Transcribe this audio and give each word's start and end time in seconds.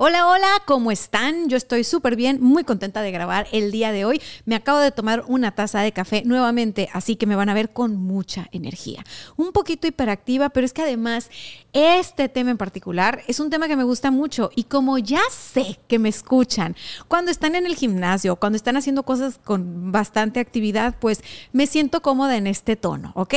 Hola, 0.00 0.28
hola, 0.28 0.62
¿cómo 0.64 0.92
están? 0.92 1.48
Yo 1.48 1.56
estoy 1.56 1.82
súper 1.82 2.14
bien, 2.14 2.40
muy 2.40 2.62
contenta 2.62 3.02
de 3.02 3.10
grabar 3.10 3.48
el 3.50 3.72
día 3.72 3.90
de 3.90 4.04
hoy. 4.04 4.22
Me 4.44 4.54
acabo 4.54 4.78
de 4.78 4.92
tomar 4.92 5.24
una 5.26 5.56
taza 5.56 5.80
de 5.80 5.90
café 5.90 6.22
nuevamente, 6.24 6.88
así 6.92 7.16
que 7.16 7.26
me 7.26 7.34
van 7.34 7.48
a 7.48 7.54
ver 7.54 7.70
con 7.70 7.96
mucha 7.96 8.46
energía. 8.52 9.04
Un 9.36 9.50
poquito 9.50 9.88
hiperactiva, 9.88 10.50
pero 10.50 10.64
es 10.64 10.72
que 10.72 10.82
además 10.82 11.30
este 11.72 12.28
tema 12.28 12.52
en 12.52 12.58
particular 12.58 13.24
es 13.26 13.40
un 13.40 13.50
tema 13.50 13.66
que 13.66 13.74
me 13.74 13.82
gusta 13.82 14.12
mucho 14.12 14.52
y 14.54 14.62
como 14.62 14.98
ya 14.98 15.22
sé 15.32 15.80
que 15.88 15.98
me 15.98 16.10
escuchan 16.10 16.76
cuando 17.08 17.32
están 17.32 17.56
en 17.56 17.66
el 17.66 17.74
gimnasio, 17.74 18.36
cuando 18.36 18.54
están 18.54 18.76
haciendo 18.76 19.02
cosas 19.02 19.40
con 19.42 19.90
bastante 19.90 20.38
actividad, 20.38 20.94
pues 21.00 21.24
me 21.50 21.66
siento 21.66 22.02
cómoda 22.02 22.36
en 22.36 22.46
este 22.46 22.76
tono, 22.76 23.10
¿ok? 23.16 23.34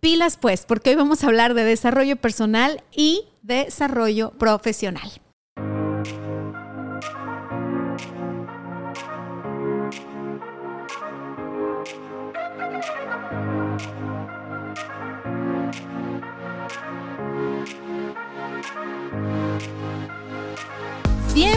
Pilas 0.00 0.38
pues, 0.38 0.64
porque 0.64 0.88
hoy 0.88 0.96
vamos 0.96 1.22
a 1.22 1.26
hablar 1.26 1.52
de 1.52 1.64
desarrollo 1.64 2.16
personal 2.16 2.82
y 2.96 3.26
desarrollo 3.42 4.30
profesional. 4.38 5.20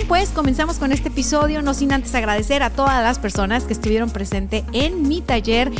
Pues 0.08 0.30
comenzamos 0.30 0.78
con 0.78 0.92
este 0.92 1.10
episodio, 1.10 1.62
no 1.62 1.74
sin 1.74 1.92
antes 1.92 2.14
agradecer 2.14 2.62
a 2.64 2.70
todas 2.70 3.04
las 3.04 3.18
personas 3.18 3.64
que 3.64 3.74
estuvieron 3.74 4.10
presentes 4.10 4.64
en 4.74 5.08
mi 5.08 5.22
taller 5.22 5.72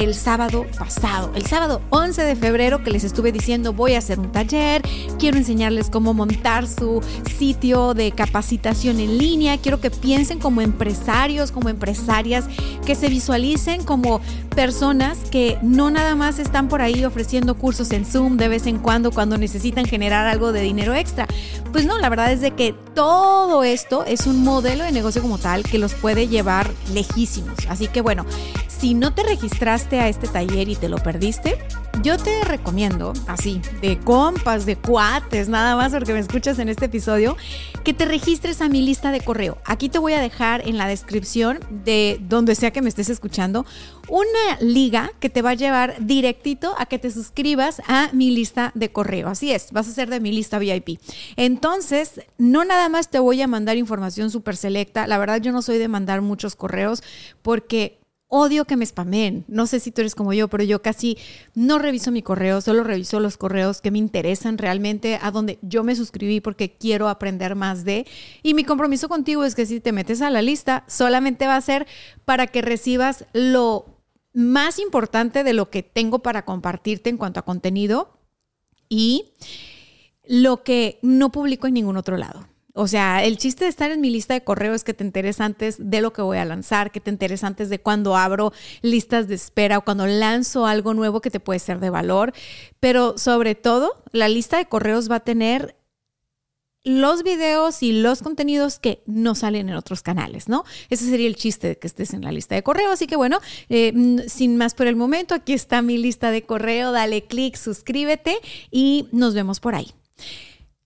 el 0.00 0.14
sábado 0.14 0.66
pasado, 0.78 1.30
el 1.34 1.44
sábado 1.44 1.82
11 1.90 2.24
de 2.24 2.34
febrero 2.34 2.82
que 2.82 2.90
les 2.90 3.04
estuve 3.04 3.32
diciendo 3.32 3.74
voy 3.74 3.94
a 3.94 3.98
hacer 3.98 4.18
un 4.18 4.32
taller, 4.32 4.80
quiero 5.18 5.36
enseñarles 5.36 5.90
cómo 5.90 6.14
montar 6.14 6.66
su 6.66 7.02
sitio 7.38 7.92
de 7.92 8.10
capacitación 8.10 8.98
en 8.98 9.18
línea, 9.18 9.58
quiero 9.58 9.78
que 9.78 9.90
piensen 9.90 10.38
como 10.38 10.62
empresarios, 10.62 11.52
como 11.52 11.68
empresarias, 11.68 12.46
que 12.86 12.94
se 12.94 13.08
visualicen 13.08 13.84
como 13.84 14.22
personas 14.56 15.18
que 15.30 15.58
no 15.60 15.90
nada 15.90 16.14
más 16.14 16.38
están 16.38 16.68
por 16.68 16.80
ahí 16.80 17.04
ofreciendo 17.04 17.54
cursos 17.56 17.90
en 17.90 18.06
Zoom 18.06 18.38
de 18.38 18.48
vez 18.48 18.66
en 18.66 18.78
cuando 18.78 19.10
cuando 19.10 19.36
necesitan 19.36 19.84
generar 19.84 20.26
algo 20.26 20.52
de 20.52 20.62
dinero 20.62 20.94
extra. 20.94 21.26
Pues 21.72 21.84
no, 21.84 21.98
la 21.98 22.08
verdad 22.08 22.32
es 22.32 22.40
de 22.40 22.52
que 22.52 22.74
todo 22.94 23.64
esto 23.64 24.04
es 24.06 24.26
un 24.26 24.42
modelo 24.44 24.84
de 24.84 24.92
negocio 24.92 25.20
como 25.20 25.36
tal 25.36 25.62
que 25.62 25.78
los 25.78 25.92
puede 25.92 26.26
llevar 26.26 26.70
lejísimos. 26.92 27.58
Así 27.68 27.86
que 27.86 28.00
bueno, 28.00 28.24
si 28.80 28.94
no 28.94 29.12
te 29.12 29.22
registraste 29.22 30.00
a 30.00 30.08
este 30.08 30.26
taller 30.26 30.70
y 30.70 30.74
te 30.74 30.88
lo 30.88 30.96
perdiste, 30.96 31.58
yo 32.02 32.16
te 32.16 32.42
recomiendo, 32.44 33.12
así, 33.26 33.60
de 33.82 33.98
compas, 33.98 34.64
de 34.64 34.76
cuates, 34.76 35.50
nada 35.50 35.76
más 35.76 35.92
porque 35.92 36.14
me 36.14 36.18
escuchas 36.18 36.58
en 36.58 36.70
este 36.70 36.86
episodio, 36.86 37.36
que 37.84 37.92
te 37.92 38.06
registres 38.06 38.62
a 38.62 38.70
mi 38.70 38.80
lista 38.80 39.12
de 39.12 39.20
correo. 39.20 39.58
Aquí 39.66 39.90
te 39.90 39.98
voy 39.98 40.14
a 40.14 40.20
dejar 40.20 40.66
en 40.66 40.78
la 40.78 40.88
descripción 40.88 41.60
de 41.84 42.18
donde 42.22 42.54
sea 42.54 42.70
que 42.70 42.80
me 42.80 42.88
estés 42.88 43.10
escuchando 43.10 43.66
una 44.08 44.58
liga 44.60 45.12
que 45.20 45.28
te 45.28 45.42
va 45.42 45.50
a 45.50 45.54
llevar 45.54 45.96
directito 46.00 46.74
a 46.78 46.86
que 46.86 46.98
te 46.98 47.10
suscribas 47.10 47.82
a 47.86 48.08
mi 48.14 48.30
lista 48.30 48.72
de 48.74 48.90
correo. 48.90 49.28
Así 49.28 49.52
es, 49.52 49.72
vas 49.72 49.88
a 49.88 49.92
ser 49.92 50.08
de 50.08 50.20
mi 50.20 50.32
lista 50.32 50.58
VIP. 50.58 50.98
Entonces, 51.36 52.22
no 52.38 52.64
nada 52.64 52.88
más 52.88 53.10
te 53.10 53.18
voy 53.18 53.42
a 53.42 53.46
mandar 53.46 53.76
información 53.76 54.30
súper 54.30 54.56
selecta. 54.56 55.06
La 55.06 55.18
verdad, 55.18 55.42
yo 55.42 55.52
no 55.52 55.60
soy 55.60 55.76
de 55.76 55.88
mandar 55.88 56.22
muchos 56.22 56.56
correos 56.56 57.02
porque 57.42 57.99
odio 58.30 58.64
que 58.64 58.76
me 58.76 58.86
spamen. 58.86 59.44
No 59.48 59.66
sé 59.66 59.80
si 59.80 59.90
tú 59.90 60.00
eres 60.00 60.14
como 60.14 60.32
yo, 60.32 60.48
pero 60.48 60.64
yo 60.64 60.80
casi 60.80 61.18
no 61.54 61.78
reviso 61.78 62.10
mi 62.12 62.22
correo, 62.22 62.60
solo 62.60 62.84
reviso 62.84 63.20
los 63.20 63.36
correos 63.36 63.82
que 63.82 63.90
me 63.90 63.98
interesan 63.98 64.56
realmente, 64.56 65.18
a 65.20 65.30
donde 65.30 65.58
yo 65.60 65.84
me 65.84 65.96
suscribí 65.96 66.40
porque 66.40 66.72
quiero 66.72 67.08
aprender 67.08 67.56
más 67.56 67.84
de. 67.84 68.06
Y 68.42 68.54
mi 68.54 68.64
compromiso 68.64 69.08
contigo 69.08 69.44
es 69.44 69.54
que 69.54 69.66
si 69.66 69.80
te 69.80 69.92
metes 69.92 70.22
a 70.22 70.30
la 70.30 70.42
lista, 70.42 70.84
solamente 70.86 71.46
va 71.46 71.56
a 71.56 71.60
ser 71.60 71.86
para 72.24 72.46
que 72.46 72.62
recibas 72.62 73.26
lo 73.32 73.98
más 74.32 74.78
importante 74.78 75.42
de 75.42 75.52
lo 75.52 75.68
que 75.68 75.82
tengo 75.82 76.20
para 76.20 76.44
compartirte 76.44 77.10
en 77.10 77.16
cuanto 77.16 77.40
a 77.40 77.44
contenido 77.44 78.16
y 78.88 79.32
lo 80.24 80.62
que 80.62 81.00
no 81.02 81.32
publico 81.32 81.66
en 81.66 81.74
ningún 81.74 81.96
otro 81.96 82.16
lado. 82.16 82.49
O 82.74 82.86
sea, 82.86 83.24
el 83.24 83.36
chiste 83.36 83.64
de 83.64 83.70
estar 83.70 83.90
en 83.90 84.00
mi 84.00 84.10
lista 84.10 84.34
de 84.34 84.44
correo 84.44 84.74
es 84.74 84.84
que 84.84 84.94
te 84.94 85.02
enteres 85.02 85.40
antes 85.40 85.76
de 85.78 86.00
lo 86.00 86.12
que 86.12 86.22
voy 86.22 86.38
a 86.38 86.44
lanzar, 86.44 86.92
que 86.92 87.00
te 87.00 87.10
enteres 87.10 87.42
antes 87.42 87.68
de 87.68 87.80
cuando 87.80 88.16
abro 88.16 88.52
listas 88.82 89.26
de 89.26 89.34
espera 89.34 89.78
o 89.78 89.84
cuando 89.84 90.06
lanzo 90.06 90.66
algo 90.66 90.94
nuevo 90.94 91.20
que 91.20 91.30
te 91.30 91.40
puede 91.40 91.58
ser 91.58 91.80
de 91.80 91.90
valor. 91.90 92.32
Pero 92.78 93.18
sobre 93.18 93.54
todo, 93.54 94.02
la 94.12 94.28
lista 94.28 94.58
de 94.58 94.66
correos 94.66 95.10
va 95.10 95.16
a 95.16 95.20
tener 95.20 95.76
los 96.82 97.24
videos 97.24 97.82
y 97.82 97.92
los 97.92 98.22
contenidos 98.22 98.78
que 98.78 99.02
no 99.04 99.34
salen 99.34 99.68
en 99.68 99.74
otros 99.74 100.02
canales, 100.02 100.48
¿no? 100.48 100.64
Ese 100.88 101.04
sería 101.10 101.26
el 101.26 101.36
chiste 101.36 101.68
de 101.68 101.78
que 101.78 101.86
estés 101.86 102.14
en 102.14 102.22
la 102.22 102.32
lista 102.32 102.54
de 102.54 102.62
correo. 102.62 102.90
Así 102.92 103.06
que 103.06 103.16
bueno, 103.16 103.40
eh, 103.68 103.92
sin 104.28 104.56
más 104.56 104.74
por 104.74 104.86
el 104.86 104.96
momento, 104.96 105.34
aquí 105.34 105.52
está 105.52 105.82
mi 105.82 105.98
lista 105.98 106.30
de 106.30 106.42
correo. 106.42 106.92
Dale 106.92 107.24
clic, 107.24 107.56
suscríbete 107.56 108.38
y 108.70 109.08
nos 109.12 109.34
vemos 109.34 109.60
por 109.60 109.74
ahí. 109.74 109.92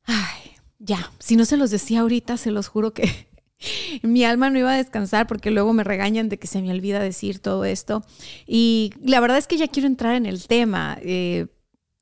Ay 0.05 0.54
ya, 0.85 1.11
si 1.19 1.37
no 1.37 1.45
se 1.45 1.57
los 1.57 1.71
decía 1.71 2.01
ahorita, 2.01 2.37
se 2.37 2.51
los 2.51 2.69
juro 2.69 2.93
que 2.93 3.27
mi 4.03 4.25
alma 4.25 4.51
no 4.51 4.59
iba 4.59 4.73
a 4.73 4.77
descansar 4.77 5.27
porque 5.27 5.51
luego 5.51 5.73
me 5.73 5.85
regañan 5.85 6.29
de 6.29 6.39
que 6.39 6.47
se 6.47 6.61
me 6.61 6.71
olvida 6.71 7.01
decir 7.01 7.39
todo 7.39 7.65
esto. 7.65 8.05
Y 8.47 8.93
la 9.03 9.21
verdad 9.21 9.39
es 9.39 9.47
que 9.47 9.57
ya 9.57 9.69
quiero 9.69 9.87
entrar 9.87 10.15
en 10.15 10.27
el 10.27 10.47
tema. 10.47 10.99
Eh, 11.01 11.47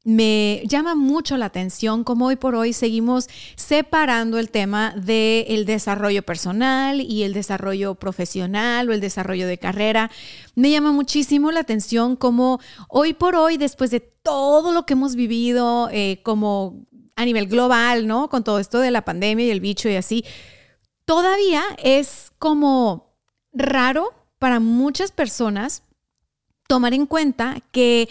me 0.05 0.63
llama 0.67 0.97
mucho 0.97 1.37
la 1.37 1.47
atención 1.47 2.03
cómo 2.03 2.27
hoy 2.27 2.35
por 2.35 2.57
hoy 2.57 2.73
seguimos 2.73 3.29
separando 3.55 4.41
el 4.41 4.51
tema 4.51 4.93
del 4.97 5.65
desarrollo 5.65 6.25
personal 6.25 7.01
y 7.01 7.23
el 7.23 7.33
desarrollo 7.33 7.95
profesional 7.95 8.89
o 8.89 8.93
el 8.93 9.01
desarrollo 9.01 9.47
de 9.47 9.59
carrera. 9.59 10.11
Me 10.57 10.73
llama 10.73 10.91
muchísimo 10.91 11.53
la 11.53 11.61
atención 11.61 12.17
cómo 12.17 12.59
hoy 12.89 13.15
por 13.15 13.37
hoy, 13.37 13.59
después 13.59 13.93
de 13.93 14.01
todo 14.01 14.73
lo 14.73 14.87
que 14.87 14.95
hemos 14.95 15.15
vivido 15.15 15.89
eh, 15.93 16.21
como 16.25 16.85
a 17.17 17.25
nivel 17.25 17.47
global, 17.47 18.07
¿no? 18.07 18.29
Con 18.29 18.45
todo 18.45 18.59
esto 18.59 18.79
de 18.79 18.91
la 18.91 19.05
pandemia 19.05 19.47
y 19.47 19.51
el 19.51 19.61
bicho 19.61 19.89
y 19.89 19.97
así, 19.97 20.25
todavía 21.05 21.63
es 21.83 22.33
como 22.39 23.17
raro 23.53 24.15
para 24.39 24.61
muchas 24.61 25.13
personas 25.13 25.83
tomar 26.67 26.95
en 26.95 27.07
cuenta 27.07 27.59
que 27.71 28.09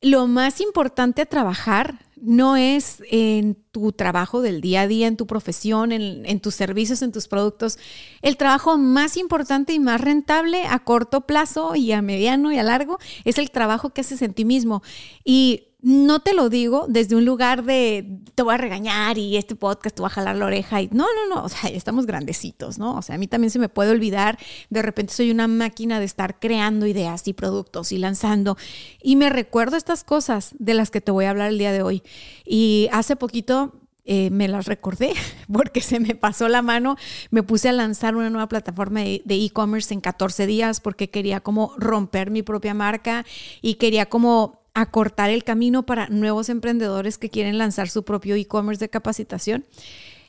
lo 0.00 0.26
más 0.26 0.60
importante 0.60 1.22
a 1.22 1.26
trabajar 1.26 2.06
no 2.22 2.56
es 2.56 3.02
en 3.10 3.56
tu 3.72 3.90
trabajo 3.90 4.42
del 4.42 4.60
día 4.60 4.82
a 4.82 4.86
día, 4.86 5.08
en 5.08 5.16
tu 5.16 5.26
profesión, 5.26 5.90
en, 5.90 6.40
tus 6.40 6.54
servicios, 6.54 7.02
en 7.02 7.10
tus 7.10 7.26
productos. 7.26 7.78
El 8.20 8.36
trabajo 8.36 8.78
más 8.78 9.16
importante 9.16 9.72
y 9.72 9.80
más 9.80 10.00
rentable 10.00 10.64
a 10.66 10.78
corto 10.78 11.22
plazo 11.22 11.74
y 11.74 11.90
a 11.90 12.00
mediano 12.00 12.52
y 12.52 12.58
a 12.58 12.62
largo 12.62 12.98
es 13.24 13.38
el 13.38 13.50
trabajo 13.50 13.90
que 13.90 14.02
haces 14.02 14.22
en 14.22 14.34
ti 14.34 14.44
mismo. 14.44 14.84
Y 15.24 15.71
no 15.82 16.20
te 16.20 16.32
lo 16.32 16.48
digo 16.48 16.86
desde 16.88 17.16
un 17.16 17.24
lugar 17.24 17.64
de 17.64 18.20
te 18.36 18.42
voy 18.44 18.54
a 18.54 18.56
regañar 18.56 19.18
y 19.18 19.36
este 19.36 19.56
podcast 19.56 19.96
te 19.96 20.02
va 20.02 20.06
a 20.06 20.10
jalar 20.10 20.36
la 20.36 20.46
oreja 20.46 20.80
y 20.80 20.88
no, 20.92 21.04
no, 21.04 21.34
no, 21.34 21.44
o 21.44 21.48
sea, 21.48 21.70
estamos 21.70 22.06
grandecitos, 22.06 22.78
¿no? 22.78 22.96
O 22.96 23.02
sea, 23.02 23.16
a 23.16 23.18
mí 23.18 23.26
también 23.26 23.50
se 23.50 23.58
me 23.58 23.68
puede 23.68 23.90
olvidar, 23.90 24.38
de 24.70 24.80
repente 24.80 25.12
soy 25.12 25.32
una 25.32 25.48
máquina 25.48 25.98
de 25.98 26.04
estar 26.04 26.38
creando 26.38 26.86
ideas 26.86 27.26
y 27.26 27.32
productos 27.32 27.90
y 27.90 27.98
lanzando 27.98 28.56
y 29.02 29.16
me 29.16 29.28
recuerdo 29.28 29.76
estas 29.76 30.04
cosas 30.04 30.54
de 30.58 30.74
las 30.74 30.90
que 30.90 31.00
te 31.00 31.10
voy 31.10 31.24
a 31.24 31.30
hablar 31.30 31.50
el 31.50 31.58
día 31.58 31.72
de 31.72 31.82
hoy. 31.82 32.02
Y 32.44 32.88
hace 32.92 33.16
poquito 33.16 33.72
eh, 34.04 34.30
me 34.30 34.48
las 34.48 34.66
recordé 34.66 35.12
porque 35.52 35.80
se 35.80 36.00
me 36.00 36.14
pasó 36.14 36.48
la 36.48 36.62
mano. 36.62 36.96
Me 37.30 37.42
puse 37.42 37.68
a 37.68 37.72
lanzar 37.72 38.16
una 38.16 38.30
nueva 38.30 38.48
plataforma 38.48 39.00
de 39.00 39.22
e-commerce 39.26 39.92
en 39.92 40.00
14 40.00 40.46
días 40.46 40.80
porque 40.80 41.10
quería 41.10 41.40
como 41.40 41.74
romper 41.76 42.30
mi 42.30 42.42
propia 42.42 42.74
marca 42.74 43.24
y 43.60 43.74
quería 43.74 44.06
como 44.06 44.61
acortar 44.74 45.30
el 45.30 45.44
camino 45.44 45.84
para 45.84 46.08
nuevos 46.08 46.48
emprendedores 46.48 47.18
que 47.18 47.30
quieren 47.30 47.58
lanzar 47.58 47.88
su 47.88 48.04
propio 48.04 48.34
e-commerce 48.34 48.80
de 48.84 48.88
capacitación. 48.88 49.64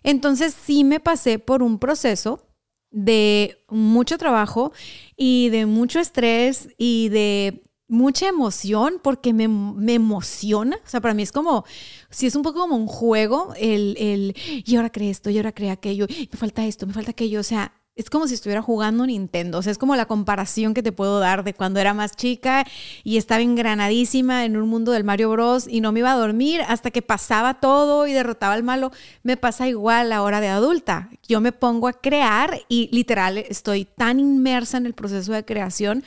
Entonces 0.03 0.55
sí 0.65 0.83
me 0.83 0.99
pasé 0.99 1.39
por 1.39 1.63
un 1.63 1.79
proceso 1.79 2.45
de 2.91 3.63
mucho 3.69 4.17
trabajo 4.17 4.71
y 5.17 5.49
de 5.49 5.65
mucho 5.65 5.99
estrés 5.99 6.69
y 6.77 7.09
de 7.09 7.63
mucha 7.87 8.27
emoción 8.27 8.99
porque 9.01 9.33
me, 9.33 9.47
me, 9.47 9.93
emociona. 9.93 10.77
O 10.85 10.89
sea, 10.89 11.01
para 11.01 11.13
mí 11.13 11.23
es 11.23 11.31
como, 11.31 11.65
si 12.09 12.27
es 12.27 12.35
un 12.35 12.43
poco 12.43 12.61
como 12.61 12.75
un 12.75 12.87
juego, 12.87 13.53
el, 13.57 13.95
el, 13.97 14.35
y 14.65 14.75
ahora 14.75 14.91
cree 14.91 15.09
esto, 15.09 15.29
y 15.29 15.37
ahora 15.37 15.51
cree 15.51 15.69
aquello, 15.69 16.07
me 16.09 16.37
falta 16.37 16.65
esto, 16.65 16.85
me 16.87 16.93
falta 16.93 17.11
aquello. 17.11 17.39
O 17.39 17.43
sea, 17.43 17.73
es 17.95 18.09
como 18.09 18.27
si 18.27 18.33
estuviera 18.33 18.61
jugando 18.61 19.05
Nintendo. 19.05 19.59
O 19.59 19.61
sea, 19.61 19.71
es 19.71 19.77
como 19.77 19.95
la 19.95 20.05
comparación 20.05 20.73
que 20.73 20.81
te 20.81 20.91
puedo 20.91 21.19
dar 21.19 21.43
de 21.43 21.53
cuando 21.53 21.79
era 21.79 21.93
más 21.93 22.15
chica 22.15 22.65
y 23.03 23.17
estaba 23.17 23.41
engranadísima 23.41 24.45
en 24.45 24.57
un 24.57 24.67
mundo 24.67 24.91
del 24.91 25.03
Mario 25.03 25.29
Bros. 25.31 25.67
y 25.67 25.81
no 25.81 25.91
me 25.91 25.99
iba 25.99 26.11
a 26.11 26.17
dormir 26.17 26.61
hasta 26.67 26.91
que 26.91 27.01
pasaba 27.01 27.55
todo 27.55 28.07
y 28.07 28.13
derrotaba 28.13 28.53
al 28.53 28.63
malo. 28.63 28.91
Me 29.21 29.37
pasa 29.37 29.67
igual 29.67 30.11
a 30.11 30.23
hora 30.23 30.41
de 30.41 30.47
adulta. 30.47 31.09
Yo 31.27 31.39
me 31.39 31.51
pongo 31.51 31.87
a 31.87 31.93
crear 31.93 32.61
y 32.67 32.89
literal 32.91 33.37
estoy 33.37 33.85
tan 33.85 34.19
inmersa 34.19 34.77
en 34.77 34.87
el 34.87 34.93
proceso 34.93 35.33
de 35.33 35.45
creación 35.45 36.03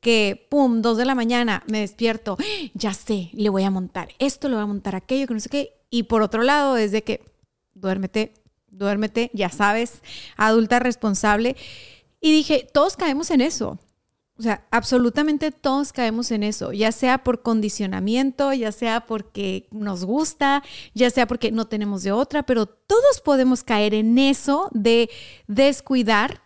que, 0.00 0.46
pum, 0.48 0.80
dos 0.80 0.96
de 0.96 1.04
la 1.04 1.14
mañana 1.14 1.64
me 1.66 1.80
despierto, 1.80 2.36
¡Ah! 2.40 2.70
ya 2.72 2.94
sé, 2.94 3.30
le 3.32 3.48
voy 3.48 3.64
a 3.64 3.70
montar 3.70 4.10
esto, 4.20 4.48
le 4.48 4.54
voy 4.54 4.62
a 4.62 4.66
montar 4.66 4.94
aquello, 4.94 5.26
que 5.26 5.34
no 5.34 5.40
sé 5.40 5.48
qué. 5.48 5.72
Y 5.90 6.04
por 6.04 6.22
otro 6.22 6.42
lado, 6.42 6.76
es 6.76 6.92
de 6.92 7.02
que 7.02 7.22
duérmete, 7.74 8.32
duérmete, 8.70 9.30
ya 9.34 9.50
sabes, 9.50 10.02
adulta 10.36 10.78
responsable. 10.78 11.56
Y 12.20 12.32
dije, 12.32 12.68
todos 12.72 12.96
caemos 12.96 13.30
en 13.30 13.40
eso. 13.40 13.78
O 14.38 14.42
sea, 14.42 14.64
absolutamente 14.70 15.50
todos 15.50 15.92
caemos 15.92 16.30
en 16.30 16.44
eso, 16.44 16.72
ya 16.72 16.92
sea 16.92 17.24
por 17.24 17.42
condicionamiento, 17.42 18.52
ya 18.52 18.70
sea 18.70 19.00
porque 19.00 19.66
nos 19.72 20.04
gusta, 20.04 20.62
ya 20.94 21.10
sea 21.10 21.26
porque 21.26 21.50
no 21.50 21.66
tenemos 21.66 22.04
de 22.04 22.12
otra, 22.12 22.44
pero 22.44 22.66
todos 22.66 23.20
podemos 23.24 23.64
caer 23.64 23.94
en 23.94 24.16
eso 24.16 24.70
de 24.72 25.10
descuidar 25.48 26.40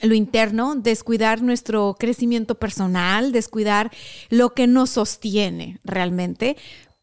lo 0.00 0.14
interno, 0.14 0.74
descuidar 0.74 1.42
nuestro 1.42 1.96
crecimiento 1.98 2.54
personal, 2.54 3.30
descuidar 3.30 3.90
lo 4.30 4.54
que 4.54 4.66
nos 4.66 4.90
sostiene 4.90 5.80
realmente 5.84 6.56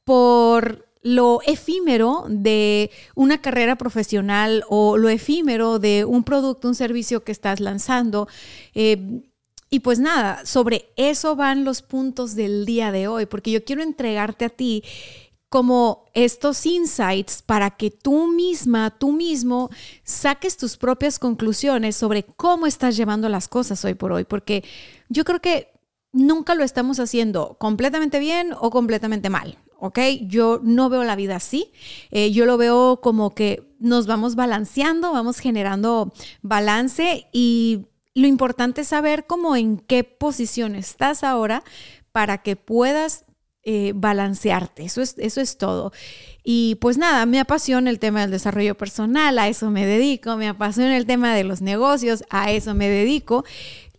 por 0.04 0.88
lo 1.04 1.40
efímero 1.46 2.26
de 2.30 2.90
una 3.14 3.42
carrera 3.42 3.76
profesional 3.76 4.64
o 4.70 4.98
lo 4.98 5.10
efímero 5.10 5.78
de 5.78 6.06
un 6.06 6.24
producto, 6.24 6.68
un 6.68 6.76
servicio 6.76 7.24
que 7.24 7.34
estás 7.34 7.60
lanzando. 7.60 8.28
Eh, 8.74 9.22
y 9.70 9.80
pues 9.80 10.00
nada, 10.00 10.46
sobre 10.46 10.94
eso 10.96 11.36
van 11.36 11.66
los 11.66 11.82
puntos 11.82 12.36
del 12.36 12.66
día 12.66 12.92
de 12.92 13.08
hoy, 13.08 13.26
porque 13.26 13.52
yo 13.52 13.66
quiero 13.66 13.82
entregarte 13.82 14.46
a 14.46 14.50
ti 14.50 14.84
como 15.50 16.06
estos 16.14 16.66
insights 16.66 17.44
para 17.44 17.72
que 17.72 17.92
tú 17.92 18.28
misma, 18.28 18.90
tú 18.98 19.12
mismo, 19.12 19.70
saques 20.04 20.58
tus 20.58 20.78
propias 20.78 21.20
conclusiones 21.20 21.96
sobre 21.96 22.24
cómo 22.24 22.66
estás 22.66 22.98
llevando 22.98 23.30
las 23.30 23.48
cosas 23.48 23.84
hoy 23.86 23.94
por 23.94 24.12
hoy, 24.14 24.24
porque 24.24 24.64
yo 25.10 25.24
creo 25.26 25.42
que 25.42 25.72
nunca 26.12 26.56
lo 26.56 26.64
estamos 26.64 27.00
haciendo 27.00 27.56
completamente 27.60 28.20
bien 28.20 28.54
o 28.60 28.70
completamente 28.70 29.30
mal. 29.30 29.58
¿Ok? 29.84 30.00
Yo 30.22 30.62
no 30.64 30.88
veo 30.88 31.04
la 31.04 31.18
vida 31.18 31.36
así, 31.36 31.74
eh, 32.10 32.32
yo 32.32 32.46
lo 32.46 32.58
veo 32.58 33.02
como 33.02 33.36
que 33.36 33.76
nos 33.80 34.08
vamos 34.08 34.36
balanceando, 34.36 35.12
vamos 35.12 35.40
generando 35.40 36.14
balance 36.42 37.28
y 37.34 37.88
lo 38.14 38.28
importante 38.28 38.82
es 38.82 38.88
saber 38.88 39.26
cómo 39.26 39.58
en 39.58 39.78
qué 39.78 40.06
posición 40.06 40.76
estás 40.76 41.26
ahora 41.26 41.66
para 42.14 42.38
que 42.38 42.56
puedas 42.56 43.26
eh, 43.64 43.92
balancearte. 43.94 44.86
Eso 44.86 45.02
es, 45.02 45.16
eso 45.18 45.42
es 45.42 45.58
todo. 45.58 45.92
Y 46.46 46.76
pues 46.76 46.98
nada, 46.98 47.26
me 47.26 47.42
apasiona 47.42 47.90
el 47.90 48.00
tema 48.00 48.22
del 48.22 48.32
desarrollo 48.32 48.76
personal, 48.76 49.38
a 49.38 49.50
eso 49.50 49.70
me 49.70 49.86
dedico, 49.86 50.38
me 50.38 50.48
apasiona 50.48 50.96
el 50.96 51.06
tema 51.06 51.36
de 51.36 51.44
los 51.44 51.62
negocios, 51.62 52.24
a 52.30 52.54
eso 52.54 52.74
me 52.74 52.88
dedico. 52.88 53.44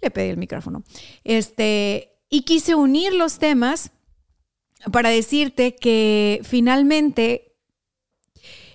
Le 0.01 0.11
pedí 0.11 0.31
el 0.31 0.39
micrófono. 0.39 0.83
Este, 1.25 2.17
y 2.31 2.43
quise 2.43 2.75
unir 2.75 3.13
los 3.13 3.39
temas 3.39 3.91
para 4.93 5.11
decirte 5.11 5.75
que 5.77 6.41
finalmente 6.45 7.55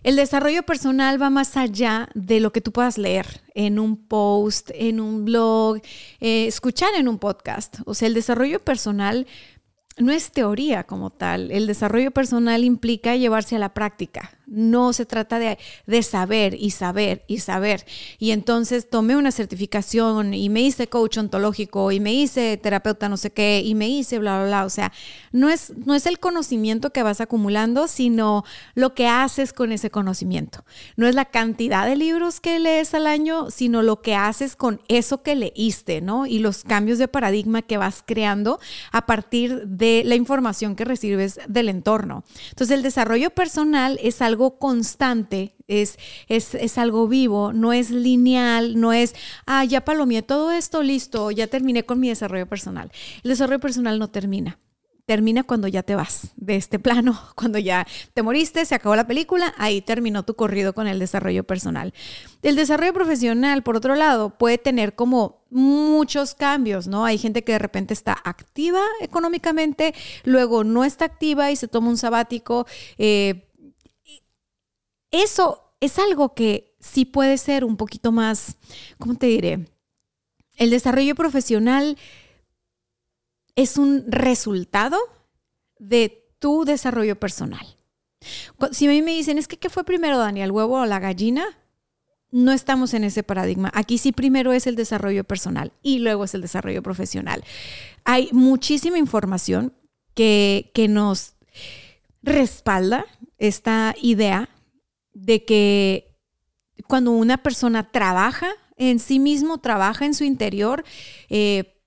el 0.04 0.16
desarrollo 0.16 0.64
personal 0.64 1.22
va 1.22 1.30
más 1.30 1.58
allá 1.58 2.10
de 2.14 2.40
lo 2.40 2.52
que 2.52 2.62
tú 2.62 2.72
puedas 2.72 2.98
leer 2.98 3.42
en 3.54 3.80
un 3.80 4.08
post, 4.08 4.72
en 4.74 5.00
un 5.00 5.26
blog, 5.26 5.82
eh, 6.20 6.48
escuchar 6.48 6.90
en 6.96 7.08
un 7.08 7.20
podcast. 7.20 7.78
O 7.86 7.94
sea, 7.94 8.08
el 8.08 8.14
desarrollo 8.14 8.60
personal 8.60 9.28
no 9.98 10.12
es 10.12 10.32
teoría 10.32 10.86
como 10.86 11.10
tal. 11.10 11.52
El 11.52 11.68
desarrollo 11.68 12.12
personal 12.12 12.64
implica 12.64 13.16
llevarse 13.16 13.58
a 13.58 13.60
la 13.60 13.74
práctica. 13.74 14.39
No 14.50 14.94
se 14.94 15.06
trata 15.06 15.40
de, 15.40 15.58
de, 15.86 16.04
saber 16.04 16.56
y 16.60 16.72
saber 16.72 17.24
y 17.28 17.40
saber. 17.40 17.86
Y 18.18 18.32
entonces 18.32 18.90
tomé 18.90 19.16
una 19.16 19.32
certificación 19.32 20.34
y 20.34 20.50
me 20.50 20.62
hice 20.62 20.88
coach 20.88 21.18
ontológico 21.18 21.92
y 21.92 22.00
me 22.00 22.14
hice 22.14 22.58
terapeuta 22.58 23.10
no 23.10 23.18
sé 23.18 23.32
qué 23.32 23.62
y 23.64 23.76
me 23.76 23.90
hice 23.90 24.20
bla, 24.20 24.40
bla, 24.40 24.48
bla. 24.48 24.66
O 24.66 24.70
sea, 24.70 24.92
no 25.32 25.50
es, 25.50 25.74
no 25.78 25.96
es 25.96 26.06
el 26.06 26.20
conocimiento 26.20 26.92
que 26.92 27.04
vas 27.04 27.22
acumulando, 27.22 27.88
sino 27.88 28.44
lo 28.76 28.94
que 28.94 29.08
haces 29.08 29.54
con 29.54 29.72
ese 29.72 29.90
conocimiento. 29.90 30.66
No 30.96 31.08
es 31.08 31.16
la 31.16 31.26
cantidad 31.26 31.86
de 31.86 31.96
libros 31.96 32.40
que 32.40 32.60
lees 32.60 32.94
al 32.94 33.08
año, 33.08 33.52
sino 33.52 33.82
lo 33.82 34.02
que 34.02 34.16
haces 34.16 34.56
con 34.56 34.82
eso 34.88 35.22
que 35.22 35.36
leíste, 35.36 36.02
¿no? 36.02 36.26
Y 36.26 36.40
los 36.40 36.64
cambios 36.64 36.98
de 36.98 37.08
paradigma 37.08 37.62
que 37.62 37.78
vas 37.78 38.04
creando 38.06 38.60
a 38.92 39.06
partir 39.06 39.68
de 39.68 40.04
la 40.06 40.16
información 40.16 40.76
que 40.76 40.86
recibes 40.86 41.40
del 41.48 41.70
entorno. 41.70 42.24
Entonces, 42.50 42.76
el 42.76 42.84
desarrollo 42.84 43.30
personal 43.32 44.00
es 44.02 44.22
algo 44.22 44.39
constante, 44.60 45.56
es, 45.68 45.98
es, 46.28 46.78
algo 46.78 47.08
vivo, 47.08 47.54
no 47.54 47.74
es 47.74 47.92
lineal, 47.92 48.80
no 48.80 48.92
es, 48.94 49.16
ah, 49.46 49.64
ya 49.64 49.86
palomeé 49.86 50.22
todo 50.22 50.52
esto, 50.52 50.82
listo, 50.82 51.32
ya 51.32 51.48
terminé 51.48 51.86
con 51.86 52.00
mi 52.00 52.10
desarrollo 52.10 52.48
personal. 52.48 52.92
El 53.24 53.30
desarrollo 53.30 53.60
personal 53.60 54.00
no 54.00 54.10
termina. 54.10 54.60
Termina 55.06 55.44
cuando 55.44 55.68
ya 55.68 55.82
te 55.82 55.96
vas 55.96 56.34
de 56.36 56.56
este 56.56 56.78
plano, 56.78 57.20
cuando 57.36 57.58
ya 57.58 57.88
te 58.14 58.22
moriste, 58.22 58.64
se 58.66 58.76
acabó 58.76 58.96
la 58.96 59.08
película, 59.08 59.54
ahí 59.58 59.82
terminó 59.82 60.24
tu 60.24 60.36
corrido 60.36 60.74
con 60.74 60.88
el 60.88 61.00
desarrollo 61.00 61.44
personal. 61.44 61.94
El 62.44 62.56
desarrollo 62.56 62.94
profesional, 62.94 63.64
por 63.64 63.76
otro 63.76 63.96
lado, 63.96 64.38
puede 64.38 64.60
tener 64.60 64.94
como 64.94 65.40
muchos 65.50 66.36
cambios, 66.36 66.88
¿no? 66.88 67.06
Hay 67.06 67.18
gente 67.18 67.44
que 67.44 67.54
de 67.54 67.60
repente 67.60 67.94
está 67.94 68.16
activa 68.24 68.82
económicamente, 69.02 69.96
luego 70.24 70.64
no 70.64 70.84
está 70.84 71.06
activa 71.06 71.52
y 71.52 71.56
se 71.56 71.68
toma 71.68 71.90
un 71.90 71.98
sabático. 71.98 72.68
Eh, 73.00 73.49
eso 75.12 75.74
es 75.80 76.00
algo 76.00 76.34
que 76.34 76.76
sí 76.80 77.06
puede 77.06 77.38
ser 77.38 77.64
un 77.64 77.78
poquito 77.78 78.12
más, 78.12 78.58
¿cómo 78.98 79.16
te 79.16 79.28
diré? 79.28 79.68
El 80.58 80.70
desarrollo 80.70 81.16
profesional 81.16 81.98
es 83.56 83.78
un 83.78 84.06
resultado 84.08 84.98
de 85.78 86.34
tu 86.40 86.66
desarrollo 86.66 87.20
personal. 87.20 87.66
Si 88.72 88.88
a 88.88 88.90
mí 88.90 89.02
me 89.02 89.16
dicen, 89.16 89.38
es 89.38 89.48
que 89.48 89.58
¿qué 89.58 89.70
fue 89.70 89.84
primero, 89.84 90.18
Daniel, 90.18 90.46
el 90.46 90.52
huevo 90.52 90.82
o 90.82 90.86
la 90.86 91.00
gallina? 91.00 91.46
No 92.32 92.52
estamos 92.52 92.94
en 92.94 93.06
ese 93.06 93.24
paradigma. 93.24 93.72
Aquí 93.74 93.98
sí 93.98 94.12
primero 94.12 94.54
es 94.54 94.68
el 94.68 94.76
desarrollo 94.76 95.24
personal 95.24 95.72
y 95.82 96.00
luego 96.00 96.26
es 96.26 96.36
el 96.36 96.42
desarrollo 96.42 96.84
profesional. 96.84 97.44
Hay 98.04 98.30
muchísima 98.34 98.98
información 98.98 99.74
que, 100.14 100.72
que 100.74 100.88
nos 100.88 101.36
respalda 102.22 103.06
esta 103.38 103.96
idea 104.02 104.50
de 105.14 105.46
que 105.46 106.16
cuando 106.88 107.12
una 107.12 107.38
persona 107.38 107.92
trabaja 107.92 108.48
en 108.78 109.00
sí 109.00 109.20
mismo, 109.20 109.60
trabaja 109.60 110.06
en 110.06 110.14
su 110.14 110.24
interior, 110.24 110.84
eh, 111.30 111.82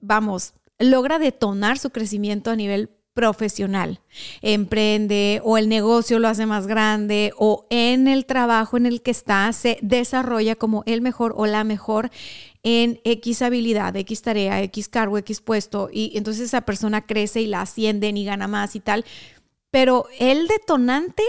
vamos, 0.00 0.54
logra 0.78 1.18
detonar 1.18 1.78
su 1.78 1.90
crecimiento 1.90 2.50
a 2.50 2.56
nivel 2.56 2.90
profesional, 3.14 4.00
emprende 4.40 5.40
o 5.44 5.58
el 5.58 5.68
negocio 5.68 6.18
lo 6.18 6.28
hace 6.28 6.46
más 6.46 6.66
grande 6.66 7.32
o 7.36 7.66
en 7.68 8.08
el 8.08 8.24
trabajo 8.24 8.78
en 8.78 8.86
el 8.86 9.02
que 9.02 9.10
está 9.10 9.52
se 9.52 9.78
desarrolla 9.82 10.56
como 10.56 10.82
el 10.86 11.02
mejor 11.02 11.34
o 11.36 11.44
la 11.44 11.62
mejor 11.62 12.10
en 12.62 13.00
X 13.04 13.42
habilidad, 13.42 13.94
X 13.96 14.22
tarea, 14.22 14.62
X 14.62 14.88
cargo, 14.88 15.18
X 15.18 15.42
puesto 15.42 15.90
y 15.92 16.12
entonces 16.16 16.44
esa 16.44 16.62
persona 16.62 17.02
crece 17.04 17.42
y 17.42 17.46
la 17.46 17.60
ascienden 17.60 18.16
y 18.16 18.24
gana 18.24 18.48
más 18.48 18.74
y 18.76 18.80
tal. 18.80 19.04
Pero 19.70 20.06
el 20.18 20.48
detonante 20.48 21.22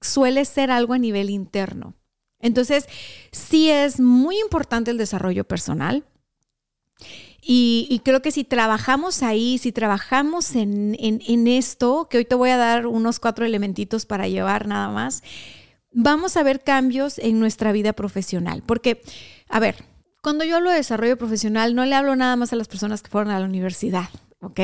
suele 0.00 0.44
ser 0.44 0.70
algo 0.70 0.94
a 0.94 0.98
nivel 0.98 1.30
interno. 1.30 1.94
Entonces, 2.40 2.86
sí 3.32 3.70
es 3.70 4.00
muy 4.00 4.38
importante 4.40 4.90
el 4.90 4.98
desarrollo 4.98 5.44
personal. 5.44 6.04
Y, 7.42 8.00
creo 8.04 8.20
que 8.20 8.32
si 8.32 8.44
trabajamos 8.44 9.22
ahí, 9.22 9.58
si 9.58 9.72
trabajamos 9.72 10.54
en, 10.54 10.96
en, 11.00 11.46
esto, 11.48 12.06
que 12.08 12.18
hoy 12.18 12.24
te 12.24 12.34
voy 12.34 12.50
a 12.50 12.56
dar 12.56 12.86
unos 12.86 13.18
cuatro 13.18 13.44
elementitos 13.46 14.04
para 14.04 14.28
llevar 14.28 14.68
nada 14.68 14.90
más, 14.90 15.22
vamos 15.90 16.36
a 16.36 16.42
ver 16.42 16.62
cambios 16.62 17.18
en 17.18 17.40
nuestra 17.40 17.72
vida 17.72 17.94
profesional. 17.94 18.62
Porque, 18.64 19.00
a 19.48 19.58
ver, 19.58 19.76
cuando 20.22 20.44
yo 20.44 20.56
hablo 20.56 20.70
de 20.70 20.76
desarrollo 20.76 21.16
profesional, 21.16 21.74
no 21.74 21.86
le 21.86 21.94
hablo 21.94 22.14
nada 22.14 22.36
más 22.36 22.52
a 22.52 22.56
las 22.56 22.68
personas 22.68 23.02
que 23.02 23.10
fueron 23.10 23.32
a 23.32 23.40
la 23.40 23.46
universidad. 23.46 24.10
¿Ok? 24.40 24.60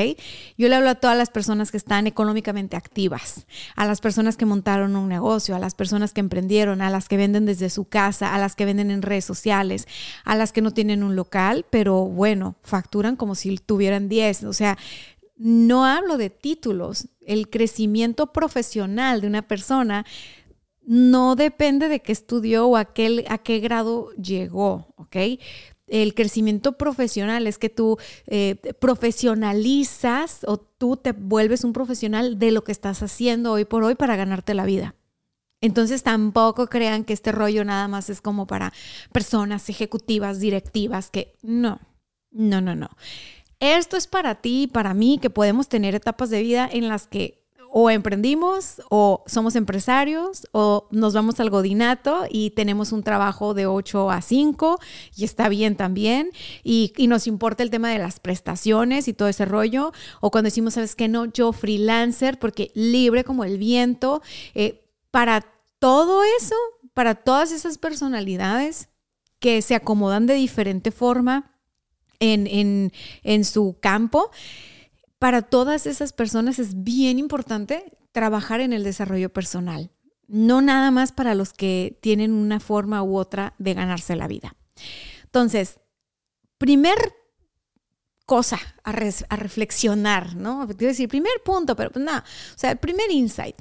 Yo 0.57 0.67
le 0.67 0.75
hablo 0.75 0.89
a 0.89 0.95
todas 0.95 1.17
las 1.17 1.29
personas 1.29 1.71
que 1.71 1.77
están 1.77 2.07
económicamente 2.07 2.75
activas, 2.75 3.45
a 3.75 3.85
las 3.85 4.01
personas 4.01 4.37
que 4.37 4.45
montaron 4.45 4.95
un 4.95 5.07
negocio, 5.07 5.55
a 5.55 5.59
las 5.59 5.75
personas 5.75 6.13
que 6.13 6.19
emprendieron, 6.19 6.81
a 6.81 6.89
las 6.89 7.07
que 7.07 7.17
venden 7.17 7.45
desde 7.45 7.69
su 7.69 7.85
casa, 7.85 8.33
a 8.33 8.39
las 8.39 8.55
que 8.55 8.65
venden 8.65 8.91
en 8.91 9.01
redes 9.01 9.25
sociales, 9.25 9.87
a 10.25 10.35
las 10.35 10.51
que 10.51 10.61
no 10.61 10.71
tienen 10.71 11.03
un 11.03 11.15
local, 11.15 11.65
pero 11.69 12.05
bueno, 12.05 12.55
facturan 12.63 13.15
como 13.15 13.35
si 13.35 13.57
tuvieran 13.57 14.09
10. 14.09 14.45
O 14.45 14.53
sea, 14.53 14.77
no 15.37 15.85
hablo 15.85 16.17
de 16.17 16.29
títulos. 16.29 17.07
El 17.25 17.49
crecimiento 17.49 18.33
profesional 18.33 19.21
de 19.21 19.27
una 19.27 19.47
persona 19.47 20.05
no 20.87 21.35
depende 21.35 21.89
de 21.89 21.99
qué 21.99 22.13
estudió 22.13 22.67
o 22.67 22.77
a 22.77 22.85
qué, 22.85 23.25
a 23.27 23.37
qué 23.37 23.59
grado 23.59 24.11
llegó, 24.13 24.93
¿ok? 24.95 25.17
El 25.87 26.13
crecimiento 26.13 26.73
profesional 26.73 27.47
es 27.47 27.57
que 27.57 27.69
tú 27.69 27.97
eh, 28.27 28.55
profesionalizas 28.79 30.41
o 30.45 30.57
tú 30.57 30.97
te 30.97 31.13
vuelves 31.13 31.63
un 31.63 31.73
profesional 31.73 32.37
de 32.37 32.51
lo 32.51 32.63
que 32.63 32.71
estás 32.71 33.01
haciendo 33.01 33.53
hoy 33.53 33.65
por 33.65 33.83
hoy 33.83 33.95
para 33.95 34.15
ganarte 34.15 34.53
la 34.53 34.65
vida. 34.65 34.95
Entonces 35.61 36.03
tampoco 36.03 36.67
crean 36.67 37.03
que 37.03 37.13
este 37.13 37.31
rollo 37.31 37.65
nada 37.65 37.87
más 37.87 38.09
es 38.09 38.21
como 38.21 38.45
para 38.45 38.73
personas 39.11 39.69
ejecutivas, 39.69 40.39
directivas, 40.39 41.09
que 41.09 41.35
no, 41.41 41.79
no, 42.31 42.61
no, 42.61 42.75
no. 42.75 42.89
Esto 43.59 43.97
es 43.97 44.05
para 44.05 44.35
ti 44.35 44.63
y 44.63 44.67
para 44.67 44.93
mí 44.93 45.17
que 45.19 45.31
podemos 45.31 45.67
tener 45.67 45.95
etapas 45.95 46.29
de 46.29 46.43
vida 46.43 46.69
en 46.71 46.87
las 46.87 47.07
que 47.07 47.46
o 47.71 47.89
emprendimos 47.89 48.81
o 48.89 49.23
somos 49.27 49.55
empresarios 49.55 50.47
o 50.51 50.87
nos 50.91 51.13
vamos 51.13 51.39
al 51.39 51.49
godinato 51.49 52.25
y 52.29 52.51
tenemos 52.51 52.91
un 52.91 53.03
trabajo 53.03 53.53
de 53.53 53.65
8 53.65 54.11
a 54.11 54.21
5 54.21 54.79
y 55.15 55.23
está 55.23 55.49
bien 55.49 55.75
también 55.75 56.31
y, 56.63 56.93
nos 57.07 57.25
importa 57.25 57.63
el 57.63 57.69
tema 57.69 57.89
de 57.89 57.99
las 57.99 58.19
prestaciones 58.19 59.07
y 59.07 59.13
todo 59.13 59.29
ese 59.29 59.45
rollo 59.45 59.93
o 60.19 60.29
cuando 60.29 60.47
decimos, 60.47 60.73
¿sabes 60.73 60.95
qué? 60.95 61.07
No, 61.07 61.25
yo 61.25 61.53
freelancer 61.53 62.37
porque 62.37 62.71
libre 62.73 63.23
como 63.23 63.45
el 63.45 63.57
viento. 63.57 64.21
Eh, 64.55 64.83
para 65.09 65.45
todo 65.79 66.21
eso, 66.37 66.55
para 66.93 67.15
todas 67.15 67.51
esas 67.51 67.77
personalidades 67.77 68.89
que 69.39 69.61
se 69.61 69.75
acomodan 69.75 70.25
de 70.25 70.33
diferente 70.33 70.91
forma 70.91 71.53
en, 72.19 72.47
en, 72.47 72.91
en 73.23 73.45
su 73.45 73.77
campo, 73.79 74.31
para 75.19 75.41
todas 75.41 75.87
esas 75.87 76.13
personas 76.13 76.59
es 76.59 76.83
bien 76.83 77.19
importante 77.19 77.97
trabajar 78.11 78.61
en 78.61 78.73
el 78.73 78.83
desarrollo 78.83 79.29
personal, 79.29 79.91
no 80.27 80.61
nada 80.61 80.91
más 80.91 81.11
para 81.11 81.35
los 81.35 81.53
que 81.53 81.97
tienen 82.01 82.33
una 82.33 82.59
forma 82.59 83.03
u 83.03 83.17
otra 83.17 83.53
de 83.57 83.73
ganarse 83.73 84.15
la 84.15 84.27
vida. 84.27 84.55
Entonces, 85.23 85.79
primer 86.57 86.97
cosa 88.25 88.59
a, 88.83 88.91
reflexionar, 88.91 90.35
¿no? 90.35 90.67
Quiero 90.67 90.91
decir, 90.91 91.07
primer 91.07 91.41
punto, 91.43 91.75
pero 91.75 91.91
pues 91.91 92.03
nada, 92.03 92.25
o 92.53 92.57
sea, 92.57 92.71
el 92.71 92.77
primer 92.77 93.09
insight. 93.09 93.55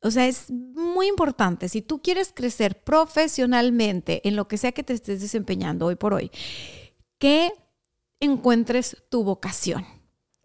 O 0.00 0.10
sea, 0.10 0.26
es 0.26 0.50
muy 0.50 1.08
importante, 1.08 1.68
si 1.68 1.80
tú 1.80 2.02
quieres 2.02 2.30
crecer 2.32 2.84
profesionalmente 2.84 4.26
en 4.28 4.36
lo 4.36 4.46
que 4.46 4.58
sea 4.58 4.72
que 4.72 4.82
te 4.82 4.92
estés 4.92 5.20
desempeñando 5.22 5.86
hoy 5.86 5.96
por 5.96 6.12
hoy, 6.12 6.30
que 7.18 7.50
encuentres 8.20 9.02
tu 9.08 9.24
vocación, 9.24 9.86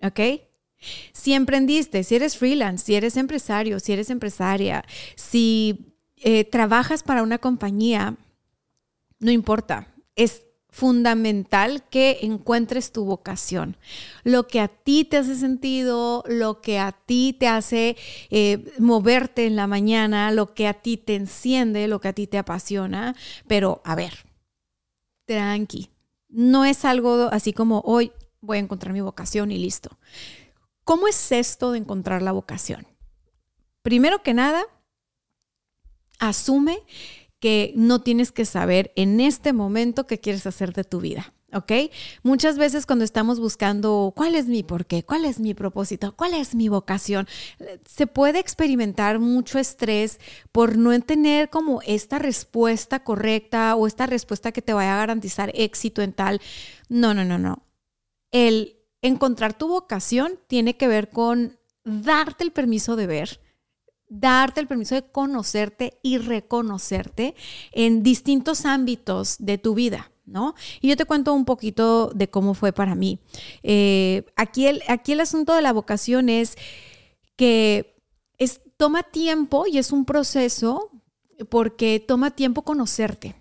¿ok? 0.02 0.49
Si 1.12 1.34
emprendiste, 1.34 2.04
si 2.04 2.16
eres 2.16 2.38
freelance, 2.38 2.86
si 2.86 2.96
eres 2.96 3.18
empresario, 3.18 3.80
si 3.80 3.94
eres 3.94 4.10
empresaria, 4.10 4.86
si 5.16 5.96
eh, 6.18 6.46
trabajas 6.46 7.04
para 7.04 7.24
una 7.24 7.38
compañía, 7.38 8.16
no 9.20 9.32
importa, 9.32 9.88
es 10.16 10.44
fundamental 10.72 11.84
que 11.90 12.20
encuentres 12.22 12.92
tu 12.92 13.04
vocación, 13.04 13.76
lo 14.24 14.48
que 14.48 14.60
a 14.60 14.68
ti 14.68 15.04
te 15.04 15.18
hace 15.18 15.36
sentido, 15.36 16.24
lo 16.28 16.62
que 16.62 16.78
a 16.80 16.92
ti 16.92 17.36
te 17.38 17.48
hace 17.48 17.98
eh, 18.30 18.72
moverte 18.78 19.46
en 19.46 19.56
la 19.56 19.68
mañana, 19.68 20.32
lo 20.32 20.54
que 20.54 20.68
a 20.68 20.76
ti 20.76 20.98
te 20.98 21.16
enciende, 21.16 21.88
lo 21.88 22.00
que 22.00 22.10
a 22.10 22.14
ti 22.14 22.28
te 22.28 22.38
apasiona, 22.38 23.16
pero 23.48 23.82
a 23.84 23.96
ver, 23.96 24.14
tranqui, 25.26 25.90
no 26.30 26.66
es 26.66 26.86
algo 26.86 27.30
así 27.32 27.52
como 27.52 27.82
hoy 27.82 28.12
voy 28.42 28.58
a 28.58 28.62
encontrar 28.62 28.94
mi 28.94 29.02
vocación 29.02 29.52
y 29.52 29.58
listo. 29.58 29.98
¿Cómo 30.90 31.08
es 31.08 31.32
esto 31.32 31.72
de 31.72 31.78
encontrar 31.78 32.24
la 32.24 32.32
vocación? 32.32 32.88
Primero 33.84 34.24
que 34.24 34.34
nada, 34.34 34.64
asume 36.18 36.80
que 37.40 37.74
no 37.76 38.02
tienes 38.02 38.32
que 38.32 38.44
saber 38.44 38.92
en 38.96 39.20
este 39.20 39.54
momento 39.54 40.08
qué 40.08 40.20
quieres 40.20 40.48
hacer 40.48 40.74
de 40.74 40.84
tu 40.84 41.00
vida. 41.00 41.36
¿Ok? 41.54 41.72
Muchas 42.24 42.58
veces 42.58 42.88
cuando 42.88 43.06
estamos 43.06 43.40
buscando 43.40 44.14
cuál 44.16 44.34
es 44.34 44.48
mi 44.48 44.64
porqué, 44.64 45.04
cuál 45.04 45.26
es 45.26 45.40
mi 45.40 45.54
propósito, 45.54 46.16
cuál 46.16 46.34
es 46.34 46.56
mi 46.56 46.70
vocación, 46.70 47.28
se 47.86 48.08
puede 48.08 48.40
experimentar 48.40 49.20
mucho 49.20 49.60
estrés 49.60 50.20
por 50.52 50.76
no 50.76 51.00
tener 51.02 51.52
como 51.52 51.84
esta 51.84 52.18
respuesta 52.18 53.04
correcta 53.04 53.76
o 53.76 53.86
esta 53.86 54.08
respuesta 54.08 54.52
que 54.52 54.64
te 54.64 54.74
vaya 54.74 54.96
a 54.96 54.98
garantizar 54.98 55.52
éxito 55.54 56.02
en 56.02 56.14
tal. 56.14 56.42
No, 56.88 57.14
no, 57.14 57.26
no, 57.26 57.38
no. 57.38 57.62
El 58.32 58.79
encontrar 59.02 59.58
tu 59.58 59.68
vocación 59.68 60.40
tiene 60.48 60.76
que 60.76 60.88
ver 60.88 61.10
con 61.10 61.58
darte 61.84 62.44
el 62.44 62.52
permiso 62.52 62.96
de 62.96 63.08
ver, 63.08 63.40
darte 64.08 64.60
el 64.60 64.68
permiso 64.68 64.96
de 64.96 65.04
conocerte 65.04 66.00
y 66.04 66.18
reconocerte 66.18 67.36
en 67.72 68.04
distintos 68.04 68.66
ámbitos 68.66 69.38
de 69.40 69.58
tu 69.58 69.74
vida. 69.74 70.12
¿No? 70.26 70.54
Y 70.80 70.90
yo 70.90 70.96
te 70.96 71.06
cuento 71.06 71.34
un 71.34 71.44
poquito 71.44 72.12
de 72.14 72.30
cómo 72.30 72.54
fue 72.54 72.72
para 72.72 72.94
mí. 72.94 73.18
Eh, 73.64 74.28
aquí, 74.36 74.68
el, 74.68 74.84
aquí 74.88 75.14
el 75.14 75.22
asunto 75.22 75.56
de 75.56 75.64
la 75.64 75.74
vocación 75.74 76.30
es 76.30 76.56
que 77.36 77.96
es, 78.38 78.62
toma 78.78 79.02
tiempo 79.02 79.66
y 79.66 79.80
es 79.80 79.92
un 79.92 80.06
proceso 80.06 80.92
porque 81.50 82.00
toma 82.00 82.30
tiempo 82.32 82.62
conocerte. 82.62 83.36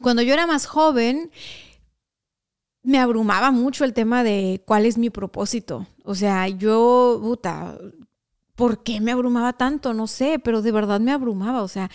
Cuando 0.00 0.22
yo 0.22 0.32
era 0.32 0.46
más 0.46 0.66
joven, 0.66 1.30
me 2.82 2.98
abrumaba 2.98 3.50
mucho 3.50 3.84
el 3.84 3.94
tema 3.94 4.24
de 4.24 4.62
cuál 4.66 4.86
es 4.86 4.98
mi 4.98 5.10
propósito. 5.10 5.86
O 6.04 6.14
sea, 6.14 6.48
yo, 6.48 7.18
puta, 7.22 7.78
¿por 8.54 8.82
qué 8.82 9.00
me 9.00 9.12
abrumaba 9.12 9.52
tanto? 9.52 9.94
No 9.94 10.06
sé, 10.06 10.40
pero 10.42 10.62
de 10.62 10.72
verdad 10.72 11.00
me 11.00 11.12
abrumaba. 11.12 11.62
O 11.62 11.68
sea, 11.68 11.90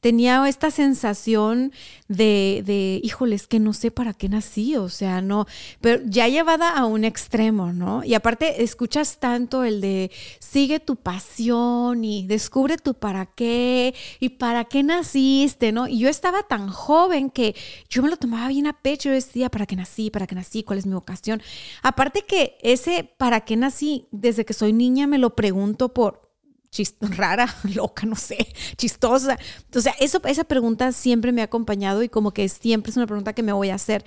tenía 0.00 0.48
esta 0.48 0.70
sensación 0.70 1.72
de, 2.08 2.62
de, 2.64 3.00
híjoles, 3.02 3.46
que 3.46 3.60
no 3.60 3.72
sé 3.72 3.90
para 3.90 4.14
qué 4.14 4.28
nací, 4.28 4.76
o 4.76 4.88
sea, 4.88 5.20
no, 5.20 5.46
pero 5.80 6.02
ya 6.06 6.26
llevada 6.28 6.70
a 6.70 6.86
un 6.86 7.04
extremo, 7.04 7.72
¿no? 7.72 8.02
Y 8.02 8.14
aparte, 8.14 8.62
escuchas 8.62 9.18
tanto 9.18 9.62
el 9.64 9.80
de 9.80 10.10
sigue 10.38 10.80
tu 10.80 10.96
pasión 10.96 12.04
y 12.04 12.26
descubre 12.26 12.78
tu 12.78 12.94
para 12.94 13.26
qué 13.26 13.94
y 14.18 14.30
para 14.30 14.64
qué 14.64 14.82
naciste, 14.82 15.72
¿no? 15.72 15.86
Y 15.86 15.98
yo 15.98 16.08
estaba 16.08 16.42
tan 16.44 16.68
joven 16.68 17.30
que 17.30 17.54
yo 17.88 18.02
me 18.02 18.08
lo 18.08 18.16
tomaba 18.16 18.48
bien 18.48 18.66
a 18.66 18.80
pecho, 18.80 19.10
yo 19.10 19.14
decía, 19.14 19.50
¿para 19.50 19.66
qué 19.66 19.76
nací? 19.76 20.10
¿Para 20.10 20.26
qué 20.26 20.34
nací? 20.34 20.62
¿Cuál 20.62 20.78
es 20.78 20.86
mi 20.86 20.94
vocación? 20.94 21.42
Aparte 21.82 22.22
que 22.22 22.56
ese 22.62 23.04
para 23.18 23.42
qué 23.42 23.56
nací, 23.56 24.08
desde 24.10 24.44
que 24.44 24.54
soy 24.54 24.72
niña 24.72 25.06
me 25.06 25.18
lo 25.18 25.36
pregunto 25.36 25.92
por 25.92 26.29
rara, 27.00 27.54
loca, 27.74 28.06
no 28.06 28.16
sé, 28.16 28.38
chistosa. 28.76 29.38
O 29.74 29.80
sea, 29.80 29.94
eso, 30.00 30.20
esa 30.24 30.44
pregunta 30.44 30.92
siempre 30.92 31.32
me 31.32 31.40
ha 31.40 31.44
acompañado 31.44 32.02
y 32.02 32.08
como 32.08 32.32
que 32.32 32.48
siempre 32.48 32.90
es 32.90 32.96
una 32.96 33.06
pregunta 33.06 33.32
que 33.32 33.42
me 33.42 33.52
voy 33.52 33.70
a 33.70 33.74
hacer. 33.74 34.04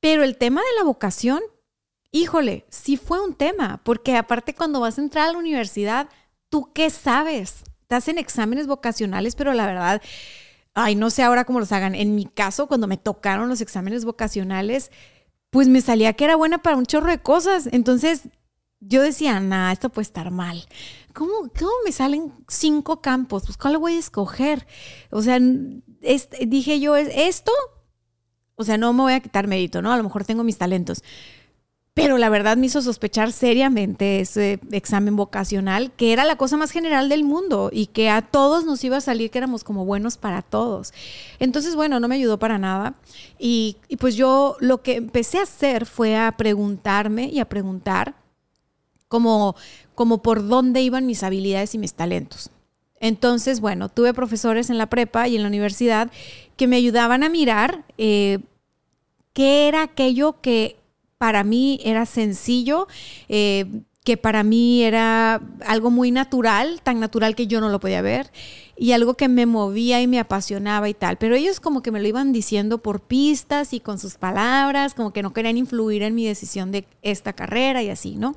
Pero 0.00 0.24
el 0.24 0.36
tema 0.36 0.60
de 0.60 0.76
la 0.78 0.84
vocación, 0.84 1.40
híjole, 2.10 2.64
sí 2.70 2.96
fue 2.96 3.20
un 3.20 3.34
tema, 3.34 3.80
porque 3.84 4.16
aparte 4.16 4.54
cuando 4.54 4.80
vas 4.80 4.98
a 4.98 5.02
entrar 5.02 5.28
a 5.28 5.32
la 5.32 5.38
universidad, 5.38 6.08
¿tú 6.48 6.72
qué 6.72 6.90
sabes? 6.90 7.62
Te 7.86 7.94
hacen 7.94 8.18
exámenes 8.18 8.66
vocacionales, 8.66 9.36
pero 9.36 9.52
la 9.52 9.66
verdad, 9.66 10.02
ay, 10.74 10.94
no 10.94 11.10
sé 11.10 11.22
ahora 11.22 11.44
cómo 11.44 11.60
los 11.60 11.72
hagan. 11.72 11.94
En 11.94 12.14
mi 12.14 12.24
caso, 12.26 12.66
cuando 12.66 12.86
me 12.86 12.96
tocaron 12.96 13.48
los 13.48 13.60
exámenes 13.60 14.04
vocacionales, 14.04 14.90
pues 15.50 15.68
me 15.68 15.82
salía 15.82 16.14
que 16.14 16.24
era 16.24 16.36
buena 16.36 16.62
para 16.62 16.76
un 16.76 16.86
chorro 16.86 17.10
de 17.10 17.18
cosas. 17.18 17.68
Entonces, 17.70 18.22
yo 18.88 19.02
decía, 19.02 19.38
nah, 19.40 19.72
esto 19.72 19.90
puede 19.90 20.04
estar 20.04 20.30
mal. 20.30 20.66
¿Cómo, 21.14 21.32
¿Cómo 21.58 21.72
me 21.84 21.92
salen 21.92 22.32
cinco 22.48 23.00
campos? 23.00 23.44
Pues, 23.46 23.56
¿cuál 23.56 23.78
voy 23.78 23.94
a 23.94 23.98
escoger? 23.98 24.66
O 25.10 25.22
sea, 25.22 25.38
dije 26.46 26.80
yo, 26.80 26.96
¿esto? 26.96 27.52
O 28.56 28.64
sea, 28.64 28.78
no 28.78 28.92
me 28.92 29.02
voy 29.02 29.12
a 29.12 29.20
quitar 29.20 29.46
mérito, 29.46 29.82
¿no? 29.82 29.92
A 29.92 29.96
lo 29.96 30.02
mejor 30.02 30.24
tengo 30.24 30.42
mis 30.42 30.58
talentos. 30.58 31.02
Pero 31.94 32.16
la 32.16 32.30
verdad 32.30 32.56
me 32.56 32.66
hizo 32.66 32.80
sospechar 32.80 33.32
seriamente 33.32 34.20
ese 34.20 34.58
examen 34.70 35.14
vocacional, 35.14 35.92
que 35.92 36.14
era 36.14 36.24
la 36.24 36.36
cosa 36.36 36.56
más 36.56 36.70
general 36.70 37.10
del 37.10 37.22
mundo 37.22 37.68
y 37.70 37.86
que 37.86 38.08
a 38.08 38.22
todos 38.22 38.64
nos 38.64 38.82
iba 38.82 38.96
a 38.96 39.02
salir 39.02 39.30
que 39.30 39.38
éramos 39.38 39.62
como 39.62 39.84
buenos 39.84 40.16
para 40.16 40.40
todos. 40.40 40.94
Entonces, 41.38 41.76
bueno, 41.76 42.00
no 42.00 42.08
me 42.08 42.14
ayudó 42.14 42.38
para 42.38 42.56
nada. 42.58 42.94
Y 43.38 43.76
pues 44.00 44.16
yo 44.16 44.56
lo 44.60 44.82
que 44.82 44.96
empecé 44.96 45.38
a 45.38 45.42
hacer 45.42 45.84
fue 45.84 46.16
a 46.16 46.32
preguntarme 46.32 47.26
y 47.26 47.40
a 47.40 47.48
preguntar 47.48 48.21
como, 49.12 49.56
como 49.94 50.22
por 50.22 50.48
dónde 50.48 50.80
iban 50.80 51.04
mis 51.04 51.22
habilidades 51.22 51.74
y 51.74 51.78
mis 51.78 51.92
talentos. 51.92 52.50
Entonces, 52.98 53.60
bueno, 53.60 53.90
tuve 53.90 54.14
profesores 54.14 54.70
en 54.70 54.78
la 54.78 54.86
prepa 54.86 55.28
y 55.28 55.36
en 55.36 55.42
la 55.42 55.48
universidad 55.48 56.10
que 56.56 56.66
me 56.66 56.76
ayudaban 56.76 57.22
a 57.22 57.28
mirar 57.28 57.84
eh, 57.98 58.38
qué 59.34 59.68
era 59.68 59.82
aquello 59.82 60.40
que 60.40 60.76
para 61.18 61.44
mí 61.44 61.78
era 61.84 62.06
sencillo. 62.06 62.88
Eh, 63.28 63.66
que 64.02 64.16
para 64.16 64.42
mí 64.42 64.82
era 64.82 65.40
algo 65.64 65.92
muy 65.92 66.10
natural, 66.10 66.80
tan 66.82 66.98
natural 66.98 67.36
que 67.36 67.46
yo 67.46 67.60
no 67.60 67.68
lo 67.68 67.78
podía 67.78 68.02
ver, 68.02 68.32
y 68.76 68.90
algo 68.90 69.14
que 69.14 69.28
me 69.28 69.46
movía 69.46 70.02
y 70.02 70.08
me 70.08 70.18
apasionaba 70.18 70.88
y 70.88 70.94
tal. 70.94 71.18
Pero 71.18 71.36
ellos 71.36 71.60
como 71.60 71.82
que 71.82 71.92
me 71.92 72.00
lo 72.00 72.08
iban 72.08 72.32
diciendo 72.32 72.78
por 72.78 73.00
pistas 73.00 73.72
y 73.72 73.78
con 73.78 74.00
sus 74.00 74.16
palabras, 74.16 74.94
como 74.94 75.12
que 75.12 75.22
no 75.22 75.32
querían 75.32 75.56
influir 75.56 76.02
en 76.02 76.16
mi 76.16 76.26
decisión 76.26 76.72
de 76.72 76.84
esta 77.02 77.32
carrera 77.32 77.80
y 77.84 77.90
así, 77.90 78.16
¿no? 78.16 78.34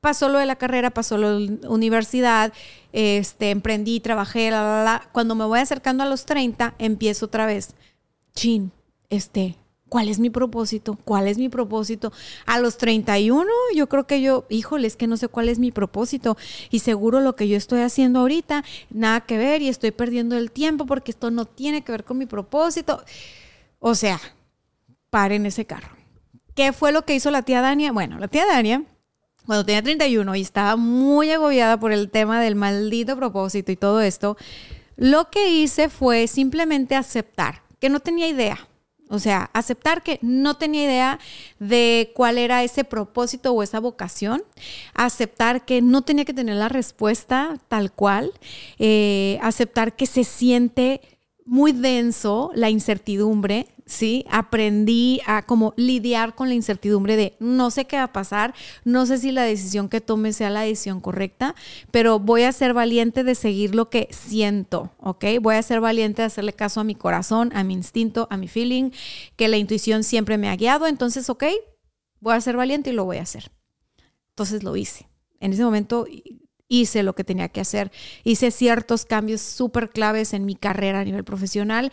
Pasó 0.00 0.28
lo 0.28 0.38
de 0.38 0.46
la 0.46 0.56
carrera, 0.56 0.90
pasó 0.90 1.18
lo 1.18 1.38
de 1.38 1.58
la 1.60 1.70
universidad, 1.70 2.52
este, 2.92 3.50
emprendí, 3.50 4.00
trabajé, 4.00 4.50
la, 4.50 4.62
la, 4.62 4.84
la. 4.84 5.08
Cuando 5.12 5.34
me 5.34 5.44
voy 5.44 5.58
acercando 5.60 6.04
a 6.04 6.06
los 6.06 6.24
30, 6.24 6.74
empiezo 6.78 7.26
otra 7.26 7.46
vez. 7.46 7.74
Chin, 8.34 8.70
este, 9.10 9.56
¿Cuál 9.88 10.08
es 10.08 10.18
mi 10.18 10.28
propósito? 10.28 10.98
¿Cuál 11.04 11.28
es 11.28 11.38
mi 11.38 11.48
propósito? 11.48 12.12
A 12.44 12.60
los 12.60 12.76
31, 12.76 13.50
yo 13.74 13.88
creo 13.88 14.06
que 14.06 14.20
yo, 14.20 14.44
híjole, 14.50 14.86
es 14.86 14.96
que 14.96 15.06
no 15.06 15.16
sé 15.16 15.28
cuál 15.28 15.48
es 15.48 15.58
mi 15.58 15.72
propósito. 15.72 16.36
Y 16.70 16.80
seguro 16.80 17.20
lo 17.20 17.36
que 17.36 17.48
yo 17.48 17.56
estoy 17.56 17.80
haciendo 17.80 18.20
ahorita, 18.20 18.64
nada 18.90 19.22
que 19.22 19.38
ver 19.38 19.62
y 19.62 19.68
estoy 19.68 19.90
perdiendo 19.90 20.36
el 20.36 20.50
tiempo 20.50 20.84
porque 20.84 21.10
esto 21.10 21.30
no 21.30 21.46
tiene 21.46 21.82
que 21.82 21.92
ver 21.92 22.04
con 22.04 22.18
mi 22.18 22.26
propósito. 22.26 23.02
O 23.78 23.94
sea, 23.94 24.20
paren 25.10 25.46
ese 25.46 25.64
carro. 25.64 25.96
¿Qué 26.54 26.72
fue 26.72 26.92
lo 26.92 27.04
que 27.04 27.14
hizo 27.14 27.30
la 27.30 27.42
tía 27.42 27.62
Dania? 27.62 27.92
Bueno, 27.92 28.18
la 28.18 28.28
tía 28.28 28.44
Dania, 28.46 28.84
cuando 29.48 29.64
tenía 29.64 29.82
31 29.82 30.36
y 30.36 30.42
estaba 30.42 30.76
muy 30.76 31.30
agobiada 31.30 31.80
por 31.80 31.90
el 31.90 32.10
tema 32.10 32.38
del 32.38 32.54
maldito 32.54 33.16
propósito 33.16 33.72
y 33.72 33.76
todo 33.76 34.02
esto, 34.02 34.36
lo 34.96 35.30
que 35.30 35.48
hice 35.48 35.88
fue 35.88 36.26
simplemente 36.26 36.94
aceptar 36.94 37.62
que 37.80 37.88
no 37.88 38.00
tenía 38.00 38.28
idea. 38.28 38.68
O 39.08 39.18
sea, 39.18 39.48
aceptar 39.54 40.02
que 40.02 40.18
no 40.20 40.58
tenía 40.58 40.84
idea 40.84 41.18
de 41.60 42.12
cuál 42.14 42.36
era 42.36 42.62
ese 42.62 42.84
propósito 42.84 43.52
o 43.52 43.62
esa 43.62 43.80
vocación, 43.80 44.44
aceptar 44.92 45.64
que 45.64 45.80
no 45.80 46.02
tenía 46.02 46.26
que 46.26 46.34
tener 46.34 46.56
la 46.56 46.68
respuesta 46.68 47.56
tal 47.68 47.90
cual, 47.90 48.32
eh, 48.78 49.38
aceptar 49.40 49.96
que 49.96 50.04
se 50.04 50.24
siente 50.24 51.00
muy 51.48 51.72
denso 51.72 52.50
la 52.54 52.68
incertidumbre, 52.68 53.68
¿sí? 53.86 54.26
Aprendí 54.30 55.20
a 55.26 55.42
como 55.42 55.72
lidiar 55.76 56.34
con 56.34 56.48
la 56.48 56.54
incertidumbre 56.54 57.16
de 57.16 57.36
no 57.40 57.70
sé 57.70 57.86
qué 57.86 57.96
va 57.96 58.04
a 58.04 58.12
pasar, 58.12 58.54
no 58.84 59.06
sé 59.06 59.16
si 59.16 59.32
la 59.32 59.44
decisión 59.44 59.88
que 59.88 60.02
tome 60.02 60.34
sea 60.34 60.50
la 60.50 60.60
decisión 60.60 61.00
correcta, 61.00 61.54
pero 61.90 62.18
voy 62.18 62.42
a 62.42 62.52
ser 62.52 62.74
valiente 62.74 63.24
de 63.24 63.34
seguir 63.34 63.74
lo 63.74 63.88
que 63.88 64.08
siento, 64.10 64.92
¿ok? 64.98 65.24
Voy 65.40 65.54
a 65.54 65.62
ser 65.62 65.80
valiente 65.80 66.20
de 66.22 66.26
hacerle 66.26 66.52
caso 66.52 66.80
a 66.80 66.84
mi 66.84 66.94
corazón, 66.94 67.50
a 67.54 67.64
mi 67.64 67.72
instinto, 67.72 68.28
a 68.30 68.36
mi 68.36 68.46
feeling, 68.46 68.90
que 69.36 69.48
la 69.48 69.56
intuición 69.56 70.04
siempre 70.04 70.36
me 70.36 70.50
ha 70.50 70.56
guiado, 70.56 70.86
entonces, 70.86 71.30
¿ok? 71.30 71.44
Voy 72.20 72.34
a 72.34 72.40
ser 72.42 72.56
valiente 72.56 72.90
y 72.90 72.92
lo 72.92 73.06
voy 73.06 73.16
a 73.16 73.22
hacer. 73.22 73.50
Entonces 74.30 74.62
lo 74.62 74.76
hice. 74.76 75.08
En 75.40 75.52
ese 75.52 75.64
momento 75.64 76.06
hice 76.68 77.02
lo 77.02 77.14
que 77.14 77.24
tenía 77.24 77.48
que 77.48 77.60
hacer. 77.60 77.90
Hice 78.24 78.50
ciertos 78.50 79.04
cambios 79.04 79.40
súper 79.40 79.90
claves 79.90 80.34
en 80.34 80.44
mi 80.44 80.54
carrera 80.54 81.00
a 81.00 81.04
nivel 81.04 81.24
profesional 81.24 81.90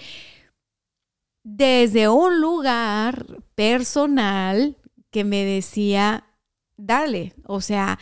desde 1.46 2.10
un 2.10 2.41
lugar 2.41 3.44
personal 3.53 4.75
que 5.12 5.24
me 5.24 5.46
decía, 5.46 6.25
dale, 6.75 7.34
o 7.46 7.62
sea, 7.62 8.00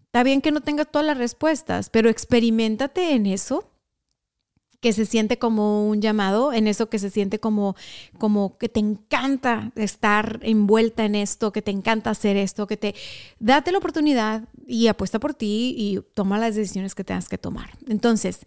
está 0.00 0.24
bien 0.24 0.40
que 0.42 0.50
no 0.50 0.60
tengas 0.60 0.90
todas 0.90 1.06
las 1.06 1.16
respuestas, 1.16 1.90
pero 1.90 2.10
experimentate 2.10 3.12
en 3.12 3.26
eso 3.26 3.70
que 4.80 4.92
se 4.92 5.06
siente 5.06 5.38
como 5.38 5.88
un 5.88 6.02
llamado, 6.02 6.52
en 6.52 6.66
eso 6.66 6.90
que 6.90 6.98
se 6.98 7.08
siente 7.08 7.38
como, 7.38 7.76
como 8.18 8.58
que 8.58 8.68
te 8.68 8.80
encanta 8.80 9.70
estar 9.76 10.40
envuelta 10.42 11.04
en 11.04 11.14
esto, 11.14 11.52
que 11.52 11.62
te 11.62 11.70
encanta 11.70 12.10
hacer 12.10 12.36
esto, 12.36 12.66
que 12.66 12.76
te 12.76 12.96
date 13.38 13.70
la 13.70 13.78
oportunidad 13.78 14.48
y 14.66 14.88
apuesta 14.88 15.20
por 15.20 15.34
ti 15.34 15.74
y 15.78 16.00
toma 16.14 16.38
las 16.38 16.56
decisiones 16.56 16.94
que 16.94 17.04
tengas 17.04 17.28
que 17.28 17.38
tomar. 17.38 17.70
Entonces, 17.86 18.40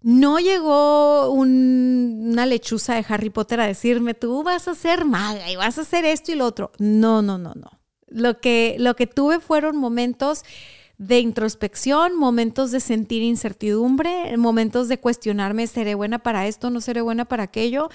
no 0.00 0.38
llegó 0.38 1.30
una 1.30 2.46
lechuza 2.46 2.94
de 2.94 3.04
Harry 3.08 3.30
Potter 3.30 3.60
a 3.60 3.66
decirme, 3.66 4.14
tú 4.14 4.42
vas 4.42 4.68
a 4.68 4.74
ser 4.74 5.04
maga 5.04 5.50
y 5.50 5.56
vas 5.56 5.78
a 5.78 5.80
hacer 5.80 6.04
esto 6.04 6.30
y 6.30 6.34
lo 6.34 6.44
otro. 6.46 6.72
No, 6.78 7.22
no, 7.22 7.38
no, 7.38 7.54
no. 7.54 7.80
Lo 8.06 8.38
que, 8.38 8.76
lo 8.78 8.96
que 8.96 9.06
tuve 9.06 9.40
fueron 9.40 9.76
momentos 9.76 10.44
de 10.98 11.20
introspección, 11.20 12.16
momentos 12.16 12.70
de 12.70 12.80
sentir 12.80 13.22
incertidumbre, 13.22 14.36
momentos 14.36 14.88
de 14.88 14.98
cuestionarme, 14.98 15.66
¿seré 15.66 15.94
buena 15.94 16.20
para 16.20 16.46
esto? 16.46 16.70
¿No 16.70 16.80
seré 16.80 17.00
buena 17.00 17.24
para 17.24 17.44
aquello? 17.44 17.88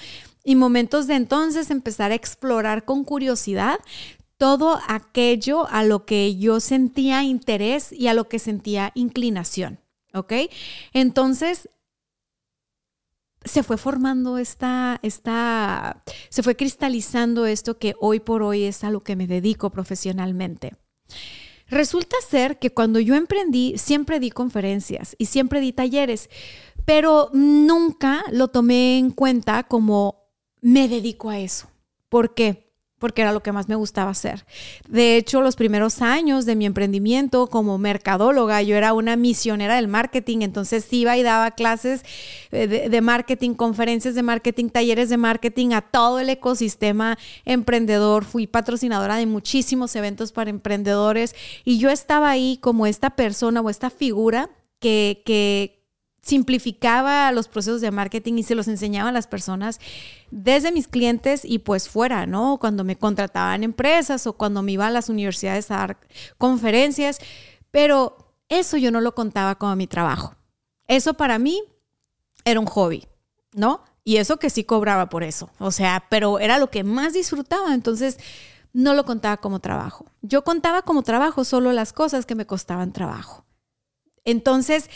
Y 0.43 0.55
momentos 0.55 1.07
de 1.07 1.15
entonces 1.15 1.69
empezar 1.69 2.11
a 2.11 2.15
explorar 2.15 2.85
con 2.85 3.03
curiosidad 3.03 3.79
todo 4.39 4.79
aquello 4.87 5.67
a 5.69 5.83
lo 5.83 6.05
que 6.05 6.37
yo 6.37 6.61
sentía 6.61 7.23
interés 7.23 7.91
y 7.91 8.07
a 8.07 8.13
lo 8.13 8.29
que 8.29 8.39
sentía 8.39 8.91
inclinación. 8.95 9.81
¿Ok? 10.13 10.33
Entonces, 10.93 11.69
se 13.43 13.63
fue 13.63 13.77
formando 13.77 14.37
esta, 14.37 14.99
esta, 15.03 16.03
se 16.29 16.41
fue 16.41 16.55
cristalizando 16.55 17.45
esto 17.45 17.77
que 17.77 17.95
hoy 17.99 18.21
por 18.21 18.41
hoy 18.41 18.63
es 18.63 18.83
a 18.83 18.91
lo 18.91 19.03
que 19.03 19.17
me 19.17 19.27
dedico 19.27 19.71
profesionalmente. 19.71 20.73
Resulta 21.67 22.15
ser 22.27 22.59
que 22.59 22.73
cuando 22.73 22.99
yo 22.99 23.15
emprendí, 23.15 23.77
siempre 23.77 24.21
di 24.21 24.31
conferencias 24.31 25.15
y 25.19 25.25
siempre 25.25 25.59
di 25.59 25.73
talleres, 25.73 26.29
pero 26.85 27.29
nunca 27.33 28.23
lo 28.31 28.47
tomé 28.47 28.97
en 28.97 29.11
cuenta 29.11 29.63
como 29.63 30.29
me 30.61 30.87
dedico 30.87 31.29
a 31.29 31.39
eso. 31.39 31.69
¿Por 32.07 32.33
qué? 32.33 32.68
Porque 32.99 33.21
era 33.21 33.31
lo 33.31 33.41
que 33.41 33.51
más 33.51 33.67
me 33.67 33.75
gustaba 33.75 34.11
hacer. 34.11 34.45
De 34.87 35.15
hecho, 35.17 35.41
los 35.41 35.55
primeros 35.55 36.01
años 36.01 36.45
de 36.45 36.55
mi 36.55 36.65
emprendimiento 36.65 37.47
como 37.47 37.77
mercadóloga, 37.77 38.61
yo 38.61 38.75
era 38.75 38.93
una 38.93 39.15
misionera 39.15 39.75
del 39.75 39.87
marketing, 39.87 40.39
entonces 40.41 40.91
iba 40.91 41.17
y 41.17 41.23
daba 41.23 41.51
clases 41.51 42.03
eh, 42.51 42.67
de, 42.67 43.01
marketing, 43.01 43.53
conferencias 43.53 44.15
de 44.15 44.23
marketing, 44.23 44.69
talleres 44.69 45.09
de 45.09 45.17
marketing 45.17 45.71
a 45.71 45.81
todo 45.81 46.19
el 46.19 46.29
ecosistema 46.29 47.17
emprendedor. 47.45 48.25
Fui 48.25 48.45
patrocinadora 48.45 49.15
de 49.15 49.25
muchísimos 49.25 49.95
eventos 49.95 50.31
para 50.31 50.49
emprendedores 50.49 51.35
y 51.63 51.79
yo 51.79 51.89
estaba 51.89 52.29
ahí 52.29 52.57
como 52.61 52.85
esta 52.85 53.11
persona 53.11 53.61
o 53.61 53.69
esta 53.69 53.89
figura 53.89 54.49
que, 54.79 55.21
que, 55.25 55.78
simplificaba 56.21 57.31
los 57.31 57.47
procesos 57.47 57.81
de 57.81 57.91
marketing 57.91 58.33
y 58.35 58.43
se 58.43 58.55
los 58.55 58.67
enseñaba 58.67 59.09
a 59.09 59.13
las 59.13 59.27
personas 59.27 59.79
desde 60.31 60.71
mis 60.71 60.87
clientes 60.87 61.45
y 61.45 61.59
pues 61.59 61.89
fuera, 61.89 62.25
¿no? 62.25 62.57
Cuando 62.59 62.83
me 62.83 62.97
contrataban 62.97 63.63
empresas 63.63 64.27
o 64.27 64.33
cuando 64.33 64.61
me 64.61 64.73
iba 64.73 64.87
a 64.87 64.91
las 64.91 65.09
universidades 65.09 65.71
a 65.71 65.77
dar 65.77 65.97
conferencias, 66.37 67.19
pero 67.71 68.33
eso 68.49 68.77
yo 68.77 68.91
no 68.91 69.01
lo 69.01 69.15
contaba 69.15 69.55
como 69.55 69.75
mi 69.75 69.87
trabajo. 69.87 70.35
Eso 70.87 71.13
para 71.13 71.39
mí 71.39 71.61
era 72.45 72.59
un 72.59 72.65
hobby, 72.65 73.07
¿no? 73.53 73.83
Y 74.03 74.17
eso 74.17 74.37
que 74.37 74.49
sí 74.49 74.63
cobraba 74.63 75.09
por 75.09 75.23
eso, 75.23 75.49
o 75.59 75.71
sea, 75.71 76.05
pero 76.09 76.39
era 76.39 76.57
lo 76.57 76.71
que 76.71 76.83
más 76.83 77.13
disfrutaba, 77.13 77.73
entonces 77.73 78.17
no 78.73 78.93
lo 78.93 79.05
contaba 79.05 79.37
como 79.37 79.59
trabajo. 79.59 80.05
Yo 80.21 80.43
contaba 80.43 80.81
como 80.81 81.03
trabajo 81.03 81.43
solo 81.43 81.73
las 81.73 81.93
cosas 81.93 82.25
que 82.25 82.35
me 82.35 82.45
costaban 82.45 82.91
trabajo. 82.91 83.45
Entonces, 84.25 84.89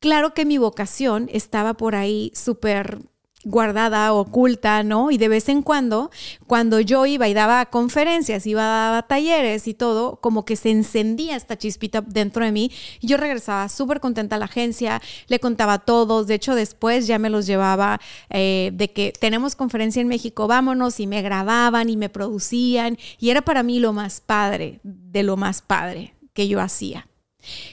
Claro 0.00 0.34
que 0.34 0.44
mi 0.44 0.58
vocación 0.58 1.28
estaba 1.32 1.74
por 1.74 1.94
ahí 1.94 2.30
súper 2.34 2.98
guardada, 3.44 4.12
oculta, 4.12 4.82
¿no? 4.82 5.10
Y 5.10 5.18
de 5.18 5.28
vez 5.28 5.48
en 5.48 5.62
cuando, 5.62 6.10
cuando 6.46 6.80
yo 6.80 7.06
iba 7.06 7.28
y 7.28 7.34
daba 7.34 7.66
conferencias, 7.66 8.46
iba 8.46 8.96
a 8.96 9.02
talleres 9.02 9.68
y 9.68 9.74
todo, 9.74 10.16
como 10.16 10.44
que 10.44 10.56
se 10.56 10.70
encendía 10.70 11.36
esta 11.36 11.56
chispita 11.56 12.00
dentro 12.00 12.44
de 12.44 12.52
mí. 12.52 12.70
Yo 13.00 13.16
regresaba 13.16 13.68
súper 13.68 14.00
contenta 14.00 14.36
a 14.36 14.38
la 14.38 14.46
agencia, 14.46 15.00
le 15.28 15.40
contaba 15.40 15.74
a 15.74 15.78
todos. 15.78 16.26
De 16.26 16.34
hecho, 16.34 16.54
después 16.54 17.06
ya 17.06 17.18
me 17.18 17.30
los 17.30 17.46
llevaba 17.46 18.00
eh, 18.30 18.70
de 18.74 18.92
que 18.92 19.12
tenemos 19.18 19.56
conferencia 19.56 20.00
en 20.00 20.08
México, 20.08 20.46
vámonos, 20.46 21.00
y 21.00 21.06
me 21.06 21.22
grababan 21.22 21.90
y 21.90 21.96
me 21.96 22.08
producían. 22.08 22.98
Y 23.18 23.30
era 23.30 23.42
para 23.42 23.62
mí 23.62 23.78
lo 23.78 23.92
más 23.92 24.20
padre, 24.20 24.80
de 24.82 25.22
lo 25.22 25.36
más 25.36 25.62
padre 25.62 26.14
que 26.32 26.48
yo 26.48 26.60
hacía. 26.60 27.08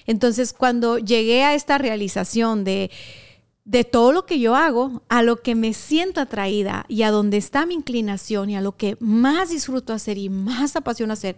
Entonces, 0.05 0.53
cuando 0.53 0.97
llegué 0.97 1.43
a 1.43 1.55
esta 1.55 1.77
realización 1.77 2.63
de, 2.63 2.91
de 3.63 3.83
todo 3.83 4.11
lo 4.11 4.25
que 4.25 4.39
yo 4.39 4.55
hago, 4.55 5.03
a 5.07 5.21
lo 5.21 5.37
que 5.37 5.55
me 5.55 5.73
siento 5.73 6.19
atraída 6.19 6.85
y 6.87 7.03
a 7.03 7.11
donde 7.11 7.37
está 7.37 7.65
mi 7.65 7.75
inclinación 7.75 8.49
y 8.49 8.55
a 8.55 8.61
lo 8.61 8.75
que 8.75 8.97
más 8.99 9.49
disfruto 9.49 9.93
hacer 9.93 10.17
y 10.17 10.29
más 10.29 10.75
apasiona 10.75 11.13
hacer, 11.13 11.37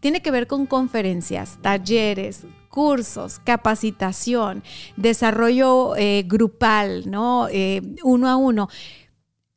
tiene 0.00 0.20
que 0.20 0.30
ver 0.30 0.46
con 0.46 0.66
conferencias, 0.66 1.58
talleres, 1.62 2.42
cursos, 2.68 3.40
capacitación, 3.42 4.62
desarrollo 4.96 5.96
eh, 5.96 6.24
grupal, 6.26 7.10
¿no? 7.10 7.48
Eh, 7.50 7.82
uno 8.04 8.28
a 8.28 8.36
uno. 8.36 8.68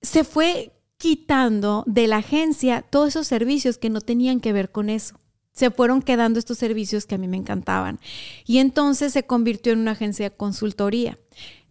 Se 0.01 0.23
fue 0.23 0.71
quitando 0.97 1.83
de 1.85 2.07
la 2.07 2.17
agencia 2.17 2.81
todos 2.81 3.09
esos 3.09 3.27
servicios 3.27 3.77
que 3.77 3.89
no 3.89 3.99
tenían 3.99 4.39
que 4.39 4.53
ver 4.53 4.71
con 4.71 4.89
eso 4.89 5.19
se 5.55 5.71
fueron 5.71 6.01
quedando 6.01 6.37
estos 6.37 6.57
servicios 6.57 7.05
que 7.05 7.15
a 7.15 7.17
mí 7.17 7.27
me 7.27 7.37
encantaban. 7.37 7.99
Y 8.45 8.59
entonces 8.59 9.13
se 9.13 9.23
convirtió 9.23 9.73
en 9.73 9.79
una 9.79 9.91
agencia 9.91 10.29
de 10.29 10.35
consultoría. 10.35 11.17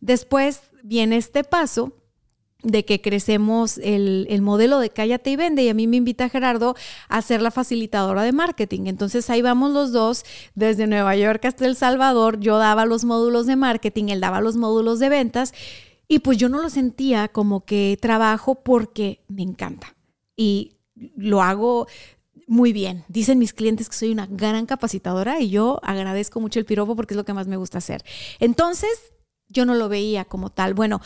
Después 0.00 0.62
viene 0.82 1.16
este 1.16 1.44
paso 1.44 1.92
de 2.62 2.86
que 2.86 3.02
crecemos 3.02 3.76
el, 3.76 4.26
el, 4.30 4.40
modelo 4.40 4.78
de 4.78 4.88
cállate 4.88 5.30
y 5.30 5.36
vende 5.36 5.62
y 5.62 5.68
a 5.68 5.74
mí 5.74 5.86
me 5.86 5.98
invita 5.98 6.30
Gerardo 6.30 6.74
a 7.10 7.20
ser 7.20 7.42
la 7.42 7.50
facilitadora 7.50 8.22
de 8.22 8.32
marketing. 8.32 8.86
Entonces 8.86 9.28
ahí 9.28 9.42
vamos 9.42 9.70
los 9.70 9.92
dos, 9.92 10.24
desde 10.54 10.86
Nueva 10.86 11.14
York 11.14 11.44
hasta 11.44 11.66
El 11.66 11.76
Salvador, 11.76 12.40
yo 12.40 12.56
daba 12.56 12.86
los 12.86 13.04
módulos 13.04 13.44
de 13.46 13.56
marketing, 13.56 14.04
él 14.08 14.20
daba 14.20 14.40
los 14.40 14.56
módulos 14.56 14.98
de 14.98 15.10
ventas 15.10 15.52
y 16.08 16.20
pues 16.20 16.38
yo 16.38 16.48
no 16.48 16.62
lo 16.62 16.70
sentía 16.70 17.28
como 17.28 17.66
que 17.66 17.98
trabajo 18.00 18.54
porque 18.54 19.20
me 19.28 19.42
encanta 19.42 19.94
y 20.34 20.76
lo 21.16 21.42
hago 21.42 21.86
muy 22.46 22.72
bien. 22.72 23.04
Dicen 23.08 23.38
mis 23.38 23.52
clientes 23.52 23.88
que 23.88 23.96
soy 23.96 24.12
una 24.12 24.26
gran 24.26 24.66
capacitadora 24.66 25.40
y 25.40 25.50
yo 25.50 25.80
agradezco 25.82 26.40
mucho 26.40 26.58
el 26.58 26.64
piropo 26.64 26.96
porque 26.96 27.14
es 27.14 27.16
lo 27.16 27.24
que 27.24 27.32
más 27.32 27.46
me 27.46 27.56
gusta 27.56 27.78
hacer. 27.78 28.04
Entonces 28.40 29.12
yo 29.48 29.64
no 29.64 29.74
lo 29.74 29.88
veía 29.88 30.24
como 30.24 30.50
tal. 30.50 30.74
Bueno, 30.74 31.00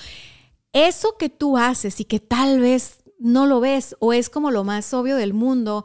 eso 0.72 1.16
que 1.18 1.28
tú 1.28 1.56
haces 1.56 2.00
y 2.00 2.04
que 2.04 2.20
tal 2.20 2.60
vez 2.60 3.02
no 3.18 3.46
lo 3.46 3.60
ves 3.60 3.96
o 3.98 4.12
es 4.12 4.30
como 4.30 4.50
lo 4.50 4.64
más 4.64 4.92
obvio 4.94 5.16
del 5.16 5.34
mundo, 5.34 5.84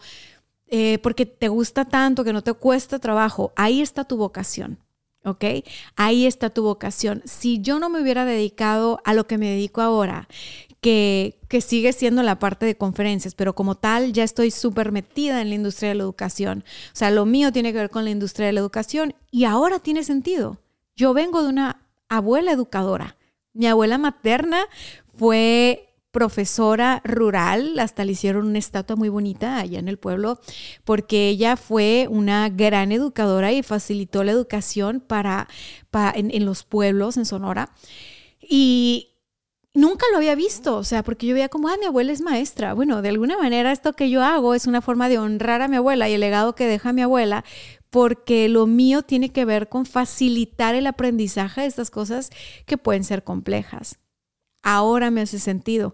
eh, 0.67 0.99
porque 0.99 1.25
te 1.25 1.47
gusta 1.47 1.85
tanto 1.85 2.23
que 2.23 2.33
no 2.33 2.41
te 2.41 2.53
cuesta 2.53 2.99
trabajo, 2.99 3.53
ahí 3.55 3.81
está 3.81 4.03
tu 4.03 4.17
vocación. 4.17 4.79
¿ok? 5.25 5.45
Ahí 5.95 6.25
está 6.25 6.49
tu 6.49 6.63
vocación. 6.63 7.21
Si 7.25 7.61
yo 7.61 7.79
no 7.79 7.89
me 7.89 8.01
hubiera 8.01 8.25
dedicado 8.25 8.99
a 9.05 9.13
lo 9.13 9.25
que 9.27 9.37
me 9.37 9.49
dedico 9.49 9.81
ahora, 9.81 10.27
que, 10.83 11.39
sigue 11.65 11.93
siendo 11.93 12.21
la 12.21 12.37
parte 12.37 12.67
de 12.67 12.77
conferencias, 12.77 13.33
pero 13.33 13.55
como 13.55 13.75
tal 13.75 14.13
ya 14.13 14.23
estoy 14.23 14.51
súper 14.51 14.91
metida 14.91 15.41
en 15.41 15.49
la 15.49 15.55
industria 15.55 15.89
de 15.89 15.95
la 15.95 16.03
educación. 16.03 16.63
O 16.87 16.95
sea, 16.95 17.09
lo 17.09 17.25
mío 17.25 17.51
tiene 17.51 17.71
que 17.71 17.79
ver 17.79 17.89
con 17.89 18.03
la 18.03 18.11
industria 18.11 18.45
de 18.47 18.53
la 18.53 18.59
educación 18.59 19.15
y 19.31 19.45
ahora 19.45 19.79
tiene 19.79 20.03
sentido. 20.03 20.59
Yo 20.95 21.13
vengo 21.13 21.41
de 21.41 21.49
una 21.49 21.87
abuela 22.09 22.51
educadora 22.51 23.17
mi 23.53 23.67
abuela 23.67 23.97
materna 23.97 24.65
fue 25.15 25.89
profesora 26.11 27.01
rural, 27.03 27.79
hasta 27.79 28.05
le 28.05 28.11
hicieron 28.11 28.45
una 28.45 28.59
estatua 28.59 28.95
muy 28.95 29.09
bonita 29.09 29.57
allá 29.57 29.79
en 29.79 29.87
el 29.87 29.97
pueblo, 29.97 30.39
porque 30.83 31.29
ella 31.29 31.55
fue 31.55 32.07
una 32.09 32.49
gran 32.49 32.91
educadora 32.91 33.51
y 33.51 33.63
facilitó 33.63 34.23
la 34.23 34.31
educación 34.31 34.99
para, 34.99 35.47
en, 36.13 36.45
los 36.45 36.63
pueblos 36.63 37.17
en 37.17 37.25
Sonora. 37.25 37.73
Y 38.41 39.12
nunca 39.73 40.05
lo 40.11 40.17
había 40.17 40.35
visto, 40.35 40.77
o 40.77 40.83
sea, 40.83 41.03
porque 41.03 41.27
yo 41.27 41.33
veía 41.33 41.49
como, 41.49 41.67
ah, 41.67 41.77
mi 41.79 41.85
abuela 41.85 42.11
es 42.11 42.21
maestra. 42.21 42.73
Bueno, 42.73 43.01
de 43.01 43.09
alguna 43.09 43.37
manera 43.37 43.71
esto 43.71 43.93
que 43.93 44.09
yo 44.09 44.23
hago 44.23 44.53
es 44.53 44.67
una 44.67 44.81
forma 44.81 45.09
de 45.09 45.17
honrar 45.17 45.61
a 45.61 45.67
mi 45.67 45.77
abuela 45.77 46.09
y 46.09 46.13
el 46.13 46.21
legado 46.21 46.55
que 46.55 46.67
deja 46.67 46.93
mi 46.93 47.01
abuela, 47.01 47.43
porque 47.89 48.49
lo 48.49 48.65
mío 48.67 49.03
tiene 49.03 49.29
que 49.29 49.45
ver 49.45 49.69
con 49.69 49.85
facilitar 49.85 50.75
el 50.75 50.87
aprendizaje 50.87 51.61
de 51.61 51.67
estas 51.67 51.91
cosas 51.91 52.29
que 52.65 52.77
pueden 52.77 53.03
ser 53.03 53.23
complejas. 53.23 53.99
Ahora 54.63 55.11
me 55.11 55.21
hace 55.21 55.39
sentido. 55.39 55.93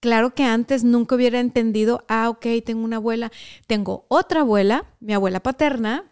Claro 0.00 0.34
que 0.34 0.44
antes 0.44 0.84
nunca 0.84 1.14
hubiera 1.14 1.40
entendido, 1.40 2.04
ah, 2.08 2.28
ok, 2.28 2.46
tengo 2.64 2.84
una 2.84 2.96
abuela, 2.96 3.32
tengo 3.66 4.04
otra 4.08 4.40
abuela, 4.40 4.84
mi 5.00 5.14
abuela 5.14 5.40
paterna, 5.40 6.04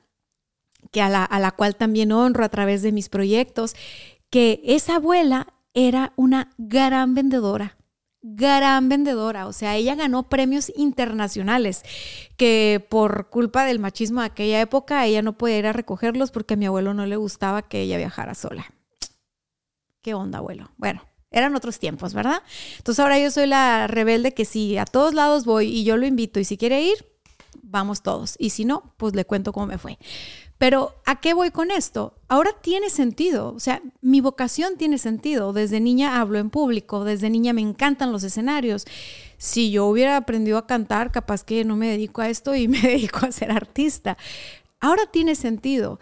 que 0.90 1.02
a 1.02 1.10
la, 1.10 1.24
a 1.24 1.38
la 1.38 1.50
cual 1.50 1.76
también 1.76 2.10
honro 2.10 2.44
a 2.44 2.48
través 2.48 2.82
de 2.82 2.90
mis 2.90 3.08
proyectos, 3.08 3.76
que 4.30 4.62
esa 4.64 4.96
abuela 4.96 5.52
era 5.74 6.12
una 6.16 6.50
gran 6.58 7.14
vendedora 7.14 7.76
gran 8.22 8.88
vendedora, 8.88 9.48
o 9.48 9.52
sea, 9.52 9.76
ella 9.76 9.96
ganó 9.96 10.28
premios 10.28 10.72
internacionales 10.76 11.82
que 12.36 12.84
por 12.88 13.28
culpa 13.30 13.64
del 13.64 13.80
machismo 13.80 14.20
de 14.20 14.26
aquella 14.26 14.60
época 14.60 15.04
ella 15.04 15.22
no 15.22 15.36
podía 15.36 15.58
ir 15.58 15.66
a 15.66 15.72
recogerlos 15.72 16.30
porque 16.30 16.54
a 16.54 16.56
mi 16.56 16.66
abuelo 16.66 16.94
no 16.94 17.04
le 17.04 17.16
gustaba 17.16 17.62
que 17.62 17.80
ella 17.80 17.96
viajara 17.98 18.34
sola. 18.34 18.72
¿Qué 20.02 20.14
onda, 20.14 20.38
abuelo? 20.38 20.70
Bueno, 20.76 21.02
eran 21.32 21.56
otros 21.56 21.80
tiempos, 21.80 22.14
¿verdad? 22.14 22.42
Entonces 22.78 23.00
ahora 23.00 23.18
yo 23.18 23.30
soy 23.30 23.46
la 23.46 23.88
rebelde 23.88 24.34
que 24.34 24.44
si 24.44 24.78
a 24.78 24.84
todos 24.84 25.14
lados 25.14 25.44
voy 25.44 25.66
y 25.66 25.84
yo 25.84 25.96
lo 25.96 26.06
invito 26.06 26.38
y 26.38 26.44
si 26.44 26.56
quiere 26.56 26.80
ir, 26.82 27.04
vamos 27.60 28.02
todos. 28.02 28.36
Y 28.38 28.50
si 28.50 28.64
no, 28.64 28.94
pues 28.98 29.14
le 29.16 29.24
cuento 29.24 29.52
cómo 29.52 29.66
me 29.66 29.78
fue. 29.78 29.98
Pero 30.62 30.94
¿a 31.06 31.20
qué 31.20 31.34
voy 31.34 31.50
con 31.50 31.72
esto? 31.72 32.14
Ahora 32.28 32.52
tiene 32.62 32.88
sentido, 32.88 33.52
o 33.52 33.58
sea, 33.58 33.82
mi 34.00 34.20
vocación 34.20 34.76
tiene 34.76 34.96
sentido. 34.96 35.52
Desde 35.52 35.80
niña 35.80 36.20
hablo 36.20 36.38
en 36.38 36.50
público, 36.50 37.02
desde 37.02 37.30
niña 37.30 37.52
me 37.52 37.62
encantan 37.62 38.12
los 38.12 38.22
escenarios. 38.22 38.84
Si 39.38 39.72
yo 39.72 39.86
hubiera 39.86 40.16
aprendido 40.16 40.58
a 40.58 40.68
cantar, 40.68 41.10
capaz 41.10 41.42
que 41.42 41.64
no 41.64 41.74
me 41.74 41.88
dedico 41.88 42.22
a 42.22 42.28
esto 42.28 42.54
y 42.54 42.68
me 42.68 42.80
dedico 42.80 43.26
a 43.26 43.32
ser 43.32 43.50
artista. 43.50 44.16
Ahora 44.78 45.06
tiene 45.06 45.34
sentido. 45.34 45.98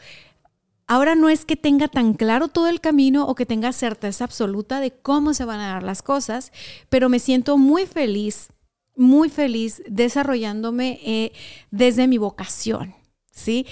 Ahora 0.86 1.14
no 1.14 1.30
es 1.30 1.46
que 1.46 1.56
tenga 1.56 1.88
tan 1.88 2.12
claro 2.12 2.48
todo 2.48 2.68
el 2.68 2.82
camino 2.82 3.26
o 3.26 3.34
que 3.34 3.46
tenga 3.46 3.72
certeza 3.72 4.24
absoluta 4.24 4.80
de 4.80 4.90
cómo 4.90 5.32
se 5.32 5.46
van 5.46 5.60
a 5.60 5.72
dar 5.72 5.82
las 5.82 6.02
cosas, 6.02 6.52
pero 6.90 7.08
me 7.08 7.18
siento 7.18 7.56
muy 7.56 7.86
feliz, 7.86 8.50
muy 8.94 9.30
feliz 9.30 9.82
desarrollándome 9.88 11.00
eh, 11.02 11.32
desde 11.70 12.06
mi 12.06 12.18
vocación. 12.18 12.94
¿Sí? 13.32 13.64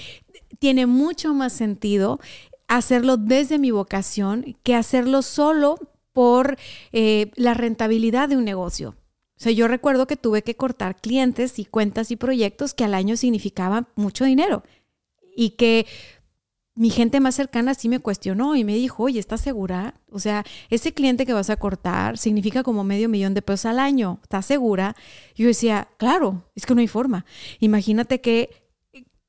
Tiene 0.59 0.85
mucho 0.85 1.33
más 1.33 1.53
sentido 1.53 2.19
hacerlo 2.67 3.17
desde 3.17 3.57
mi 3.57 3.71
vocación 3.71 4.55
que 4.63 4.75
hacerlo 4.75 5.21
solo 5.21 5.77
por 6.13 6.57
eh, 6.91 7.31
la 7.35 7.53
rentabilidad 7.53 8.29
de 8.29 8.37
un 8.37 8.45
negocio. 8.45 8.95
O 9.37 9.41
sea, 9.41 9.51
yo 9.53 9.67
recuerdo 9.67 10.05
que 10.05 10.17
tuve 10.17 10.43
que 10.43 10.55
cortar 10.55 10.97
clientes 10.97 11.59
y 11.59 11.65
cuentas 11.65 12.11
y 12.11 12.17
proyectos 12.17 12.73
que 12.73 12.83
al 12.83 12.93
año 12.93 13.15
significaban 13.15 13.87
mucho 13.95 14.25
dinero 14.25 14.63
y 15.35 15.51
que 15.51 15.87
mi 16.75 16.89
gente 16.89 17.19
más 17.19 17.35
cercana 17.35 17.73
sí 17.73 17.89
me 17.89 17.99
cuestionó 17.99 18.55
y 18.55 18.63
me 18.63 18.75
dijo, 18.75 19.03
oye, 19.03 19.19
¿estás 19.19 19.41
segura? 19.41 19.95
O 20.11 20.19
sea, 20.19 20.45
ese 20.69 20.93
cliente 20.93 21.25
que 21.25 21.33
vas 21.33 21.49
a 21.49 21.57
cortar 21.57 22.17
significa 22.17 22.63
como 22.63 22.83
medio 22.83 23.09
millón 23.09 23.33
de 23.33 23.41
pesos 23.41 23.65
al 23.65 23.79
año. 23.79 24.19
¿Estás 24.23 24.45
segura? 24.45 24.95
Yo 25.35 25.47
decía, 25.47 25.89
claro, 25.97 26.49
es 26.55 26.65
que 26.65 26.75
no 26.75 26.81
hay 26.81 26.87
forma. 26.87 27.25
Imagínate 27.59 28.21
que 28.21 28.49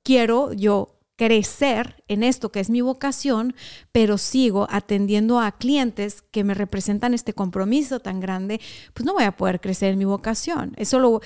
quiero 0.02 0.52
yo 0.52 0.99
crecer 1.20 2.02
en 2.08 2.22
esto 2.22 2.50
que 2.50 2.60
es 2.60 2.70
mi 2.70 2.80
vocación, 2.80 3.54
pero 3.92 4.16
sigo 4.16 4.66
atendiendo 4.70 5.38
a 5.38 5.52
clientes 5.52 6.22
que 6.22 6.44
me 6.44 6.54
representan 6.54 7.12
este 7.12 7.34
compromiso 7.34 8.00
tan 8.00 8.20
grande, 8.20 8.58
pues 8.94 9.04
no 9.04 9.12
voy 9.12 9.24
a 9.24 9.36
poder 9.36 9.60
crecer 9.60 9.92
en 9.92 9.98
mi 9.98 10.06
vocación. 10.06 10.72
Eso 10.78 10.98
lo 10.98 11.20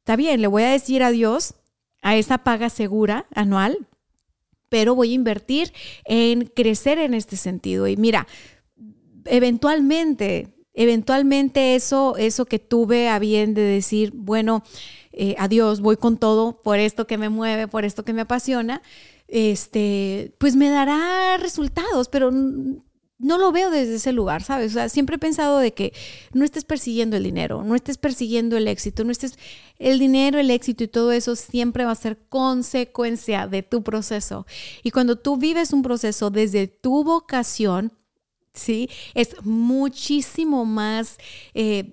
está 0.00 0.16
bien, 0.16 0.42
le 0.42 0.46
voy 0.46 0.64
a 0.64 0.68
decir 0.72 1.02
adiós 1.02 1.54
a 2.02 2.16
esa 2.16 2.36
paga 2.36 2.68
segura 2.68 3.24
anual, 3.34 3.88
pero 4.68 4.94
voy 4.94 5.12
a 5.12 5.14
invertir 5.14 5.72
en 6.04 6.44
crecer 6.44 6.98
en 6.98 7.14
este 7.14 7.38
sentido. 7.38 7.88
Y 7.88 7.96
mira, 7.96 8.26
eventualmente, 9.24 10.48
eventualmente 10.74 11.76
eso, 11.76 12.18
eso 12.18 12.44
que 12.44 12.58
tuve 12.58 13.08
a 13.08 13.18
bien 13.18 13.54
de 13.54 13.62
decir, 13.62 14.12
bueno, 14.14 14.62
eh, 15.12 15.34
adiós, 15.38 15.80
voy 15.80 15.96
con 15.96 16.18
todo 16.18 16.60
por 16.60 16.78
esto 16.78 17.06
que 17.06 17.18
me 17.18 17.30
mueve, 17.30 17.66
por 17.68 17.86
esto 17.86 18.04
que 18.04 18.12
me 18.12 18.20
apasiona, 18.20 18.80
este, 19.30 20.34
pues 20.38 20.56
me 20.56 20.68
dará 20.68 21.36
resultados, 21.38 22.08
pero 22.08 22.30
no 23.20 23.36
lo 23.36 23.52
veo 23.52 23.70
desde 23.70 23.96
ese 23.96 24.12
lugar, 24.12 24.42
¿sabes? 24.42 24.72
O 24.72 24.74
sea, 24.74 24.88
siempre 24.88 25.16
he 25.16 25.18
pensado 25.18 25.58
de 25.58 25.74
que 25.74 25.92
no 26.32 26.44
estés 26.44 26.64
persiguiendo 26.64 27.16
el 27.16 27.22
dinero, 27.22 27.62
no 27.62 27.74
estés 27.74 27.98
persiguiendo 27.98 28.56
el 28.56 28.66
éxito, 28.66 29.04
no 29.04 29.12
estés 29.12 29.38
el 29.78 29.98
dinero, 29.98 30.38
el 30.38 30.50
éxito 30.50 30.84
y 30.84 30.88
todo 30.88 31.12
eso 31.12 31.36
siempre 31.36 31.84
va 31.84 31.92
a 31.92 31.96
ser 31.96 32.18
consecuencia 32.28 33.46
de 33.46 33.62
tu 33.62 33.82
proceso. 33.82 34.46
Y 34.82 34.90
cuando 34.90 35.16
tú 35.16 35.36
vives 35.36 35.72
un 35.72 35.82
proceso 35.82 36.30
desde 36.30 36.66
tu 36.66 37.04
vocación, 37.04 37.92
¿sí? 38.54 38.88
Es 39.14 39.36
muchísimo 39.44 40.64
más... 40.64 41.18
Eh, 41.54 41.92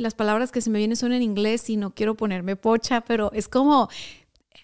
las 0.00 0.14
palabras 0.14 0.50
que 0.50 0.60
se 0.60 0.70
me 0.70 0.78
vienen 0.80 0.96
son 0.96 1.12
en 1.12 1.22
inglés 1.22 1.70
y 1.70 1.76
no 1.76 1.94
quiero 1.94 2.16
ponerme 2.16 2.56
pocha, 2.56 3.02
pero 3.02 3.30
es 3.32 3.46
como 3.46 3.88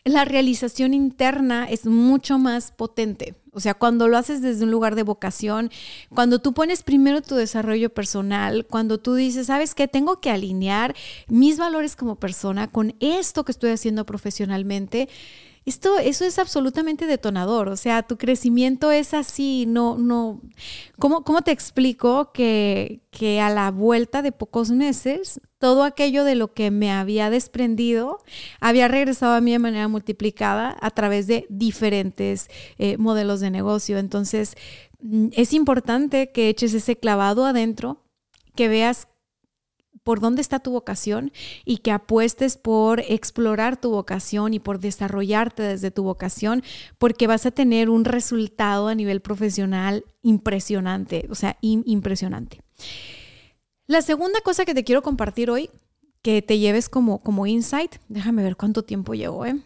la 0.09 0.25
realización 0.25 0.95
interna 0.95 1.67
es 1.69 1.87
mucho 1.87 2.39
más 2.39 2.73
potente. 2.73 3.35
O 3.53 3.61
sea, 3.61 3.75
cuando 3.75 4.07
lo 4.07 4.17
haces 4.17 4.41
desde 4.41 4.65
un 4.65 4.71
lugar 4.71 4.95
de 4.95 5.03
vocación, 5.03 5.71
cuando 6.15 6.39
tú 6.39 6.55
pones 6.55 6.83
primero 6.83 7.23
tu 7.23 7.35
desarrollo 7.35 7.91
personal, 7.91 8.67
cuando 8.67 8.99
tú 8.99 9.15
dices, 9.15 9.49
¿sabes 9.49 9.75
qué? 9.75 9.89
Tengo 9.89 10.21
que 10.21 10.31
alinear 10.31 10.95
mis 11.27 11.59
valores 11.59 11.97
como 11.97 12.17
persona 12.17 12.69
con 12.69 12.95
esto 13.01 13.45
que 13.45 13.53
estoy 13.53 13.71
haciendo 13.71 14.07
profesionalmente. 14.07 15.09
Esto, 15.65 15.99
eso 15.99 16.25
es 16.25 16.39
absolutamente 16.39 17.07
detonador, 17.07 17.69
o 17.69 17.77
sea, 17.77 18.03
tu 18.03 18.17
crecimiento 18.17 18.91
es 18.91 19.13
así, 19.13 19.67
no, 19.67 19.99
no, 19.99 20.41
¿cómo, 20.99 21.25
cómo 21.25 21.43
te 21.43 21.51
explico 21.51 22.33
que, 22.33 23.03
que 23.11 23.41
a 23.43 23.51
la 23.51 23.71
vuelta 23.71 24.23
de 24.23 24.33
pocos 24.33 24.71
meses 24.71 25.43
todo 25.59 25.83
aquello 25.83 26.25
de 26.25 26.35
lo 26.35 26.53
que 26.53 26.71
me 26.71 26.91
había 26.93 27.31
desprendido 27.31 28.19
había 28.61 28.89
regresado 28.89 29.35
a 29.35 29.41
mí 29.41 29.53
de 29.53 29.59
manera 29.59 29.89
multiplicada 29.89 30.77
a 30.81 30.91
través 30.91 31.27
de 31.27 31.47
diferentes 31.49 32.49
eh, 32.79 32.97
modelos 32.99 33.41
de 33.41 33.51
negocio. 33.51 33.99
Entonces, 33.99 34.57
mm, 35.01 35.29
es 35.33 35.53
importante 35.53 36.31
que 36.31 36.49
eches 36.49 36.75
ese 36.75 36.97
clavado 36.97 37.45
adentro, 37.45 38.05
que 38.55 38.69
veas 38.69 39.09
por 40.09 40.21
dónde 40.21 40.41
está 40.41 40.61
tu 40.61 40.71
vocación 40.71 41.33
y 41.67 41.79
que 41.79 41.91
apuestes 41.91 42.57
por 42.57 43.01
explorar 43.01 43.79
tu 43.79 43.91
vocación 43.91 44.55
y 44.55 44.59
por 44.59 44.79
desarrollarte 44.79 45.63
desde 45.63 45.91
tu 45.91 46.03
vocación, 46.03 46.63
porque 46.97 47.27
vas 47.27 47.45
a 47.45 47.51
tener 47.51 47.91
un 47.91 48.07
resultado 48.07 48.89
a 48.89 48.95
nivel 48.95 49.21
profesional 49.21 50.05
impresionante, 50.23 51.27
o 51.29 51.35
sea, 51.35 51.59
impresionante. 51.61 52.63
La 53.89 54.03
segunda 54.03 54.39
cosa 54.43 54.67
que 54.67 54.75
te 54.75 54.85
quiero 54.85 55.01
compartir 55.01 55.51
hoy, 55.51 55.71
que 56.21 56.43
te 56.43 56.59
lleves 56.59 56.91
como, 56.91 57.21
como 57.21 57.47
insight, 57.47 57.97
déjame 58.11 58.43
ver 58.43 58.55
cuánto 58.55 58.83
tiempo 58.83 59.15
llevo, 59.15 59.47
¿eh? 59.47 59.59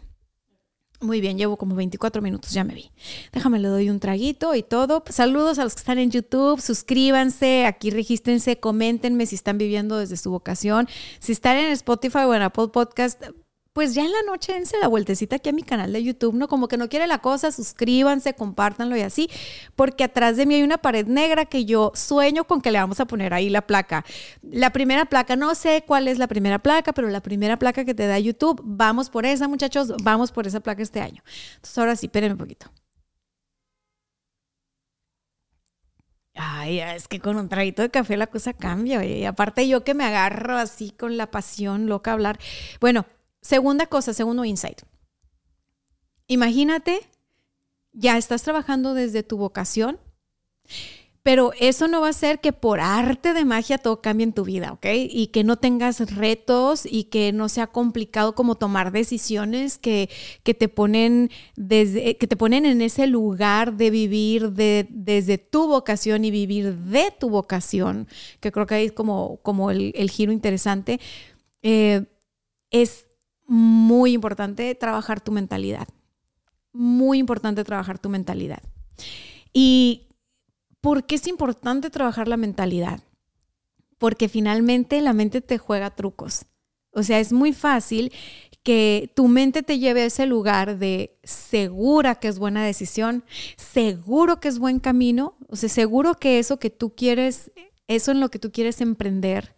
Muy 1.01 1.19
bien, 1.19 1.37
llevo 1.37 1.57
como 1.57 1.75
24 1.75 2.21
minutos, 2.21 2.53
ya 2.53 2.63
me 2.63 2.73
vi. 2.73 2.89
Déjame, 3.33 3.59
le 3.59 3.67
doy 3.67 3.89
un 3.89 3.99
traguito 3.99 4.55
y 4.55 4.63
todo. 4.63 5.03
Saludos 5.09 5.59
a 5.59 5.65
los 5.65 5.75
que 5.75 5.79
están 5.79 5.99
en 5.99 6.09
YouTube, 6.09 6.61
suscríbanse, 6.61 7.65
aquí 7.65 7.89
regístrense, 7.89 8.57
coméntenme 8.61 9.25
si 9.25 9.35
están 9.35 9.57
viviendo 9.57 9.97
desde 9.97 10.15
su 10.15 10.31
vocación. 10.31 10.87
Si 11.19 11.33
están 11.33 11.57
en 11.57 11.73
Spotify 11.73 12.19
o 12.19 12.33
en 12.33 12.43
Apple 12.43 12.69
Podcast, 12.69 13.21
pues 13.73 13.95
ya 13.95 14.03
en 14.03 14.11
la 14.11 14.21
noche 14.27 14.53
dense 14.53 14.77
la 14.79 14.87
vueltecita 14.87 15.37
aquí 15.37 15.49
a 15.49 15.53
mi 15.53 15.63
canal 15.63 15.91
de 15.91 16.03
YouTube, 16.03 16.35
¿no? 16.35 16.47
Como 16.47 16.67
que 16.67 16.77
no 16.77 16.89
quiere 16.89 17.07
la 17.07 17.19
cosa, 17.19 17.51
suscríbanse, 17.51 18.35
compártanlo 18.35 18.95
y 18.95 19.01
así, 19.01 19.29
porque 19.75 20.03
atrás 20.03 20.37
de 20.37 20.45
mí 20.45 20.55
hay 20.55 20.63
una 20.63 20.77
pared 20.77 21.07
negra 21.07 21.45
que 21.45 21.65
yo 21.65 21.91
sueño 21.95 22.45
con 22.45 22.61
que 22.61 22.71
le 22.71 22.79
vamos 22.79 22.99
a 22.99 23.05
poner 23.05 23.33
ahí 23.33 23.49
la 23.49 23.65
placa. 23.65 24.05
La 24.43 24.71
primera 24.71 25.05
placa, 25.05 25.35
no 25.35 25.55
sé 25.55 25.83
cuál 25.87 26.07
es 26.07 26.19
la 26.19 26.27
primera 26.27 26.59
placa, 26.59 26.93
pero 26.93 27.09
la 27.09 27.21
primera 27.21 27.57
placa 27.57 27.83
que 27.85 27.95
te 27.95 28.07
da 28.07 28.19
YouTube, 28.19 28.61
vamos 28.63 29.09
por 29.09 29.25
esa, 29.25 29.47
muchachos, 29.47 29.93
vamos 30.03 30.31
por 30.31 30.47
esa 30.47 30.59
placa 30.59 30.83
este 30.83 31.01
año. 31.01 31.23
Entonces 31.55 31.77
ahora 31.77 31.95
sí, 31.95 32.05
espérenme 32.07 32.33
un 32.33 32.39
poquito. 32.39 32.67
Ay, 36.35 36.79
es 36.79 37.07
que 37.07 37.19
con 37.19 37.37
un 37.37 37.47
traguito 37.47 37.81
de 37.83 37.91
café 37.91 38.17
la 38.17 38.27
cosa 38.27 38.53
cambia, 38.53 39.03
y 39.05 39.23
aparte 39.25 39.67
yo 39.67 39.83
que 39.83 39.93
me 39.93 40.03
agarro 40.03 40.57
así 40.57 40.91
con 40.91 41.15
la 41.15 41.29
pasión 41.29 41.87
loca 41.87 42.11
a 42.11 42.13
hablar. 42.15 42.39
Bueno, 42.79 43.05
Segunda 43.43 43.87
cosa, 43.87 44.13
segundo 44.13 44.45
insight. 44.45 44.81
Imagínate, 46.27 47.01
ya 47.91 48.17
estás 48.17 48.41
trabajando 48.41 48.93
desde 48.93 49.21
tu 49.21 49.35
vocación, 49.35 49.99
pero 51.23 51.51
eso 51.59 51.89
no 51.89 51.99
va 51.99 52.07
a 52.07 52.13
ser 52.13 52.39
que 52.39 52.53
por 52.53 52.79
arte 52.79 53.33
de 53.33 53.43
magia 53.43 53.77
todo 53.77 54.01
cambie 54.01 54.23
en 54.23 54.31
tu 54.31 54.45
vida, 54.45 54.71
¿ok? 54.71 54.85
Y 55.09 55.27
que 55.27 55.43
no 55.43 55.57
tengas 55.57 56.15
retos 56.15 56.85
y 56.89 57.05
que 57.05 57.33
no 57.33 57.49
sea 57.49 57.67
complicado 57.67 58.33
como 58.33 58.55
tomar 58.55 58.93
decisiones 58.93 59.77
que, 59.77 60.09
te, 60.43 60.69
ponen 60.69 61.29
desde, 61.57 62.15
que 62.15 62.27
te 62.27 62.37
ponen 62.37 62.65
en 62.65 62.81
ese 62.81 63.07
lugar 63.07 63.75
de 63.75 63.89
vivir 63.89 64.51
desde 64.51 65.37
tu 65.37 65.67
vocación 65.67 66.23
y 66.23 66.31
vivir 66.31 66.75
de 66.77 67.13
tu 67.17 67.29
vocación, 67.29 68.07
que 68.39 68.53
creo 68.53 68.65
que 68.65 68.75
ahí 68.75 68.85
es 68.85 68.93
como, 68.93 69.37
como 69.43 69.69
el, 69.69 70.09
giro 70.09 70.31
interesante. 70.31 71.01
Eh, 71.61 72.05
es 72.71 73.05
muy 73.47 74.13
importante 74.13 74.73
trabajar 74.75 75.21
tu 75.21 75.31
mentalidad. 75.31 75.87
Muy 76.71 77.19
importante 77.19 77.63
trabajar 77.63 77.99
tu 77.99 78.09
mentalidad. 78.09 78.61
¿Y 79.53 80.07
por 80.81 81.05
qué 81.05 81.15
es 81.15 81.27
importante 81.27 81.89
trabajar 81.89 82.27
la 82.27 82.37
mentalidad? 82.37 83.01
Porque 83.97 84.27
finalmente 84.27 85.01
la 85.01 85.13
mente 85.13 85.41
te 85.41 85.57
juega 85.57 85.95
trucos. 85.95 86.45
O 86.91 87.03
sea, 87.03 87.19
es 87.19 87.31
muy 87.31 87.53
fácil 87.53 88.11
que 88.63 89.11
tu 89.13 89.27
mente 89.27 89.61
te 89.61 89.77
lleve 89.77 90.03
a 90.03 90.05
ese 90.05 90.25
lugar 90.25 90.77
de 90.77 91.17
segura 91.23 92.15
que 92.15 92.29
es 92.29 92.39
buena 92.39 92.63
decisión, 92.63 93.25
seguro 93.57 94.39
que 94.39 94.47
es 94.47 94.57
buen 94.57 94.79
camino, 94.79 95.35
o 95.49 95.57
sea, 95.57 95.69
seguro 95.69 96.15
que 96.15 96.39
eso 96.39 96.59
que 96.59 96.69
tú 96.69 96.95
quieres, 96.95 97.51
eso 97.87 98.11
en 98.11 98.21
lo 98.21 98.29
que 98.29 98.39
tú 98.39 98.51
quieres 98.51 98.79
emprender, 98.79 99.53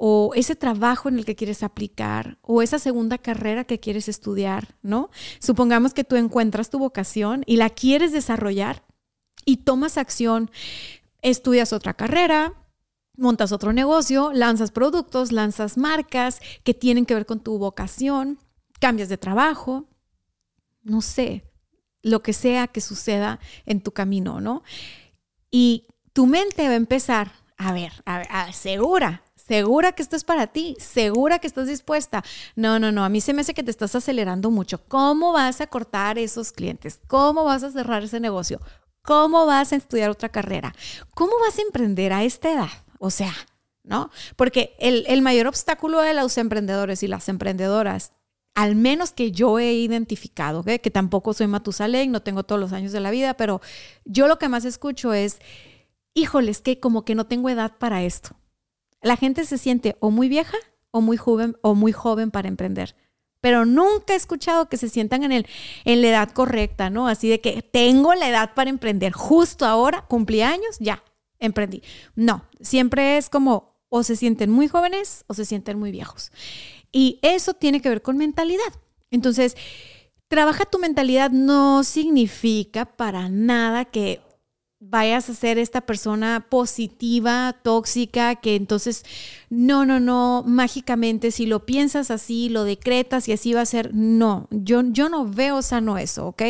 o 0.00 0.30
ese 0.36 0.54
trabajo 0.54 1.08
en 1.08 1.18
el 1.18 1.24
que 1.24 1.34
quieres 1.34 1.64
aplicar 1.64 2.38
o 2.42 2.62
esa 2.62 2.78
segunda 2.78 3.18
carrera 3.18 3.64
que 3.64 3.80
quieres 3.80 4.08
estudiar, 4.08 4.76
¿no? 4.80 5.10
Supongamos 5.40 5.92
que 5.92 6.04
tú 6.04 6.14
encuentras 6.14 6.70
tu 6.70 6.78
vocación 6.78 7.42
y 7.46 7.56
la 7.56 7.68
quieres 7.68 8.12
desarrollar 8.12 8.84
y 9.44 9.56
tomas 9.58 9.98
acción, 9.98 10.52
estudias 11.20 11.72
otra 11.72 11.94
carrera, 11.94 12.54
montas 13.16 13.50
otro 13.50 13.72
negocio, 13.72 14.30
lanzas 14.32 14.70
productos, 14.70 15.32
lanzas 15.32 15.76
marcas 15.76 16.38
que 16.62 16.74
tienen 16.74 17.04
que 17.04 17.14
ver 17.14 17.26
con 17.26 17.40
tu 17.40 17.58
vocación, 17.58 18.38
cambias 18.78 19.08
de 19.08 19.18
trabajo, 19.18 19.88
no 20.84 21.02
sé, 21.02 21.50
lo 22.02 22.22
que 22.22 22.34
sea 22.34 22.68
que 22.68 22.80
suceda 22.80 23.40
en 23.66 23.80
tu 23.80 23.90
camino, 23.90 24.40
¿no? 24.40 24.62
Y 25.50 25.88
tu 26.12 26.26
mente 26.26 26.68
va 26.68 26.74
a 26.74 26.76
empezar, 26.76 27.32
a 27.56 27.72
ver, 27.72 27.92
a 28.04 28.18
ver, 28.18 28.54
segura, 28.54 29.24
¿Segura 29.48 29.92
que 29.92 30.02
esto 30.02 30.14
es 30.14 30.24
para 30.24 30.46
ti? 30.46 30.76
¿Segura 30.78 31.38
que 31.38 31.46
estás 31.46 31.68
dispuesta? 31.68 32.22
No, 32.54 32.78
no, 32.78 32.92
no, 32.92 33.02
a 33.02 33.08
mí 33.08 33.22
se 33.22 33.32
me 33.32 33.40
hace 33.40 33.54
que 33.54 33.62
te 33.62 33.70
estás 33.70 33.94
acelerando 33.94 34.50
mucho. 34.50 34.84
¿Cómo 34.88 35.32
vas 35.32 35.62
a 35.62 35.66
cortar 35.66 36.18
esos 36.18 36.52
clientes? 36.52 37.00
¿Cómo 37.06 37.44
vas 37.44 37.62
a 37.62 37.70
cerrar 37.70 38.02
ese 38.02 38.20
negocio? 38.20 38.60
¿Cómo 39.00 39.46
vas 39.46 39.72
a 39.72 39.76
estudiar 39.76 40.10
otra 40.10 40.28
carrera? 40.28 40.74
¿Cómo 41.14 41.32
vas 41.40 41.58
a 41.58 41.62
emprender 41.62 42.12
a 42.12 42.24
esta 42.24 42.52
edad? 42.52 42.68
O 42.98 43.08
sea, 43.10 43.32
¿no? 43.84 44.10
Porque 44.36 44.76
el, 44.80 45.22
mayor 45.22 45.46
obstáculo 45.46 46.02
de 46.02 46.12
los 46.12 46.36
emprendedores 46.36 47.02
y 47.02 47.08
las 47.08 47.30
emprendedoras 47.30 48.12
al 48.54 48.74
menos 48.74 49.12
que 49.12 49.30
yo 49.30 49.58
he 49.60 49.72
identificado, 49.72 50.64
que 50.64 50.90
tampoco 50.90 51.32
soy 51.32 51.46
Matusalén, 51.46 52.10
no 52.10 52.22
tengo 52.22 52.42
todos 52.42 52.60
los 52.60 52.72
años 52.72 52.90
de 52.90 52.98
la 52.98 53.12
vida, 53.12 53.34
pero 53.34 53.60
yo 54.04 54.26
lo 54.26 54.38
que 54.38 54.48
más 54.48 54.64
escucho 54.64 55.12
es, 55.14 55.38
híjoles, 56.12 56.60
que 56.60 56.80
como 56.80 57.04
que 57.04 57.14
no 57.14 57.24
tengo 57.24 57.48
edad 57.50 57.78
para 57.78 58.02
esto 58.02 58.37
la 59.00 59.16
gente 59.16 59.44
se 59.44 59.58
siente 59.58 59.96
o 60.00 60.10
muy 60.10 60.28
vieja 60.28 60.56
o 60.90 61.00
muy 61.00 61.16
joven 61.16 61.56
o 61.62 61.74
muy 61.74 61.92
joven 61.92 62.30
para 62.30 62.48
emprender. 62.48 62.96
Pero 63.40 63.64
nunca 63.64 64.14
he 64.14 64.16
escuchado 64.16 64.68
que 64.68 64.76
se 64.76 64.88
sientan 64.88 65.22
en, 65.22 65.32
el, 65.32 65.46
en 65.84 66.02
la 66.02 66.08
edad 66.08 66.30
correcta, 66.30 66.90
¿no? 66.90 67.06
Así 67.06 67.28
de 67.28 67.40
que 67.40 67.62
tengo 67.62 68.14
la 68.14 68.28
edad 68.28 68.54
para 68.54 68.70
emprender. 68.70 69.12
Justo 69.12 69.64
ahora, 69.64 70.04
cumplí 70.08 70.42
años, 70.42 70.76
ya, 70.80 71.04
emprendí. 71.38 71.82
No, 72.16 72.44
siempre 72.60 73.16
es 73.16 73.30
como 73.30 73.78
o 73.90 74.02
se 74.02 74.16
sienten 74.16 74.50
muy 74.50 74.68
jóvenes 74.68 75.24
o 75.28 75.34
se 75.34 75.44
sienten 75.44 75.78
muy 75.78 75.92
viejos. 75.92 76.32
Y 76.90 77.20
eso 77.22 77.54
tiene 77.54 77.80
que 77.80 77.88
ver 77.88 78.02
con 78.02 78.16
mentalidad. 78.16 78.72
Entonces, 79.10 79.56
trabaja 80.28 80.64
tu 80.64 80.78
mentalidad 80.78 81.30
no 81.30 81.84
significa 81.84 82.84
para 82.84 83.28
nada 83.28 83.84
que 83.84 84.20
vayas 84.80 85.28
a 85.28 85.34
ser 85.34 85.58
esta 85.58 85.80
persona 85.80 86.46
positiva, 86.48 87.56
tóxica, 87.62 88.36
que 88.36 88.54
entonces, 88.54 89.04
no, 89.50 89.84
no, 89.84 89.98
no, 89.98 90.44
mágicamente, 90.46 91.32
si 91.32 91.46
lo 91.46 91.66
piensas 91.66 92.10
así, 92.10 92.48
lo 92.48 92.64
decretas 92.64 93.28
y 93.28 93.32
así 93.32 93.52
va 93.54 93.62
a 93.62 93.66
ser, 93.66 93.92
no, 93.92 94.46
yo, 94.50 94.82
yo 94.84 95.08
no 95.08 95.26
veo 95.26 95.62
sano 95.62 95.98
eso, 95.98 96.28
¿ok? 96.28 96.42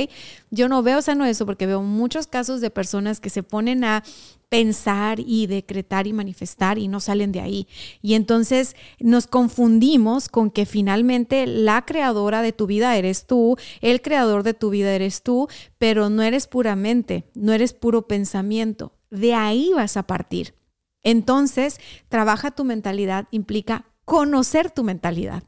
Yo 0.51 0.69
no 0.69 0.83
veo 0.83 1.01
sano 1.01 1.25
eso 1.25 1.47
porque 1.47 1.67
veo 1.67 1.83
muchos 1.83 2.27
casos 2.27 2.61
de 2.61 2.71
personas 2.71 3.21
que 3.21 3.31
se 3.31 3.43
ponen 3.43 3.85
a 3.85 4.05
pensar 4.49 5.21
y 5.21 5.47
decretar 5.47 6.07
y 6.07 6.13
manifestar 6.13 6.79
y 6.79 6.89
no 6.89 7.01
salen 7.01 7.33
de 7.33 7.41
ahí. 7.41 7.69
Y 8.03 8.15
entonces 8.15 8.77
nos 8.99 9.27
confundimos 9.27 10.29
con 10.29 10.51
que 10.51 10.67
finalmente 10.67 11.47
la 11.47 11.85
creadora 11.85 12.43
de 12.43 12.53
tu 12.53 12.67
vida 12.67 12.97
eres 12.97 13.27
tú, 13.27 13.57
el 13.81 14.01
creador 14.03 14.43
de 14.43 14.55
tu 14.55 14.71
vida 14.71 14.95
eres 14.95 15.23
tú, 15.23 15.49
pero 15.79 16.11
no 16.11 16.23
eres 16.23 16.47
puramente, 16.47 17.31
no 17.35 17.53
eres 17.53 17.75
puro 17.75 18.07
pensamiento. 18.07 18.93
De 19.11 19.35
ahí 19.35 19.73
vas 19.75 19.97
a 19.97 20.07
partir. 20.07 20.55
Entonces, 21.03 21.79
trabaja 22.09 22.51
tu 22.51 22.65
mentalidad 22.65 23.27
implica 23.31 23.87
conocer 24.05 24.71
tu 24.71 24.85
mentalidad. 24.85 25.45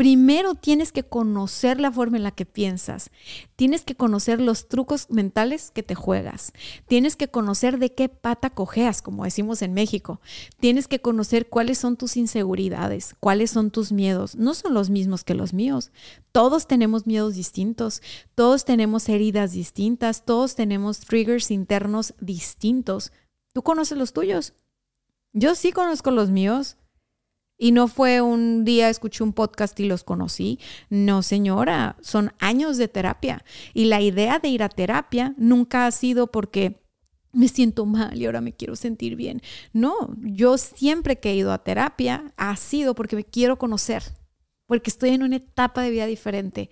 Primero 0.00 0.54
tienes 0.54 0.92
que 0.92 1.02
conocer 1.02 1.78
la 1.78 1.92
forma 1.92 2.16
en 2.16 2.22
la 2.22 2.30
que 2.30 2.46
piensas. 2.46 3.10
Tienes 3.54 3.84
que 3.84 3.96
conocer 3.96 4.40
los 4.40 4.66
trucos 4.66 5.10
mentales 5.10 5.70
que 5.72 5.82
te 5.82 5.94
juegas. 5.94 6.54
Tienes 6.88 7.16
que 7.16 7.28
conocer 7.28 7.78
de 7.78 7.92
qué 7.92 8.08
pata 8.08 8.48
cojeas, 8.48 9.02
como 9.02 9.24
decimos 9.24 9.60
en 9.60 9.74
México. 9.74 10.22
Tienes 10.58 10.88
que 10.88 11.02
conocer 11.02 11.50
cuáles 11.50 11.76
son 11.76 11.98
tus 11.98 12.16
inseguridades, 12.16 13.14
cuáles 13.20 13.50
son 13.50 13.70
tus 13.70 13.92
miedos. 13.92 14.36
No 14.36 14.54
son 14.54 14.72
los 14.72 14.88
mismos 14.88 15.22
que 15.22 15.34
los 15.34 15.52
míos. 15.52 15.92
Todos 16.32 16.66
tenemos 16.66 17.06
miedos 17.06 17.34
distintos, 17.34 18.00
todos 18.34 18.64
tenemos 18.64 19.06
heridas 19.06 19.52
distintas, 19.52 20.24
todos 20.24 20.54
tenemos 20.54 21.00
triggers 21.00 21.50
internos 21.50 22.14
distintos. 22.20 23.12
¿Tú 23.52 23.60
conoces 23.60 23.98
los 23.98 24.14
tuyos? 24.14 24.54
Yo 25.34 25.54
sí 25.54 25.72
conozco 25.72 26.10
los 26.10 26.30
míos. 26.30 26.78
Y 27.62 27.72
no 27.72 27.88
fue 27.88 28.22
un 28.22 28.64
día 28.64 28.88
escuché 28.88 29.22
un 29.22 29.34
podcast 29.34 29.78
y 29.80 29.84
los 29.84 30.02
conocí. 30.02 30.58
No, 30.88 31.22
señora, 31.22 31.96
son 32.00 32.32
años 32.38 32.78
de 32.78 32.88
terapia. 32.88 33.44
Y 33.74 33.84
la 33.84 34.00
idea 34.00 34.38
de 34.38 34.48
ir 34.48 34.62
a 34.62 34.70
terapia 34.70 35.34
nunca 35.36 35.84
ha 35.84 35.90
sido 35.90 36.28
porque 36.28 36.80
me 37.32 37.48
siento 37.48 37.84
mal 37.84 38.16
y 38.18 38.24
ahora 38.24 38.40
me 38.40 38.54
quiero 38.54 38.76
sentir 38.76 39.14
bien. 39.14 39.42
No, 39.74 39.94
yo 40.22 40.56
siempre 40.56 41.20
que 41.20 41.32
he 41.32 41.36
ido 41.36 41.52
a 41.52 41.62
terapia 41.62 42.32
ha 42.38 42.56
sido 42.56 42.94
porque 42.94 43.14
me 43.14 43.24
quiero 43.24 43.58
conocer, 43.58 44.04
porque 44.66 44.88
estoy 44.88 45.10
en 45.10 45.22
una 45.22 45.36
etapa 45.36 45.82
de 45.82 45.90
vida 45.90 46.06
diferente, 46.06 46.70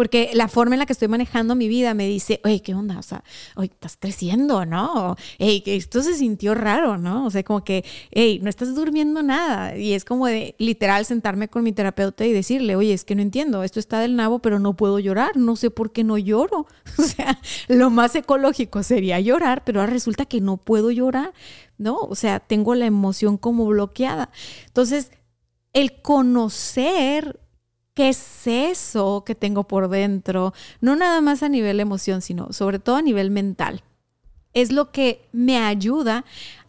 porque 0.00 0.30
la 0.32 0.48
forma 0.48 0.76
en 0.76 0.78
la 0.78 0.86
que 0.86 0.94
estoy 0.94 1.08
manejando 1.08 1.54
mi 1.54 1.68
vida 1.68 1.92
me 1.92 2.06
dice, 2.06 2.40
oye, 2.44 2.62
¿qué 2.62 2.74
onda? 2.74 2.98
O 2.98 3.02
sea, 3.02 3.22
oye, 3.54 3.70
estás 3.70 3.98
creciendo, 4.00 4.64
¿no? 4.64 5.14
Que 5.36 5.76
esto 5.76 6.02
se 6.02 6.14
sintió 6.14 6.54
raro, 6.54 6.96
¿no? 6.96 7.26
O 7.26 7.30
sea, 7.30 7.42
como 7.42 7.64
que, 7.64 7.84
hey, 8.10 8.40
no 8.42 8.48
estás 8.48 8.74
durmiendo 8.74 9.22
nada. 9.22 9.76
Y 9.76 9.92
es 9.92 10.06
como 10.06 10.26
de 10.26 10.54
literal 10.56 11.04
sentarme 11.04 11.48
con 11.48 11.64
mi 11.64 11.72
terapeuta 11.72 12.24
y 12.24 12.32
decirle, 12.32 12.76
oye, 12.76 12.94
es 12.94 13.04
que 13.04 13.14
no 13.14 13.20
entiendo, 13.20 13.62
esto 13.62 13.78
está 13.78 14.00
del 14.00 14.16
nabo, 14.16 14.38
pero 14.38 14.58
no 14.58 14.74
puedo 14.74 14.98
llorar, 14.98 15.36
no 15.36 15.54
sé 15.54 15.68
por 15.70 15.92
qué 15.92 16.02
no 16.02 16.16
lloro. 16.16 16.66
O 16.98 17.02
sea, 17.02 17.38
lo 17.68 17.90
más 17.90 18.14
ecológico 18.14 18.82
sería 18.82 19.20
llorar, 19.20 19.64
pero 19.66 19.80
ahora 19.80 19.92
resulta 19.92 20.24
que 20.24 20.40
no 20.40 20.56
puedo 20.56 20.90
llorar, 20.90 21.34
¿no? 21.76 21.96
O 21.96 22.14
sea, 22.14 22.40
tengo 22.40 22.74
la 22.74 22.86
emoción 22.86 23.36
como 23.36 23.66
bloqueada. 23.66 24.30
Entonces, 24.66 25.10
el 25.74 26.00
conocer 26.00 27.38
¿Qué 27.94 28.08
es 28.10 28.46
eso 28.46 29.24
que 29.26 29.34
tengo 29.34 29.64
por 29.64 29.88
dentro? 29.88 30.54
No 30.80 30.96
nada 30.96 31.20
más 31.20 31.42
a 31.42 31.48
nivel 31.48 31.80
emoción, 31.80 32.22
sino 32.22 32.52
sobre 32.52 32.78
todo 32.78 32.96
a 32.96 33.02
nivel 33.02 33.30
mental. 33.30 33.82
Es 34.52 34.72
lo 34.72 34.90
que 34.90 35.28
me 35.32 35.58
ayuda 35.58 36.24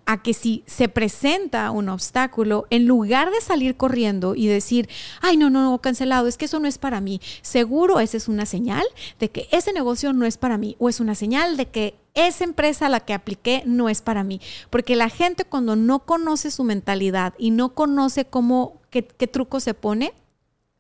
a 0.06 0.22
que 0.22 0.34
si 0.34 0.64
se 0.66 0.90
presenta 0.90 1.72
un 1.72 1.90
obstáculo, 1.90 2.66
en 2.70 2.86
lugar 2.86 3.32
de 3.32 3.40
salir 3.40 3.78
corriendo 3.78 4.36
y 4.36 4.48
decir, 4.48 4.90
ay, 5.22 5.38
no, 5.38 5.50
no, 5.50 5.64
no, 5.64 5.80
cancelado, 5.80 6.28
es 6.28 6.38
que 6.38 6.46
eso 6.46 6.60
no 6.60 6.68
es 6.68 6.78
para 6.78 7.02
mí, 7.02 7.22
seguro 7.42 8.00
esa 8.00 8.18
es 8.18 8.28
una 8.28 8.46
señal 8.46 8.84
de 9.20 9.30
que 9.30 9.48
ese 9.52 9.74
negocio 9.74 10.12
no 10.14 10.26
es 10.26 10.38
para 10.38 10.58
mí 10.58 10.76
o 10.80 10.90
es 10.90 11.00
una 11.00 11.16
señal 11.16 11.56
de 11.56 11.68
que 11.68 11.96
esa 12.14 12.44
empresa 12.44 12.88
a 12.88 12.90
la 12.90 13.00
que 13.00 13.14
apliqué 13.14 13.64
no 13.66 13.88
es 13.88 14.02
para 14.02 14.24
mí. 14.24 14.42
Porque 14.70 14.98
la 14.98 15.10
gente 15.10 15.46
cuando 15.46 15.78
no 15.78 16.00
conoce 16.00 16.52
su 16.52 16.64
mentalidad 16.64 17.34
y 17.38 17.52
no 17.52 17.74
conoce 17.74 18.26
cómo, 18.26 18.82
qué, 18.90 19.06
qué 19.06 19.28
truco 19.28 19.62
se 19.62 19.74
pone, 19.74 20.14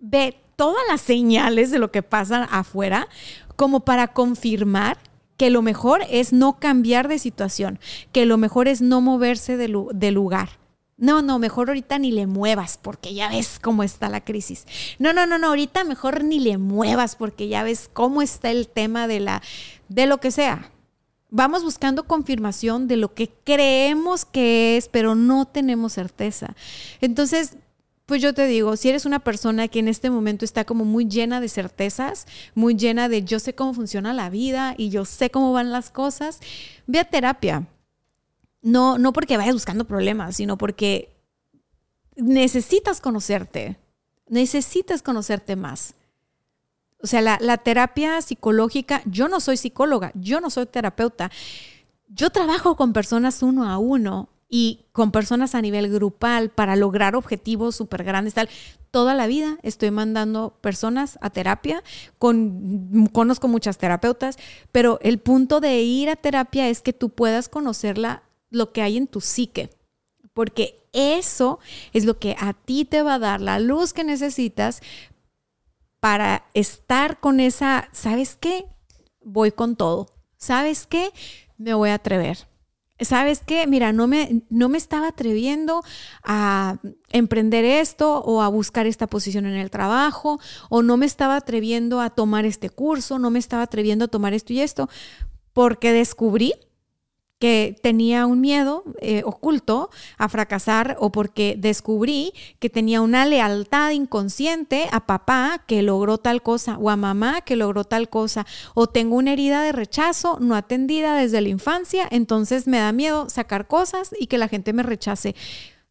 ve 0.01 0.37
todas 0.57 0.83
las 0.89 0.99
señales 0.99 1.71
de 1.71 1.79
lo 1.79 1.91
que 1.91 2.03
pasa 2.03 2.43
afuera 2.43 3.07
como 3.55 3.81
para 3.81 4.09
confirmar 4.09 4.97
que 5.37 5.49
lo 5.49 5.61
mejor 5.61 6.03
es 6.09 6.33
no 6.33 6.59
cambiar 6.59 7.07
de 7.07 7.17
situación, 7.17 7.79
que 8.11 8.25
lo 8.25 8.37
mejor 8.37 8.67
es 8.67 8.81
no 8.81 9.01
moverse 9.01 9.57
de, 9.57 10.11
lugar. 10.11 10.49
No, 10.97 11.23
no, 11.23 11.39
mejor 11.39 11.69
ahorita 11.69 11.97
ni 11.97 12.11
le 12.11 12.27
muevas 12.27 12.77
porque 12.79 13.15
ya 13.15 13.29
ves 13.29 13.57
cómo 13.59 13.81
está 13.81 14.07
la 14.07 14.23
crisis. 14.23 14.67
No, 14.99 15.13
no, 15.13 15.25
no, 15.25 15.39
no, 15.39 15.47
ahorita 15.47 15.83
mejor 15.83 16.23
ni 16.23 16.39
le 16.39 16.59
muevas 16.59 17.15
porque 17.15 17.47
ya 17.47 17.63
ves 17.63 17.89
cómo 17.91 18.21
está 18.21 18.51
el 18.51 18.67
tema 18.67 19.07
de 19.07 19.19
la 19.19 19.41
de 19.89 20.05
lo 20.05 20.19
que 20.19 20.29
sea. 20.29 20.71
Vamos 21.31 21.63
buscando 21.63 22.03
confirmación 22.03 22.87
de 22.87 22.97
lo 22.97 23.15
que 23.15 23.31
creemos 23.43 24.25
que 24.25 24.77
es, 24.77 24.89
pero 24.89 25.15
no 25.15 25.47
tenemos 25.47 25.93
certeza. 25.93 26.55
Entonces, 26.99 27.57
pues 28.11 28.21
yo 28.21 28.33
te 28.33 28.45
digo, 28.45 28.75
si 28.75 28.89
eres 28.89 29.05
una 29.05 29.19
persona 29.19 29.69
que 29.69 29.79
en 29.79 29.87
este 29.87 30.09
momento 30.09 30.43
está 30.43 30.65
como 30.65 30.83
muy 30.83 31.05
llena 31.05 31.39
de 31.39 31.47
certezas, 31.47 32.27
muy 32.55 32.75
llena 32.75 33.07
de 33.07 33.23
yo 33.23 33.39
sé 33.39 33.55
cómo 33.55 33.73
funciona 33.73 34.11
la 34.11 34.29
vida 34.29 34.75
y 34.77 34.89
yo 34.89 35.05
sé 35.05 35.29
cómo 35.29 35.53
van 35.53 35.71
las 35.71 35.91
cosas, 35.91 36.41
ve 36.87 36.99
a 36.99 37.05
terapia. 37.05 37.67
No, 38.61 38.97
no 38.97 39.13
porque 39.13 39.37
vayas 39.37 39.53
buscando 39.53 39.85
problemas, 39.85 40.35
sino 40.35 40.57
porque 40.57 41.15
necesitas 42.17 42.99
conocerte, 42.99 43.79
necesitas 44.27 45.01
conocerte 45.03 45.55
más. 45.55 45.93
O 47.01 47.07
sea, 47.07 47.21
la, 47.21 47.37
la 47.39 47.59
terapia 47.59 48.21
psicológica, 48.21 49.03
yo 49.05 49.29
no 49.29 49.39
soy 49.39 49.55
psicóloga, 49.55 50.11
yo 50.15 50.41
no 50.41 50.49
soy 50.49 50.65
terapeuta. 50.65 51.31
Yo 52.09 52.29
trabajo 52.29 52.75
con 52.75 52.91
personas 52.91 53.41
uno 53.41 53.69
a 53.69 53.77
uno 53.77 54.27
y 54.53 54.85
con 54.91 55.11
personas 55.11 55.55
a 55.55 55.61
nivel 55.61 55.89
grupal 55.89 56.49
para 56.49 56.75
lograr 56.75 57.15
objetivos 57.15 57.73
súper 57.73 58.03
grandes, 58.03 58.33
tal. 58.33 58.49
Toda 58.91 59.15
la 59.15 59.25
vida 59.25 59.57
estoy 59.63 59.91
mandando 59.91 60.57
personas 60.59 61.17
a 61.21 61.29
terapia, 61.29 61.81
con, 62.19 63.07
conozco 63.13 63.47
muchas 63.47 63.77
terapeutas, 63.77 64.37
pero 64.73 64.99
el 65.01 65.19
punto 65.19 65.61
de 65.61 65.81
ir 65.81 66.09
a 66.09 66.17
terapia 66.17 66.67
es 66.67 66.81
que 66.81 66.91
tú 66.91 67.09
puedas 67.09 67.47
conocerla, 67.47 68.23
lo 68.49 68.73
que 68.73 68.81
hay 68.81 68.97
en 68.97 69.07
tu 69.07 69.21
psique, 69.21 69.69
porque 70.33 70.83
eso 70.91 71.59
es 71.93 72.03
lo 72.03 72.19
que 72.19 72.35
a 72.37 72.51
ti 72.51 72.83
te 72.83 73.01
va 73.01 73.13
a 73.13 73.19
dar 73.19 73.39
la 73.39 73.57
luz 73.57 73.93
que 73.93 74.03
necesitas 74.03 74.81
para 76.01 76.43
estar 76.53 77.21
con 77.21 77.39
esa, 77.39 77.87
¿sabes 77.93 78.35
qué? 78.35 78.65
Voy 79.23 79.53
con 79.53 79.77
todo. 79.77 80.07
¿Sabes 80.35 80.87
qué? 80.87 81.11
Me 81.57 81.73
voy 81.73 81.91
a 81.91 81.93
atrever 81.93 82.50
¿sabes 83.01 83.41
qué? 83.45 83.67
Mira, 83.67 83.93
no 83.93 84.07
me, 84.07 84.43
no 84.49 84.69
me 84.69 84.77
estaba 84.77 85.09
atreviendo 85.09 85.83
a 86.23 86.77
emprender 87.09 87.65
esto 87.65 88.19
o 88.19 88.41
a 88.41 88.47
buscar 88.47 88.87
esta 88.87 89.07
posición 89.07 89.45
en 89.45 89.55
el 89.55 89.69
trabajo 89.69 90.39
o 90.69 90.81
no 90.81 90.97
me 90.97 91.05
estaba 91.05 91.35
atreviendo 91.35 91.99
a 92.01 92.09
tomar 92.09 92.45
este 92.45 92.69
curso, 92.69 93.19
no 93.19 93.29
me 93.29 93.39
estaba 93.39 93.63
atreviendo 93.63 94.05
a 94.05 94.07
tomar 94.07 94.33
esto 94.33 94.53
y 94.53 94.61
esto, 94.61 94.89
porque 95.53 95.91
descubrí 95.91 96.53
que 97.41 97.75
tenía 97.81 98.27
un 98.27 98.39
miedo 98.39 98.83
eh, 98.99 99.23
oculto 99.25 99.89
a 100.19 100.29
fracasar 100.29 100.95
o 100.99 101.11
porque 101.11 101.55
descubrí 101.57 102.33
que 102.59 102.69
tenía 102.69 103.01
una 103.01 103.25
lealtad 103.25 103.89
inconsciente 103.89 104.87
a 104.91 105.07
papá 105.07 105.63
que 105.65 105.81
logró 105.81 106.19
tal 106.19 106.43
cosa 106.43 106.77
o 106.77 106.91
a 106.91 106.95
mamá 106.95 107.41
que 107.41 107.55
logró 107.55 107.83
tal 107.83 108.09
cosa 108.09 108.45
o 108.75 108.85
tengo 108.85 109.15
una 109.15 109.33
herida 109.33 109.63
de 109.63 109.71
rechazo 109.71 110.37
no 110.39 110.53
atendida 110.53 111.15
desde 111.15 111.41
la 111.41 111.49
infancia, 111.49 112.07
entonces 112.11 112.67
me 112.67 112.77
da 112.77 112.91
miedo 112.91 113.27
sacar 113.27 113.67
cosas 113.67 114.11
y 114.19 114.27
que 114.27 114.37
la 114.37 114.47
gente 114.47 114.71
me 114.71 114.83
rechace. 114.83 115.35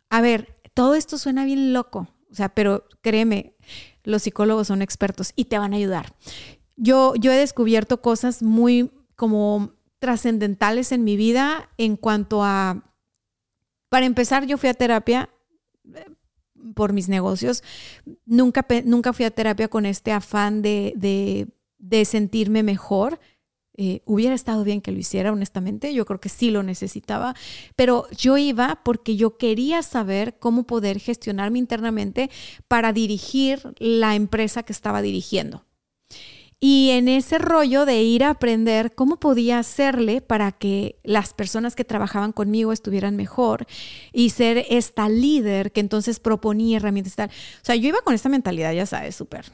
A 0.08 0.20
ver, 0.20 0.56
todo 0.72 0.94
esto 0.94 1.18
suena 1.18 1.44
bien 1.44 1.72
loco, 1.72 2.06
o 2.30 2.34
sea, 2.36 2.50
pero 2.50 2.84
créeme, 3.00 3.56
los 4.04 4.22
psicólogos 4.22 4.68
son 4.68 4.82
expertos 4.82 5.32
y 5.34 5.46
te 5.46 5.58
van 5.58 5.72
a 5.72 5.78
ayudar. 5.78 6.14
Yo, 6.76 7.14
yo 7.16 7.32
he 7.32 7.36
descubierto 7.36 8.00
cosas 8.00 8.40
muy 8.40 8.92
como 9.16 9.72
trascendentales 10.00 10.90
en 10.90 11.04
mi 11.04 11.16
vida 11.16 11.70
en 11.78 11.96
cuanto 11.96 12.42
a, 12.42 12.90
para 13.88 14.06
empezar, 14.06 14.46
yo 14.46 14.58
fui 14.58 14.68
a 14.68 14.74
terapia 14.74 15.30
eh, 15.94 16.06
por 16.74 16.92
mis 16.92 17.08
negocios. 17.08 17.62
Nunca, 18.24 18.66
nunca 18.84 19.12
fui 19.12 19.26
a 19.26 19.30
terapia 19.30 19.68
con 19.68 19.86
este 19.86 20.10
afán 20.10 20.62
de, 20.62 21.46
de, 21.78 22.04
sentirme 22.04 22.62
mejor. 22.62 23.20
Eh, 23.76 24.02
hubiera 24.04 24.34
estado 24.34 24.64
bien 24.64 24.80
que 24.80 24.92
lo 24.92 24.98
hiciera, 24.98 25.32
honestamente, 25.32 25.94
yo 25.94 26.04
creo 26.04 26.20
que 26.20 26.28
sí 26.28 26.50
lo 26.50 26.62
necesitaba, 26.62 27.34
pero 27.76 28.06
yo 28.10 28.36
iba 28.36 28.80
porque 28.84 29.16
yo 29.16 29.38
quería 29.38 29.82
saber 29.82 30.38
cómo 30.38 30.64
poder 30.64 30.98
gestionarme 30.98 31.58
internamente 31.58 32.30
para 32.68 32.92
dirigir 32.92 33.74
la 33.78 34.16
empresa 34.16 34.64
que 34.64 34.72
estaba 34.72 35.00
dirigiendo. 35.00 35.64
Y 36.62 36.90
en 36.90 37.08
ese 37.08 37.38
rollo 37.38 37.86
de 37.86 38.02
ir 38.02 38.22
a 38.22 38.30
aprender 38.30 38.94
cómo 38.94 39.18
podía 39.18 39.58
hacerle 39.58 40.20
para 40.20 40.52
que 40.52 41.00
las 41.02 41.32
personas 41.32 41.74
que 41.74 41.86
trabajaban 41.86 42.32
conmigo 42.32 42.72
estuvieran 42.72 43.16
mejor 43.16 43.66
y 44.12 44.28
ser 44.30 44.66
esta 44.68 45.08
líder 45.08 45.72
que 45.72 45.80
entonces 45.80 46.20
proponía 46.20 46.76
herramientas 46.76 47.16
tal. 47.16 47.30
O 47.30 47.64
sea, 47.64 47.76
yo 47.76 47.88
iba 47.88 48.02
con 48.02 48.12
esta 48.12 48.28
mentalidad, 48.28 48.74
ya 48.74 48.84
sabes, 48.84 49.16
súper. 49.16 49.46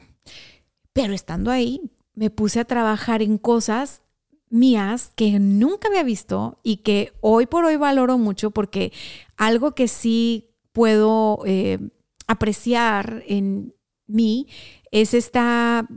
Pero 0.91 1.13
estando 1.13 1.49
ahí, 1.49 1.79
me 2.13 2.29
puse 2.29 2.59
a 2.59 2.65
trabajar 2.65 3.21
en 3.21 3.37
cosas 3.37 4.01
mías 4.49 5.11
que 5.15 5.39
nunca 5.39 5.87
había 5.87 6.03
visto 6.03 6.59
y 6.61 6.77
que 6.77 7.13
hoy 7.21 7.45
por 7.45 7.63
hoy 7.63 7.77
valoro 7.77 8.17
mucho 8.17 8.51
porque 8.51 8.91
algo 9.37 9.75
que 9.75 9.87
sí 9.87 10.49
puedo 10.73 11.39
eh, 11.45 11.79
apreciar 12.27 13.23
en 13.27 13.73
mí 14.07 14.47
es 14.91 15.13
esta 15.13 15.87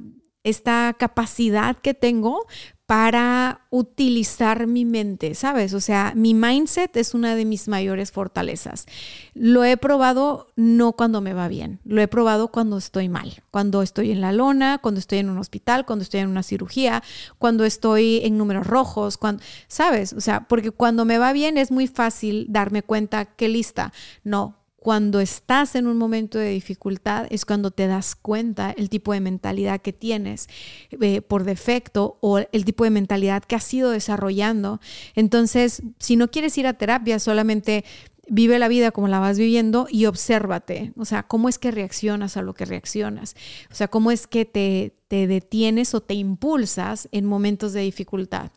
esta 0.44 0.94
capacidad 0.98 1.76
que 1.76 1.94
tengo 1.94 2.46
para 2.90 3.68
utilizar 3.70 4.66
mi 4.66 4.84
mente, 4.84 5.36
¿sabes? 5.36 5.74
O 5.74 5.80
sea, 5.80 6.12
mi 6.16 6.34
mindset 6.34 6.96
es 6.96 7.14
una 7.14 7.36
de 7.36 7.44
mis 7.44 7.68
mayores 7.68 8.10
fortalezas. 8.10 8.86
Lo 9.32 9.62
he 9.62 9.76
probado 9.76 10.48
no 10.56 10.94
cuando 10.94 11.20
me 11.20 11.32
va 11.32 11.46
bien, 11.46 11.78
lo 11.84 12.02
he 12.02 12.08
probado 12.08 12.48
cuando 12.48 12.78
estoy 12.78 13.08
mal, 13.08 13.44
cuando 13.52 13.82
estoy 13.82 14.10
en 14.10 14.20
la 14.20 14.32
lona, 14.32 14.78
cuando 14.78 14.98
estoy 14.98 15.18
en 15.18 15.30
un 15.30 15.38
hospital, 15.38 15.86
cuando 15.86 16.02
estoy 16.02 16.18
en 16.18 16.30
una 16.30 16.42
cirugía, 16.42 17.04
cuando 17.38 17.64
estoy 17.64 18.22
en 18.24 18.36
números 18.36 18.66
rojos, 18.66 19.20
¿sabes? 19.68 20.12
O 20.12 20.20
sea, 20.20 20.48
porque 20.48 20.72
cuando 20.72 21.04
me 21.04 21.18
va 21.18 21.32
bien 21.32 21.58
es 21.58 21.70
muy 21.70 21.86
fácil 21.86 22.46
darme 22.48 22.82
cuenta 22.82 23.24
que 23.24 23.48
lista. 23.48 23.92
No, 24.24 24.59
cuando 24.80 25.20
estás 25.20 25.74
en 25.74 25.86
un 25.86 25.98
momento 25.98 26.38
de 26.38 26.48
dificultad 26.48 27.26
es 27.28 27.44
cuando 27.44 27.70
te 27.70 27.86
das 27.86 28.16
cuenta 28.16 28.70
el 28.70 28.88
tipo 28.88 29.12
de 29.12 29.20
mentalidad 29.20 29.82
que 29.82 29.92
tienes 29.92 30.48
eh, 30.90 31.20
por 31.20 31.44
defecto 31.44 32.16
o 32.22 32.38
el 32.38 32.64
tipo 32.64 32.84
de 32.84 32.90
mentalidad 32.90 33.44
que 33.44 33.56
has 33.56 33.74
ido 33.74 33.90
desarrollando. 33.90 34.80
Entonces, 35.14 35.82
si 35.98 36.16
no 36.16 36.30
quieres 36.30 36.56
ir 36.56 36.66
a 36.66 36.72
terapia, 36.72 37.18
solamente 37.18 37.84
vive 38.26 38.58
la 38.58 38.68
vida 38.68 38.90
como 38.90 39.06
la 39.08 39.18
vas 39.18 39.38
viviendo 39.38 39.86
y 39.90 40.06
obsérvate. 40.06 40.94
O 40.96 41.04
sea, 41.04 41.24
cómo 41.24 41.50
es 41.50 41.58
que 41.58 41.70
reaccionas 41.70 42.38
a 42.38 42.42
lo 42.42 42.54
que 42.54 42.64
reaccionas. 42.64 43.36
O 43.70 43.74
sea, 43.74 43.88
cómo 43.88 44.10
es 44.10 44.26
que 44.26 44.46
te, 44.46 44.94
te 45.08 45.26
detienes 45.26 45.94
o 45.94 46.00
te 46.00 46.14
impulsas 46.14 47.06
en 47.12 47.26
momentos 47.26 47.74
de 47.74 47.82
dificultad. 47.82 48.50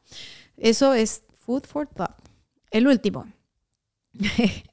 Eso 0.55 0.93
es 0.93 1.23
food 1.35 1.63
for 1.63 1.85
thought. 1.85 2.15
El 2.71 2.87
último. 2.87 3.27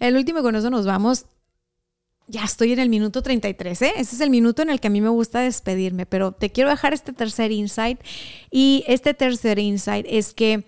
El 0.00 0.16
último 0.16 0.42
con 0.42 0.56
eso 0.56 0.70
nos 0.70 0.86
vamos. 0.86 1.26
ya 2.26 2.44
estoy 2.44 2.72
en 2.72 2.78
el 2.78 2.88
minuto 2.88 3.22
33, 3.22 3.82
¿eh? 3.82 3.92
Ese 3.96 4.14
es 4.14 4.20
el 4.20 4.30
minuto 4.30 4.62
en 4.62 4.70
el 4.70 4.80
que 4.80 4.86
a 4.86 4.90
mí 4.90 5.00
me 5.00 5.08
gusta 5.08 5.40
despedirme, 5.40 6.06
pero 6.06 6.32
te 6.32 6.50
quiero 6.50 6.70
dejar 6.70 6.94
este 6.94 7.12
tercer 7.12 7.50
insight. 7.50 8.00
Y 8.50 8.84
este 8.86 9.14
tercer 9.14 9.58
insight 9.58 10.06
es 10.08 10.32
que 10.32 10.64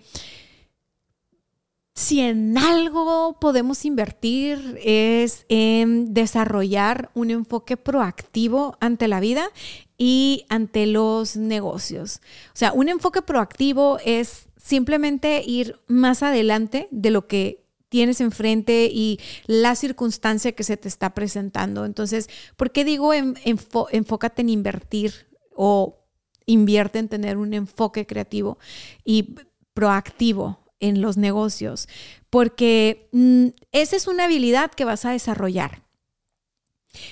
si 1.95 2.21
en 2.21 2.57
algo 2.57 3.37
podemos 3.39 3.85
invertir 3.85 4.79
es 4.83 5.45
en 5.47 6.13
desarrollar 6.13 7.11
un 7.13 7.29
enfoque 7.29 7.77
proactivo 7.77 8.77
ante 8.79 9.07
la 9.07 9.19
vida 9.19 9.49
y 9.97 10.45
ante 10.49 10.85
los 10.87 11.37
negocios. 11.37 12.19
O 12.47 12.57
sea, 12.57 12.73
un 12.73 12.89
enfoque 12.89 13.21
proactivo 13.21 13.99
es 14.03 14.47
simplemente 14.57 15.43
ir 15.45 15.79
más 15.87 16.23
adelante 16.23 16.87
de 16.89 17.11
lo 17.11 17.27
que 17.27 17.62
tienes 17.93 18.21
enfrente 18.21 18.89
y 18.91 19.19
la 19.45 19.75
circunstancia 19.75 20.53
que 20.53 20.63
se 20.63 20.77
te 20.77 20.87
está 20.87 21.13
presentando. 21.13 21.85
Entonces, 21.85 22.27
¿por 22.55 22.71
qué 22.71 22.83
digo 22.83 23.13
enfócate 23.13 24.41
en 24.41 24.49
invertir 24.49 25.27
o 25.55 25.99
invierte 26.47 26.97
en 26.97 27.07
tener 27.07 27.37
un 27.37 27.53
enfoque 27.53 28.07
creativo 28.07 28.57
y 29.05 29.35
proactivo 29.75 30.57
en 30.79 31.01
los 31.01 31.17
negocios? 31.17 31.87
Porque 32.31 33.09
mm, 33.11 33.49
esa 33.71 33.95
es 33.95 34.07
una 34.07 34.23
habilidad 34.23 34.71
que 34.71 34.85
vas 34.85 35.05
a 35.05 35.11
desarrollar. 35.11 35.83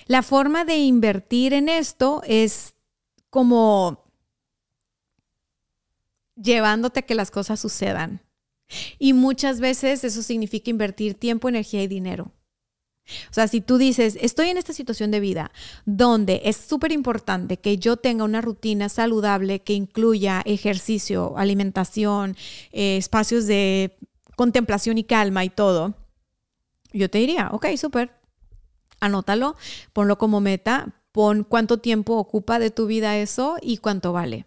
La 0.08 0.24
forma 0.24 0.66
de 0.66 0.78
invertir 0.78 1.54
en 1.54 1.70
esto 1.70 2.24
es 2.26 2.74
como 3.30 4.04
llevándote 6.36 7.02
a 7.02 7.04
que 7.04 7.14
las 7.14 7.30
cosas 7.30 7.60
sucedan. 7.60 8.24
Y 8.99 9.13
muchas 9.13 9.59
veces 9.59 10.03
eso 10.03 10.22
significa 10.24 10.69
invertir 10.69 11.15
tiempo, 11.15 11.49
energía 11.49 11.84
y 11.84 11.88
dinero. 11.88 12.32
O 13.30 13.34
sea, 13.34 13.47
si 13.47 13.61
tú 13.61 13.78
dices, 13.78 14.17
estoy 14.22 14.49
en 14.49 14.57
esta 14.57 14.74
situación 14.74 15.11
de 15.11 15.19
vida 15.19 15.51
donde 15.86 16.41
es 16.45 16.55
súper 16.55 16.91
importante 16.91 17.57
que 17.57 17.78
yo 17.78 17.97
tenga 17.97 18.24
una 18.24 18.41
rutina 18.41 18.89
saludable 18.89 19.61
que 19.61 19.74
incluya 19.74 20.41
ejercicio, 20.45 21.38
alimentación, 21.38 22.38
eh, 22.72 22.97
espacios 22.97 23.47
de 23.47 23.97
contemplación 24.36 24.97
y 24.97 25.03
calma 25.03 25.43
y 25.43 25.49
todo, 25.49 25.95
yo 26.93 27.09
te 27.09 27.19
diría, 27.19 27.49
ok, 27.51 27.67
súper, 27.78 28.11
anótalo, 28.99 29.55
ponlo 29.93 30.17
como 30.17 30.41
meta, 30.41 30.93
pon 31.11 31.43
cuánto 31.43 31.80
tiempo 31.80 32.15
ocupa 32.17 32.59
de 32.59 32.72
tu 32.72 32.86
vida 32.86 33.17
eso 33.17 33.57
y 33.61 33.78
cuánto 33.78 34.13
vale. 34.13 34.45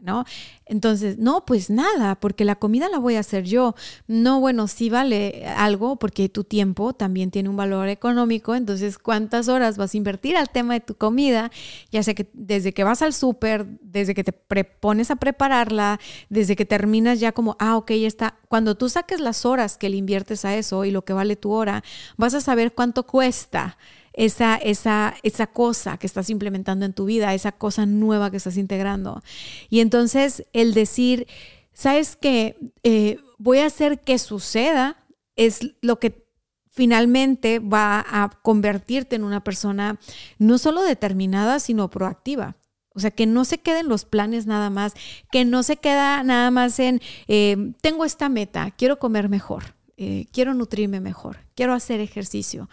¿No? 0.00 0.24
Entonces, 0.66 1.18
no, 1.18 1.44
pues 1.44 1.70
nada, 1.70 2.14
porque 2.14 2.44
la 2.44 2.56
comida 2.56 2.88
la 2.88 2.98
voy 2.98 3.16
a 3.16 3.20
hacer 3.20 3.44
yo. 3.44 3.74
No, 4.06 4.40
bueno, 4.40 4.68
sí 4.68 4.90
vale 4.90 5.46
algo 5.56 5.96
porque 5.96 6.28
tu 6.28 6.44
tiempo 6.44 6.92
también 6.92 7.30
tiene 7.30 7.48
un 7.48 7.56
valor 7.56 7.88
económico, 7.88 8.54
entonces, 8.54 8.98
¿cuántas 8.98 9.48
horas 9.48 9.76
vas 9.76 9.94
a 9.94 9.96
invertir 9.96 10.36
al 10.36 10.50
tema 10.50 10.74
de 10.74 10.80
tu 10.80 10.94
comida? 10.94 11.50
Ya 11.90 12.02
sea 12.02 12.14
que 12.14 12.28
desde 12.32 12.72
que 12.72 12.84
vas 12.84 13.02
al 13.02 13.12
súper, 13.12 13.66
desde 13.80 14.14
que 14.14 14.24
te 14.24 14.32
pones 14.32 15.10
a 15.10 15.16
prepararla, 15.16 16.00
desde 16.28 16.56
que 16.56 16.64
terminas 16.64 17.20
ya 17.20 17.32
como, 17.32 17.56
ah, 17.58 17.76
ok, 17.76 17.92
ya 17.92 18.08
está. 18.08 18.38
Cuando 18.48 18.76
tú 18.76 18.88
saques 18.88 19.20
las 19.20 19.44
horas 19.44 19.76
que 19.76 19.88
le 19.88 19.96
inviertes 19.96 20.44
a 20.44 20.56
eso 20.56 20.84
y 20.84 20.90
lo 20.90 21.04
que 21.04 21.12
vale 21.12 21.36
tu 21.36 21.52
hora, 21.52 21.82
vas 22.16 22.34
a 22.34 22.40
saber 22.40 22.72
cuánto 22.72 23.06
cuesta 23.06 23.76
esa, 24.12 24.56
esa, 24.56 25.14
esa 25.22 25.46
cosa 25.46 25.96
que 25.96 26.06
estás 26.06 26.30
implementando 26.30 26.84
en 26.84 26.92
tu 26.92 27.04
vida, 27.04 27.34
esa 27.34 27.52
cosa 27.52 27.86
nueva 27.86 28.30
que 28.30 28.36
estás 28.36 28.56
integrando. 28.56 29.22
Y 29.68 29.80
entonces 29.80 30.44
el 30.52 30.74
decir, 30.74 31.26
¿sabes 31.72 32.16
qué? 32.16 32.56
Eh, 32.82 33.18
voy 33.38 33.58
a 33.58 33.66
hacer 33.66 34.00
que 34.00 34.18
suceda 34.18 34.96
es 35.36 35.60
lo 35.80 35.98
que 35.98 36.26
finalmente 36.70 37.58
va 37.58 38.04
a 38.08 38.30
convertirte 38.42 39.16
en 39.16 39.24
una 39.24 39.42
persona 39.42 39.98
no 40.38 40.58
solo 40.58 40.82
determinada, 40.82 41.58
sino 41.58 41.90
proactiva. 41.90 42.56
O 42.94 43.00
sea, 43.00 43.10
que 43.10 43.26
no 43.26 43.44
se 43.44 43.58
queden 43.58 43.88
los 43.88 44.04
planes 44.04 44.46
nada 44.46 44.68
más, 44.68 44.94
que 45.30 45.44
no 45.44 45.62
se 45.62 45.76
queda 45.76 46.22
nada 46.22 46.50
más 46.50 46.78
en, 46.78 47.00
eh, 47.28 47.72
tengo 47.80 48.04
esta 48.04 48.28
meta, 48.28 48.72
quiero 48.72 48.98
comer 48.98 49.28
mejor, 49.28 49.74
eh, 49.96 50.26
quiero 50.32 50.54
nutrirme 50.54 51.00
mejor, 51.00 51.38
quiero 51.54 51.72
hacer 51.72 52.00
ejercicio. 52.00 52.68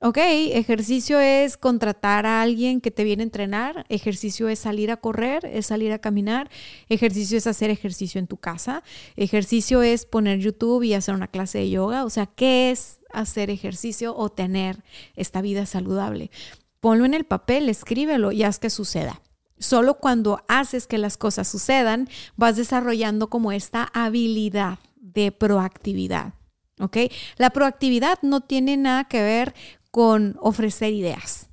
Ok, 0.00 0.18
ejercicio 0.18 1.18
es 1.18 1.56
contratar 1.56 2.24
a 2.24 2.40
alguien 2.40 2.80
que 2.80 2.92
te 2.92 3.02
viene 3.02 3.24
a 3.24 3.24
entrenar, 3.24 3.84
ejercicio 3.88 4.48
es 4.48 4.60
salir 4.60 4.92
a 4.92 4.98
correr, 4.98 5.44
es 5.44 5.66
salir 5.66 5.92
a 5.92 5.98
caminar, 5.98 6.50
ejercicio 6.88 7.36
es 7.36 7.48
hacer 7.48 7.70
ejercicio 7.70 8.20
en 8.20 8.28
tu 8.28 8.36
casa, 8.36 8.84
ejercicio 9.16 9.82
es 9.82 10.06
poner 10.06 10.38
YouTube 10.38 10.84
y 10.84 10.94
hacer 10.94 11.16
una 11.16 11.26
clase 11.26 11.58
de 11.58 11.70
yoga, 11.70 12.04
o 12.04 12.10
sea, 12.10 12.26
¿qué 12.26 12.70
es 12.70 13.00
hacer 13.12 13.50
ejercicio 13.50 14.16
o 14.16 14.28
tener 14.30 14.84
esta 15.16 15.42
vida 15.42 15.66
saludable? 15.66 16.30
Ponlo 16.78 17.04
en 17.04 17.14
el 17.14 17.24
papel, 17.24 17.68
escríbelo 17.68 18.30
y 18.30 18.44
haz 18.44 18.60
que 18.60 18.70
suceda. 18.70 19.20
Solo 19.58 19.94
cuando 19.94 20.44
haces 20.46 20.86
que 20.86 20.98
las 20.98 21.16
cosas 21.16 21.48
sucedan, 21.48 22.08
vas 22.36 22.54
desarrollando 22.54 23.30
como 23.30 23.50
esta 23.50 23.90
habilidad 23.92 24.78
de 24.94 25.32
proactividad. 25.32 26.34
¿ok? 26.80 26.96
La 27.36 27.50
proactividad 27.50 28.18
no 28.22 28.40
tiene 28.40 28.76
nada 28.76 29.04
que 29.04 29.22
ver 29.22 29.54
con 29.98 30.36
ofrecer 30.38 30.92
ideas. 30.92 31.50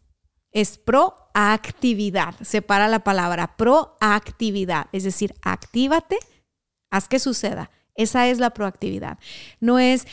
Es 0.51 0.77
proactividad. 0.77 2.35
Separa 2.43 2.87
la 2.87 3.03
palabra 3.03 3.57
proactividad. 3.57 4.85
Es 4.91 5.03
decir, 5.03 5.33
actívate, 5.41 6.19
haz 6.91 7.07
que 7.07 7.17
suceda. 7.17 7.71
Esa 7.95 8.27
es 8.27 8.37
la 8.37 8.51
proactividad. 8.51 9.17
No 9.59 9.79
es, 9.79 10.05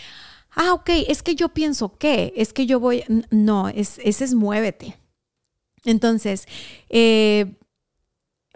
ah, 0.49 0.73
ok, 0.73 0.89
es 1.09 1.23
que 1.23 1.35
yo 1.35 1.51
pienso 1.51 1.99
que, 1.99 2.33
es 2.35 2.55
que 2.55 2.65
yo 2.65 2.81
voy. 2.81 3.05
No, 3.31 3.69
es, 3.69 4.01
ese 4.03 4.25
es 4.25 4.33
muévete. 4.33 4.97
Entonces, 5.85 6.47
eh, 6.89 7.59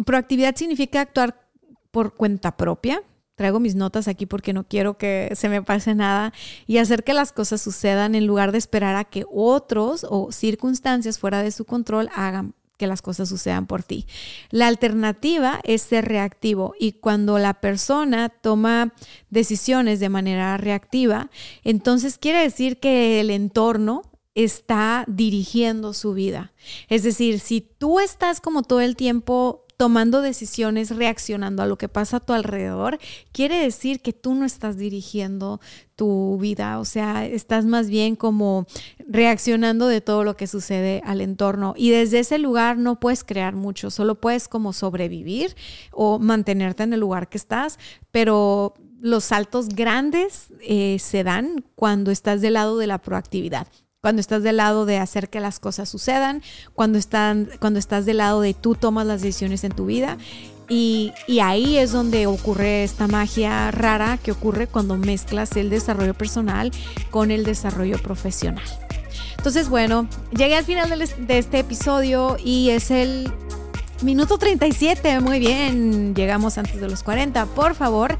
proactividad 0.06 0.56
significa 0.56 1.02
actuar 1.02 1.50
por 1.90 2.14
cuenta 2.14 2.56
propia, 2.56 3.02
traigo 3.36 3.60
mis 3.60 3.76
notas 3.76 4.08
aquí 4.08 4.26
porque 4.26 4.52
no 4.52 4.64
quiero 4.64 4.98
que 4.98 5.30
se 5.36 5.48
me 5.48 5.62
pase 5.62 5.94
nada 5.94 6.32
y 6.66 6.78
hacer 6.78 7.04
que 7.04 7.14
las 7.14 7.32
cosas 7.32 7.60
sucedan 7.60 8.14
en 8.14 8.26
lugar 8.26 8.50
de 8.50 8.58
esperar 8.58 8.96
a 8.96 9.04
que 9.04 9.24
otros 9.30 10.04
o 10.08 10.32
circunstancias 10.32 11.18
fuera 11.18 11.42
de 11.42 11.52
su 11.52 11.64
control 11.64 12.08
hagan 12.14 12.54
que 12.76 12.86
las 12.86 13.02
cosas 13.02 13.28
sucedan 13.28 13.66
por 13.66 13.82
ti. 13.82 14.06
La 14.50 14.66
alternativa 14.66 15.60
es 15.64 15.82
ser 15.82 16.06
reactivo 16.06 16.74
y 16.78 16.92
cuando 16.92 17.38
la 17.38 17.54
persona 17.54 18.28
toma 18.28 18.92
decisiones 19.30 20.00
de 20.00 20.08
manera 20.08 20.56
reactiva, 20.56 21.30
entonces 21.64 22.18
quiere 22.18 22.40
decir 22.40 22.78
que 22.78 23.20
el 23.20 23.30
entorno 23.30 24.02
está 24.34 25.04
dirigiendo 25.08 25.94
su 25.94 26.12
vida. 26.12 26.52
Es 26.88 27.02
decir, 27.02 27.40
si 27.40 27.62
tú 27.62 28.00
estás 28.00 28.40
como 28.40 28.62
todo 28.62 28.82
el 28.82 28.94
tiempo 28.94 29.65
tomando 29.76 30.22
decisiones, 30.22 30.96
reaccionando 30.96 31.62
a 31.62 31.66
lo 31.66 31.76
que 31.76 31.88
pasa 31.88 32.18
a 32.18 32.20
tu 32.20 32.32
alrededor, 32.32 32.98
quiere 33.32 33.58
decir 33.58 34.00
que 34.00 34.12
tú 34.12 34.34
no 34.34 34.46
estás 34.46 34.76
dirigiendo 34.76 35.60
tu 35.96 36.38
vida, 36.38 36.78
o 36.78 36.84
sea, 36.84 37.26
estás 37.26 37.64
más 37.64 37.88
bien 37.88 38.16
como 38.16 38.66
reaccionando 39.06 39.86
de 39.86 40.00
todo 40.00 40.24
lo 40.24 40.36
que 40.36 40.46
sucede 40.46 41.02
al 41.04 41.20
entorno. 41.20 41.74
Y 41.76 41.90
desde 41.90 42.20
ese 42.20 42.38
lugar 42.38 42.78
no 42.78 43.00
puedes 43.00 43.24
crear 43.24 43.54
mucho, 43.54 43.90
solo 43.90 44.14
puedes 44.20 44.48
como 44.48 44.72
sobrevivir 44.72 45.54
o 45.92 46.18
mantenerte 46.18 46.82
en 46.82 46.92
el 46.92 47.00
lugar 47.00 47.28
que 47.28 47.38
estás, 47.38 47.78
pero 48.10 48.74
los 49.00 49.24
saltos 49.24 49.68
grandes 49.68 50.48
eh, 50.60 50.98
se 50.98 51.22
dan 51.22 51.64
cuando 51.74 52.10
estás 52.10 52.40
del 52.40 52.54
lado 52.54 52.78
de 52.78 52.86
la 52.86 52.98
proactividad 52.98 53.68
cuando 54.06 54.20
estás 54.20 54.44
del 54.44 54.58
lado 54.58 54.86
de 54.86 54.98
hacer 54.98 55.28
que 55.28 55.40
las 55.40 55.58
cosas 55.58 55.88
sucedan, 55.88 56.40
cuando, 56.74 56.96
están, 56.96 57.50
cuando 57.58 57.80
estás 57.80 58.06
del 58.06 58.18
lado 58.18 58.40
de 58.40 58.54
tú 58.54 58.76
tomas 58.76 59.04
las 59.04 59.20
decisiones 59.20 59.64
en 59.64 59.72
tu 59.72 59.86
vida. 59.86 60.16
Y, 60.68 61.12
y, 61.26 61.40
ahí 61.40 61.76
es 61.76 61.90
donde 61.90 62.28
ocurre 62.28 62.84
esta 62.84 63.08
magia 63.08 63.72
rara 63.72 64.16
que 64.22 64.30
ocurre 64.30 64.68
cuando 64.68 64.96
mezclas 64.96 65.56
el 65.56 65.70
desarrollo 65.70 66.14
personal 66.14 66.70
con 67.10 67.32
el 67.32 67.42
desarrollo 67.42 68.00
profesional. 68.00 68.62
Entonces, 69.38 69.68
bueno, 69.68 70.08
llegué 70.30 70.54
al 70.54 70.64
final 70.64 70.96
de 70.96 71.38
este 71.38 71.58
episodio 71.58 72.36
y 72.38 72.70
es 72.70 72.92
el 72.92 73.32
minuto 74.02 74.38
37. 74.38 75.18
Muy 75.18 75.40
bien, 75.40 76.14
llegamos 76.14 76.58
antes 76.58 76.80
de 76.80 76.88
los 76.88 77.02
40. 77.02 77.44
Por 77.46 77.74
favor, 77.74 78.16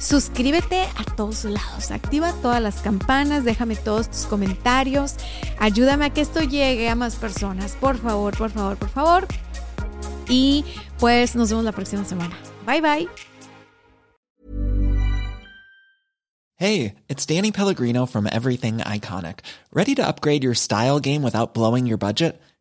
Suscríbete 0.00 0.88
a 0.96 1.04
todos 1.14 1.44
lados, 1.44 1.90
activa 1.90 2.32
todas 2.40 2.62
las 2.62 2.80
campanas, 2.80 3.44
déjame 3.44 3.76
todos 3.76 4.10
tus 4.10 4.24
comentarios, 4.24 5.16
ayúdame 5.58 6.06
a 6.06 6.10
que 6.10 6.22
esto 6.22 6.40
llegue 6.40 6.88
a 6.88 6.94
más 6.94 7.16
personas, 7.16 7.76
por 7.78 7.98
favor, 7.98 8.34
por 8.34 8.50
favor, 8.50 8.78
por 8.78 8.88
favor. 8.88 9.26
Y 10.26 10.64
pues 10.98 11.36
nos 11.36 11.50
vemos 11.50 11.66
la 11.66 11.72
próxima 11.72 12.06
semana. 12.06 12.34
Bye 12.64 12.80
bye. 12.80 13.08
Hey, 16.56 16.94
it's 17.08 17.26
Danny 17.26 17.52
Pellegrino 17.52 18.06
from 18.06 18.26
Everything 18.26 18.78
Iconic. 18.78 19.40
Ready 19.70 19.94
to 19.96 20.06
upgrade 20.06 20.42
your 20.42 20.54
style 20.54 20.98
game 20.98 21.22
without 21.22 21.52
blowing 21.52 21.86
your 21.86 21.98
budget? 21.98 22.40